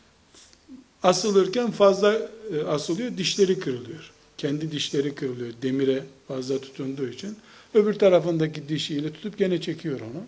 asılırken 1.04 1.70
fazla 1.70 2.14
e, 2.52 2.62
asılıyor, 2.68 3.16
dişleri 3.16 3.58
kırılıyor. 3.58 4.10
Kendi 4.38 4.72
dişleri 4.72 5.14
kırılıyor 5.14 5.52
demire 5.62 6.02
fazla 6.28 6.60
tutunduğu 6.60 7.08
için. 7.08 7.36
Öbür 7.74 7.94
tarafındaki 7.94 8.68
dişiyle 8.68 9.12
tutup 9.12 9.38
gene 9.38 9.60
çekiyor 9.60 10.00
onu. 10.00 10.22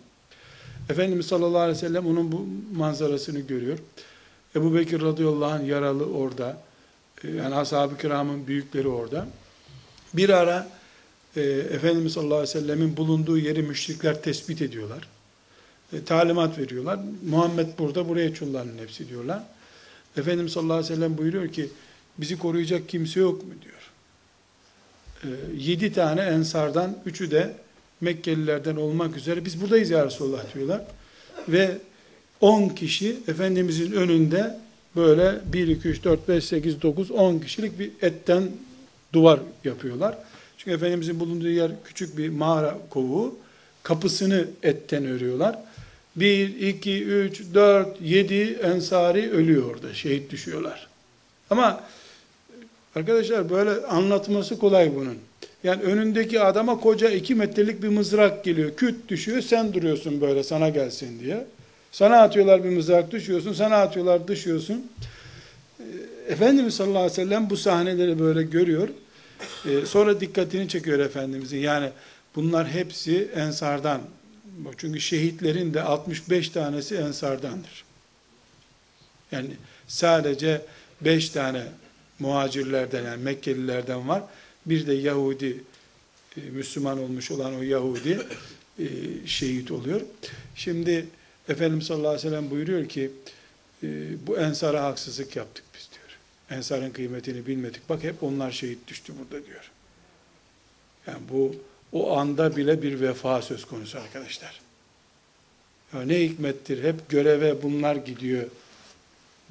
Efendimiz 0.91 1.27
sallallahu 1.27 1.59
aleyhi 1.59 1.77
ve 1.77 1.81
sellem 1.81 2.07
onun 2.07 2.33
bu 2.33 2.47
manzarasını 2.77 3.41
görüyor. 3.41 3.79
Ebu 4.57 4.75
Bekir 4.75 5.01
radıyallahu 5.01 5.51
anh 5.51 5.67
yaralı 5.67 6.05
orada. 6.05 6.63
E, 7.25 7.31
yani 7.31 7.55
ashab-ı 7.55 7.99
kiramın 7.99 8.47
büyükleri 8.47 8.89
orada. 8.89 9.27
Bir 10.15 10.29
ara 10.29 10.69
e, 11.37 11.43
Efendimiz 11.43 12.13
sallallahu 12.13 12.39
aleyhi 12.39 12.57
ve 12.57 12.61
sellemin 12.61 12.97
bulunduğu 12.97 13.39
yeri 13.39 13.63
müşrikler 13.63 14.23
tespit 14.23 14.63
ediyorlar. 14.63 15.09
E, 15.93 16.05
talimat 16.05 16.59
veriyorlar. 16.59 16.99
Muhammed 17.29 17.67
burada, 17.79 18.09
buraya 18.09 18.35
çulların 18.35 18.79
hepsi 18.79 19.09
diyorlar. 19.09 19.43
Efendimiz 20.17 20.53
sallallahu 20.53 20.77
aleyhi 20.77 20.93
ve 20.93 20.97
sellem 20.97 21.19
buyuruyor 21.19 21.49
ki, 21.49 21.69
bizi 22.19 22.39
koruyacak 22.39 22.89
kimse 22.89 23.21
yok 23.21 23.43
mu 23.43 23.53
diyor. 23.63 23.91
E, 25.25 25.29
yedi 25.57 25.93
tane 25.93 26.21
ensardan, 26.21 26.99
üçü 27.07 27.31
de 27.31 27.57
Mekkelilerden 28.01 28.77
olmak 28.77 29.17
üzere, 29.17 29.45
biz 29.45 29.61
buradayız 29.61 29.91
ya 29.91 30.07
Resulullah 30.07 30.55
diyorlar. 30.55 30.83
Ve 31.49 31.79
on 32.41 32.69
kişi 32.69 33.17
Efendimizin 33.29 33.93
önünde 33.93 34.59
böyle 34.97 35.41
1, 35.53 35.69
2, 35.69 35.89
3, 35.89 36.05
4, 36.05 36.29
5, 36.29 36.45
8, 36.45 36.83
9, 36.83 37.11
10 37.11 37.39
kişilik 37.39 37.79
bir 37.79 37.91
etten 38.03 38.51
duvar 39.13 39.41
yapıyorlar. 39.65 40.19
Çünkü 40.59 40.77
Efendimizin 40.77 41.21
bulunduğu 41.21 41.49
yer 41.49 41.71
küçük 41.85 42.19
bir 42.19 42.29
mağara 42.29 42.79
kovuğu. 42.91 43.35
Kapısını 43.83 44.47
etten 44.63 45.05
örüyorlar. 45.05 45.59
1, 46.17 46.61
2, 46.61 47.05
3, 47.05 47.43
4, 47.55 48.01
7 48.01 48.59
ensari 48.63 49.31
ölüyor 49.31 49.71
orada. 49.71 49.95
Şehit 49.95 50.31
düşüyorlar. 50.31 50.89
Ama 51.51 51.81
arkadaşlar 52.95 53.51
böyle 53.51 53.87
anlatması 53.87 54.59
kolay 54.59 54.95
bunun. 54.95 55.19
Yani 55.65 55.83
önündeki 55.83 56.41
adama 56.41 56.81
koca 56.81 57.11
2 57.11 57.35
metrelik 57.35 57.83
bir 57.83 57.89
mızrak 57.89 58.45
geliyor. 58.45 58.71
Küt 58.77 59.09
düşüyor 59.09 59.43
sen 59.43 59.75
duruyorsun 59.75 60.21
böyle 60.21 60.43
sana 60.43 60.69
gelsin 60.69 61.21
diye. 61.21 61.47
Sana 61.93 62.17
atıyorlar 62.17 62.65
bir 62.65 62.71
mızrak 62.71 63.11
düşüyorsun. 63.11 63.53
Sana 63.53 63.77
atıyorlar 63.77 64.29
düşüyorsun. 64.29 64.87
Efendimiz 66.29 66.75
sallallahu 66.75 66.99
aleyhi 66.99 67.13
ve 67.13 67.25
sellem 67.25 67.51
bu 67.51 67.57
sahneleri 67.57 68.19
böyle 68.19 68.43
görüyor. 68.43 68.89
Ee, 69.67 69.87
sonra 69.87 70.21
dikkatini 70.21 70.69
çekiyor 70.69 70.99
Efendimizin. 70.99 71.59
Yani 71.59 71.91
bunlar 72.37 72.69
hepsi 72.69 73.29
ensardan. 73.37 74.01
Çünkü 74.77 75.01
şehitlerin 75.01 75.75
de 75.75 75.83
65 75.83 76.49
tanesi 76.49 76.97
ensardandır. 76.97 77.85
Yani 79.33 79.51
sadece 79.89 80.63
5 81.01 81.31
tane 81.31 81.63
muhacirlerden 82.19 83.05
yani 83.05 83.23
Mekkelilerden 83.23 84.09
var. 84.09 84.23
Bir 84.67 84.87
de 84.87 84.93
Yahudi 84.95 85.65
e, 86.37 86.41
Müslüman 86.41 86.99
olmuş 86.99 87.31
olan 87.31 87.55
o 87.55 87.63
Yahudi 87.63 88.21
e, 88.79 88.87
şehit 89.27 89.71
oluyor. 89.71 90.01
Şimdi 90.55 91.07
Efendimiz 91.49 91.87
sallallahu 91.87 92.09
aleyhi 92.09 92.27
ve 92.27 92.31
sellem 92.31 92.51
buyuruyor 92.51 92.89
ki 92.89 93.11
e, 93.83 93.87
bu 94.27 94.39
ensara 94.39 94.85
haksızlık 94.85 95.37
yaptık 95.37 95.65
biz 95.75 95.89
diyor. 95.93 96.19
Ensarın 96.59 96.91
kıymetini 96.91 97.47
bilmedik. 97.47 97.89
Bak 97.89 98.03
hep 98.03 98.23
onlar 98.23 98.53
şehit 98.53 98.89
düştü 98.89 99.13
burada 99.19 99.47
diyor. 99.47 99.71
Yani 101.07 101.19
bu 101.33 101.57
o 101.93 102.17
anda 102.17 102.57
bile 102.57 102.83
bir 102.83 103.01
vefa 103.01 103.43
söz 103.43 103.65
konusu 103.65 103.99
arkadaşlar. 103.99 104.61
Ya 105.95 106.03
ne 106.03 106.21
hikmettir 106.21 106.85
hep 106.85 107.09
göreve 107.09 107.63
bunlar 107.63 107.97
gidiyor 107.97 108.45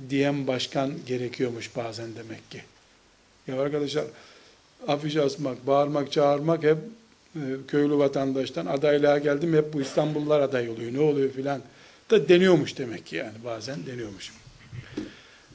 diyen 0.09 0.47
başkan 0.47 0.93
gerekiyormuş 1.07 1.75
bazen 1.75 2.15
demek 2.15 2.51
ki. 2.51 2.61
Ya 3.47 3.61
arkadaşlar 3.61 4.05
afiş 4.87 5.15
asmak, 5.15 5.67
bağırmak, 5.67 6.11
çağırmak 6.11 6.63
hep 6.63 6.77
e, 7.35 7.39
köylü 7.67 7.97
vatandaştan 7.97 8.65
adaylığa 8.65 9.17
geldim 9.17 9.53
hep 9.53 9.73
bu 9.73 9.81
İstanbullular 9.81 10.41
aday 10.41 10.69
oluyor 10.69 10.93
ne 10.93 10.99
oluyor 10.99 11.31
filan 11.31 11.61
da 12.11 12.29
deniyormuş 12.29 12.77
demek 12.77 13.05
ki 13.05 13.15
yani 13.15 13.37
bazen 13.45 13.85
deniyormuş. 13.85 14.33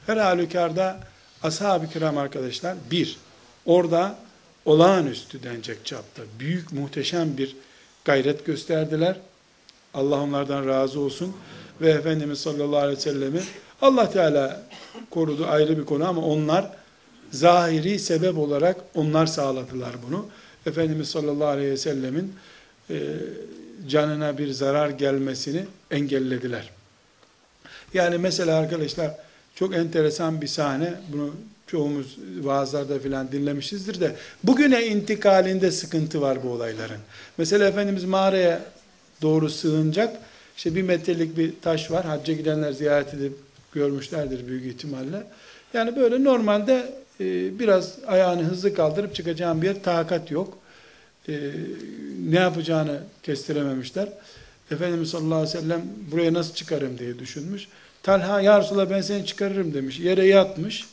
Her 0.07 0.17
halükarda 0.17 1.01
ashab-ı 1.43 1.91
kiram 1.91 2.19
arkadaşlar 2.19 2.77
bir, 2.91 3.19
orada 3.67 4.19
olağanüstü 4.65 5.43
denecek 5.43 5.87
çapta 5.87 6.23
büyük 6.39 6.73
muhteşem 6.73 7.37
bir 7.37 7.57
gayret 8.05 8.47
gösterdiler. 8.47 9.17
Allah 9.95 10.21
onlardan 10.21 10.67
razı 10.67 11.01
olsun. 11.01 11.37
Ve 11.81 11.91
Efendimiz 11.91 12.39
sallallahu 12.39 12.77
aleyhi 12.77 12.97
ve 12.97 13.01
sellemi 13.01 13.41
Allah 13.83 14.11
Teala 14.11 14.63
korudu 15.11 15.47
ayrı 15.47 15.79
bir 15.79 15.85
konu 15.85 16.09
ama 16.09 16.23
onlar 16.23 16.71
zahiri 17.31 17.99
sebep 17.99 18.39
olarak 18.39 18.77
onlar 18.95 19.27
sağladılar 19.27 19.93
bunu. 20.09 20.27
Efendimiz 20.67 21.09
sallallahu 21.09 21.49
aleyhi 21.49 21.71
ve 21.71 21.77
sellemin 21.77 22.35
e, 22.91 22.97
canına 23.89 24.39
bir 24.39 24.51
zarar 24.51 24.91
gelmesini 24.91 25.65
engellediler. 25.91 26.71
Yani 27.95 28.19
mesela 28.19 28.57
arkadaşlar 28.57 29.15
çok 29.55 29.75
enteresan 29.75 30.41
bir 30.41 30.47
sahne, 30.47 30.95
bunu 31.13 31.35
çoğumuz 31.71 32.17
vaazlarda 32.41 32.99
filan 32.99 33.33
dinlemişizdir 33.33 34.01
de, 34.01 34.17
bugüne 34.45 34.87
intikalinde 34.87 35.71
sıkıntı 35.71 36.21
var 36.21 36.39
bu 36.45 36.49
olayların. 36.49 37.01
Mesela 37.39 37.69
Efendimiz 37.69 38.05
mağaraya 38.05 38.61
doğru 39.23 39.51
sığınacak, 39.51 40.17
işte 40.57 40.75
bir 40.75 40.83
metrelik 40.83 41.37
bir 41.37 41.53
taş 41.63 41.91
var, 41.91 42.05
hacca 42.05 42.35
gidenler 42.35 42.73
ziyaret 42.73 43.15
edip 43.15 43.33
görmüşlerdir 43.73 44.49
büyük 44.49 44.67
ihtimalle. 44.67 45.23
Yani 45.75 45.97
böyle 45.97 46.25
normalde 46.25 46.93
e, 47.21 47.59
biraz 47.59 47.99
ayağını 48.07 48.43
hızlı 48.43 48.75
kaldırıp 48.75 49.15
çıkacağım 49.15 49.63
bir 49.63 49.67
yer, 49.67 49.83
takat 49.83 50.31
yok. 50.31 50.59
E, 51.29 51.51
ne 52.31 52.39
yapacağını 52.39 53.01
kestirememişler. 53.23 54.09
Efendimiz 54.71 55.11
sallallahu 55.11 55.39
aleyhi 55.39 55.57
ve 55.57 55.61
sellem 55.61 55.83
buraya 56.13 56.35
nasıl 56.35 56.55
çıkarım 56.55 56.99
diye 56.99 57.19
düşünmüş. 57.19 57.69
Talha 58.03 58.41
ya 58.41 58.61
Resulallah 58.61 58.91
ben 58.91 59.01
seni 59.01 59.27
çıkarırım 59.27 59.75
demiş. 59.75 59.99
Yere 59.99 60.27
yatmış. 60.27 60.87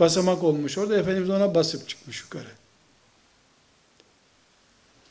Basamak 0.00 0.42
olmuş 0.42 0.78
orada. 0.78 0.96
Efendimiz 0.98 1.30
ona 1.30 1.54
basıp 1.54 1.88
çıkmış 1.88 2.22
yukarı. 2.22 2.48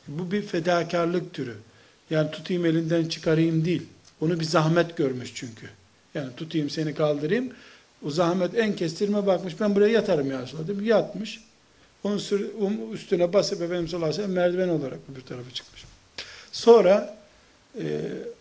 Bu 0.08 0.32
bir 0.32 0.42
fedakarlık 0.42 1.34
türü. 1.34 1.56
Yani 2.10 2.30
tutayım 2.30 2.66
elinden 2.66 3.04
çıkarayım 3.04 3.64
değil. 3.64 3.82
Onu 4.20 4.40
bir 4.40 4.44
zahmet 4.44 4.96
görmüş 4.96 5.32
çünkü. 5.34 5.66
Yani 6.14 6.36
tutayım 6.36 6.70
seni 6.70 6.94
kaldırayım. 6.94 7.52
O 8.06 8.10
zahmet 8.10 8.58
en 8.58 8.76
kestirme 8.76 9.26
bakmış. 9.26 9.60
Ben 9.60 9.74
buraya 9.74 9.92
yatarım 9.92 10.30
ya 10.30 10.42
Resulallah. 10.42 10.82
Yatmış. 10.82 11.40
Onun 12.04 12.20
um, 12.58 12.94
üstüne 12.94 13.32
basıp 13.32 13.62
Efendimiz 13.62 13.90
sallallahu 13.90 14.14
aleyhi 14.14 14.28
merdiven 14.28 14.68
olarak 14.68 14.98
bir 15.16 15.20
tarafa 15.20 15.50
çıkmış. 15.50 15.84
Sonra 16.52 17.18
e, 17.78 18.00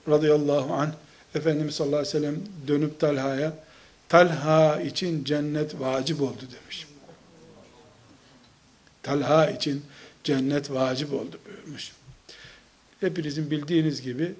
radıyallahu 0.09 0.73
anh 0.73 0.91
Efendimiz 1.35 1.75
sallallahu 1.75 1.99
aleyhi 1.99 2.15
ve 2.15 2.19
sellem 2.19 2.35
dönüp 2.67 2.99
Talha'ya 2.99 3.53
Talha 4.09 4.81
için 4.81 5.23
cennet 5.23 5.79
vacip 5.79 6.21
oldu 6.21 6.41
demiş. 6.61 6.87
Talha 9.03 9.49
için 9.49 9.85
cennet 10.23 10.71
vacip 10.71 11.13
oldu 11.13 11.39
buyurmuş. 11.45 11.91
Hepinizin 12.99 13.51
bildiğiniz 13.51 14.01
gibi 14.01 14.33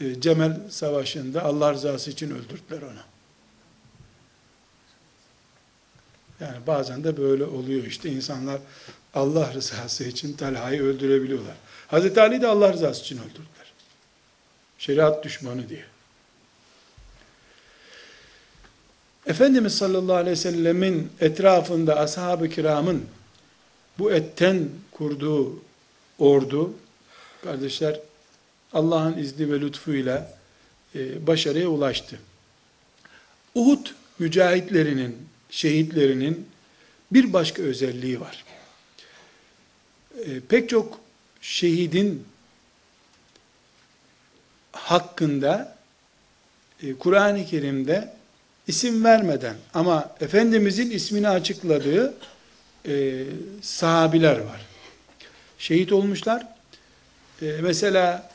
e, 0.00 0.20
Cemel 0.20 0.60
Savaşı'nda 0.70 1.44
Allah 1.44 1.72
rızası 1.72 2.10
için 2.10 2.30
öldürdüler 2.30 2.82
onu. 2.82 3.00
Yani 6.40 6.66
bazen 6.66 7.04
de 7.04 7.16
böyle 7.16 7.44
oluyor 7.44 7.84
işte 7.84 8.10
insanlar 8.10 8.60
Allah 9.14 9.54
rızası 9.54 10.04
için 10.04 10.32
Talha'yı 10.32 10.82
öldürebiliyorlar. 10.82 11.54
Hazreti 11.88 12.20
Ali 12.20 12.42
de 12.42 12.46
Allah 12.46 12.72
rızası 12.72 13.00
için 13.00 13.18
öldürdüler. 13.18 13.72
Şeriat 14.78 15.24
düşmanı 15.24 15.68
diye. 15.68 15.84
Efendimiz 19.28 19.74
sallallahu 19.74 20.16
aleyhi 20.16 20.30
ve 20.32 20.36
sellemin 20.36 21.12
etrafında 21.20 21.96
ashab-ı 21.96 22.48
kiramın 22.48 23.06
bu 23.98 24.12
etten 24.12 24.68
kurduğu 24.90 25.62
ordu, 26.18 26.72
kardeşler 27.44 28.00
Allah'ın 28.72 29.18
izni 29.18 29.52
ve 29.52 29.60
lütfuyla 29.60 30.38
e, 30.94 31.26
başarıya 31.26 31.68
ulaştı. 31.68 32.18
Uhud 33.54 33.86
mücahitlerinin, 34.18 35.28
şehitlerinin 35.50 36.48
bir 37.12 37.32
başka 37.32 37.62
özelliği 37.62 38.20
var. 38.20 38.44
E, 40.24 40.40
pek 40.40 40.68
çok 40.68 41.00
şehidin 41.40 42.24
hakkında 44.72 45.76
e, 46.82 46.94
Kur'an-ı 46.94 47.46
Kerim'de 47.46 48.17
isim 48.68 49.04
vermeden 49.04 49.56
ama 49.74 50.14
Efendimizin 50.20 50.90
ismini 50.90 51.28
açıkladığı 51.28 52.14
e, 52.88 53.24
sahabiler 53.62 54.38
var. 54.38 54.60
Şehit 55.58 55.92
olmuşlar. 55.92 56.46
E, 57.42 57.46
mesela 57.62 58.30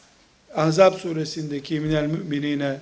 Ahzab 0.56 0.94
suresindeki 0.94 1.80
minel 1.80 2.08
müminine 2.08 2.80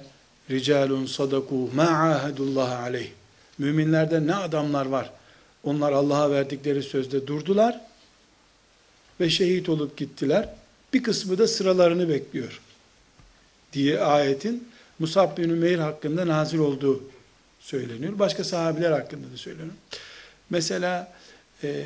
ricalun 0.50 1.06
sadaku 1.06 1.70
ma 1.76 1.84
ahadullah 1.84 2.80
aleyh. 2.80 3.10
Müminlerde 3.58 4.28
ne 4.28 4.36
adamlar 4.36 4.86
var. 4.86 5.12
Onlar 5.64 5.92
Allah'a 5.92 6.32
verdikleri 6.32 6.84
sözde 6.84 7.28
durdular 7.28 7.82
ve 9.20 9.30
şehit 9.30 9.70
olup 9.70 9.98
gittiler. 9.98 10.50
Bir 10.94 11.04
kısmı 11.04 11.38
da 11.38 11.48
sıralarını 11.48 12.10
bekliyor 12.10 12.62
diye 13.74 14.00
ayetin 14.00 14.68
Musab 15.00 15.38
bin 15.38 15.50
Ümeyr 15.50 15.80
hakkında 15.80 16.28
nazil 16.28 16.60
olduğu 16.60 17.04
söyleniyor. 17.62 18.20
Başka 18.20 18.44
sahabiler 18.44 18.92
hakkında 18.92 19.34
da 19.34 19.38
söyleniyor. 19.38 19.74
Mesela 20.50 21.14
e, 21.64 21.86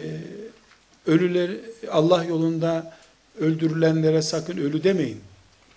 ölüler 1.07 1.51
Allah 1.91 2.23
yolunda 2.23 2.97
öldürülenlere 3.39 4.21
sakın 4.21 4.57
ölü 4.57 4.83
demeyin. 4.83 5.21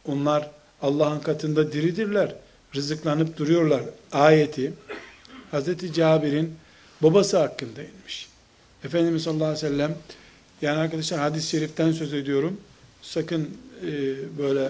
Onlar 0.07 0.51
Allah'ın 0.83 1.21
katında 1.21 1.73
diridirler. 1.73 2.35
Rızıklanıp 2.75 3.37
duruyorlar. 3.37 3.83
Ayeti 4.13 4.73
Hazreti 5.51 5.93
Cabir'in 5.93 6.55
babası 7.03 7.39
hakkında 7.39 7.83
inmiş. 7.83 8.29
Efendimiz 8.85 9.23
sallallahu 9.23 9.45
aleyhi 9.45 9.65
ve 9.65 9.69
sellem 9.69 9.97
yani 10.63 10.79
arkadaşlar 10.79 11.21
hadis-i 11.21 11.49
şeriften 11.49 11.93
söz 11.93 12.15
ediyorum. 12.15 12.61
Sakın 13.03 13.51
e, 13.83 13.93
böyle 14.39 14.69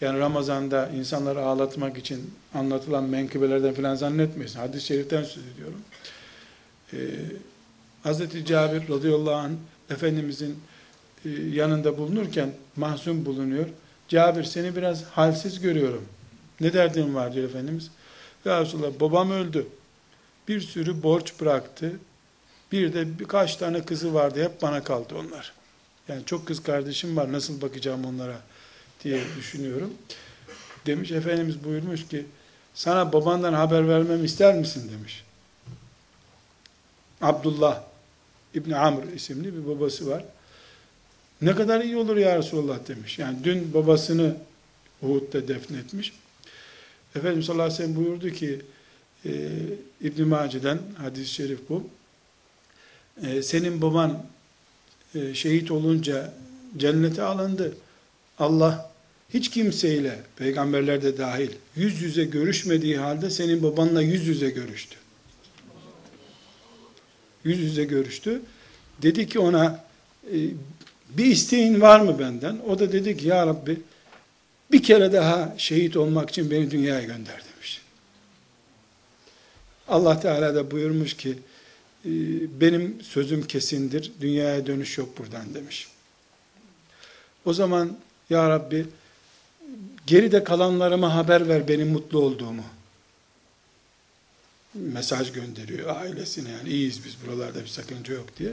yani 0.00 0.18
Ramazan'da 0.18 0.88
insanları 0.88 1.40
ağlatmak 1.40 1.98
için 1.98 2.34
anlatılan 2.54 3.04
menkıbelerden 3.04 3.74
filan 3.74 3.94
zannetmeyin. 3.94 4.52
Hadis-i 4.52 4.86
şeriften 4.86 5.22
söz 5.22 5.44
ediyorum. 5.46 5.80
Ee, 6.92 6.98
Hz. 8.04 8.44
Cabir 8.44 8.88
radıyallahu 8.88 9.34
anh 9.34 9.52
Efendimizin 9.90 10.58
e, 11.24 11.28
yanında 11.30 11.98
bulunurken 11.98 12.50
mahzun 12.76 13.24
bulunuyor. 13.24 13.66
Cabir 14.08 14.44
seni 14.44 14.76
biraz 14.76 15.04
halsiz 15.04 15.60
görüyorum. 15.60 16.04
Ne 16.60 16.72
derdin 16.72 17.14
var 17.14 17.34
diyor 17.34 17.48
Efendimiz. 17.48 17.90
Ya 18.44 18.60
Resulallah 18.60 19.00
babam 19.00 19.30
öldü. 19.30 19.66
Bir 20.48 20.60
sürü 20.60 21.02
borç 21.02 21.40
bıraktı. 21.40 21.92
Bir 22.72 22.92
de 22.92 23.18
birkaç 23.18 23.56
tane 23.56 23.84
kızı 23.84 24.14
vardı. 24.14 24.44
Hep 24.44 24.62
bana 24.62 24.82
kaldı 24.82 25.14
onlar. 25.14 25.52
Yani 26.08 26.24
çok 26.24 26.46
kız 26.46 26.62
kardeşim 26.62 27.16
var. 27.16 27.32
Nasıl 27.32 27.62
bakacağım 27.62 28.04
onlara 28.04 28.40
diye 29.04 29.20
düşünüyorum. 29.38 29.94
Demiş 30.86 31.10
Efendimiz 31.10 31.64
buyurmuş 31.64 32.08
ki 32.08 32.26
sana 32.74 33.12
babandan 33.12 33.52
haber 33.52 33.88
vermemi 33.88 34.24
ister 34.24 34.54
misin 34.54 34.90
demiş. 34.92 35.24
Abdullah 37.20 37.82
İbni 38.54 38.76
Amr 38.76 39.12
isimli 39.12 39.54
bir 39.54 39.68
babası 39.68 40.06
var. 40.06 40.24
Ne 41.42 41.54
kadar 41.54 41.80
iyi 41.80 41.96
olur 41.96 42.16
ya 42.16 42.38
Resulullah 42.38 42.88
demiş. 42.88 43.18
Yani 43.18 43.44
dün 43.44 43.74
babasını 43.74 44.36
Uhud'da 45.02 45.48
defnetmiş. 45.48 46.12
Efendimiz 47.16 47.46
sallallahu 47.46 47.64
aleyhi 47.64 47.82
ve 47.82 47.86
sellem 47.86 48.04
buyurdu 48.04 48.30
ki 48.30 48.60
e, 49.24 49.30
İbn-i 50.00 50.24
Mace'den 50.24 50.78
hadis-i 50.98 51.34
şerif 51.34 51.68
bu. 51.68 51.88
E, 53.22 53.42
senin 53.42 53.82
baban 53.82 54.24
e, 55.14 55.34
şehit 55.34 55.70
olunca 55.70 56.34
cennete 56.76 57.22
alındı. 57.22 57.74
Allah 58.38 58.90
hiç 59.34 59.50
kimseyle, 59.50 60.20
peygamberler 60.36 61.02
de 61.02 61.18
dahil, 61.18 61.50
yüz 61.76 62.02
yüze 62.02 62.24
görüşmediği 62.24 62.98
halde 62.98 63.30
senin 63.30 63.62
babanla 63.62 64.02
yüz 64.02 64.26
yüze 64.26 64.50
görüştü. 64.50 64.96
Yüz 67.44 67.58
yüze 67.58 67.84
görüştü. 67.84 68.42
Dedi 69.02 69.28
ki 69.28 69.38
ona, 69.38 69.84
e, 70.32 70.36
bir 71.10 71.26
isteğin 71.26 71.80
var 71.80 72.00
mı 72.00 72.18
benden? 72.18 72.58
O 72.68 72.78
da 72.78 72.92
dedi 72.92 73.16
ki, 73.16 73.26
ya 73.26 73.46
Rabbi, 73.46 73.80
bir 74.72 74.82
kere 74.82 75.12
daha 75.12 75.54
şehit 75.58 75.96
olmak 75.96 76.30
için 76.30 76.50
beni 76.50 76.70
dünyaya 76.70 77.00
gönder 77.00 77.42
demiş. 77.54 77.82
Allah 79.88 80.20
Teala 80.20 80.54
da 80.54 80.70
buyurmuş 80.70 81.14
ki, 81.14 81.38
e, 82.04 82.10
benim 82.60 82.96
sözüm 83.02 83.46
kesindir, 83.46 84.12
dünyaya 84.20 84.66
dönüş 84.66 84.98
yok 84.98 85.18
buradan 85.18 85.54
demiş. 85.54 85.88
O 87.44 87.52
zaman 87.52 87.96
ya 88.30 88.50
Rabbi 88.50 88.86
geride 90.06 90.44
kalanlarıma 90.44 91.14
haber 91.14 91.48
ver 91.48 91.68
benim 91.68 91.88
mutlu 91.88 92.18
olduğumu. 92.18 92.64
Mesaj 94.74 95.32
gönderiyor 95.32 95.96
ailesine 95.96 96.50
yani 96.50 96.68
iyiyiz 96.68 97.04
biz 97.04 97.16
buralarda 97.26 97.60
bir 97.60 97.66
sakınca 97.66 98.14
yok 98.14 98.36
diye. 98.38 98.52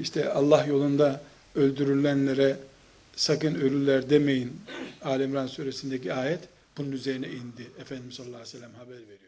İşte 0.00 0.32
Allah 0.32 0.64
yolunda 0.64 1.20
öldürülenlere 1.54 2.56
sakın 3.16 3.54
ölüler 3.54 4.10
demeyin. 4.10 4.60
Alemran 5.04 5.46
suresindeki 5.46 6.14
ayet 6.14 6.40
bunun 6.78 6.92
üzerine 6.92 7.28
indi. 7.28 7.70
Efendimiz 7.80 8.14
sallallahu 8.14 8.36
aleyhi 8.36 8.54
ve 8.54 8.58
sellem 8.58 8.74
haber 8.74 8.94
veriyor. 8.94 9.27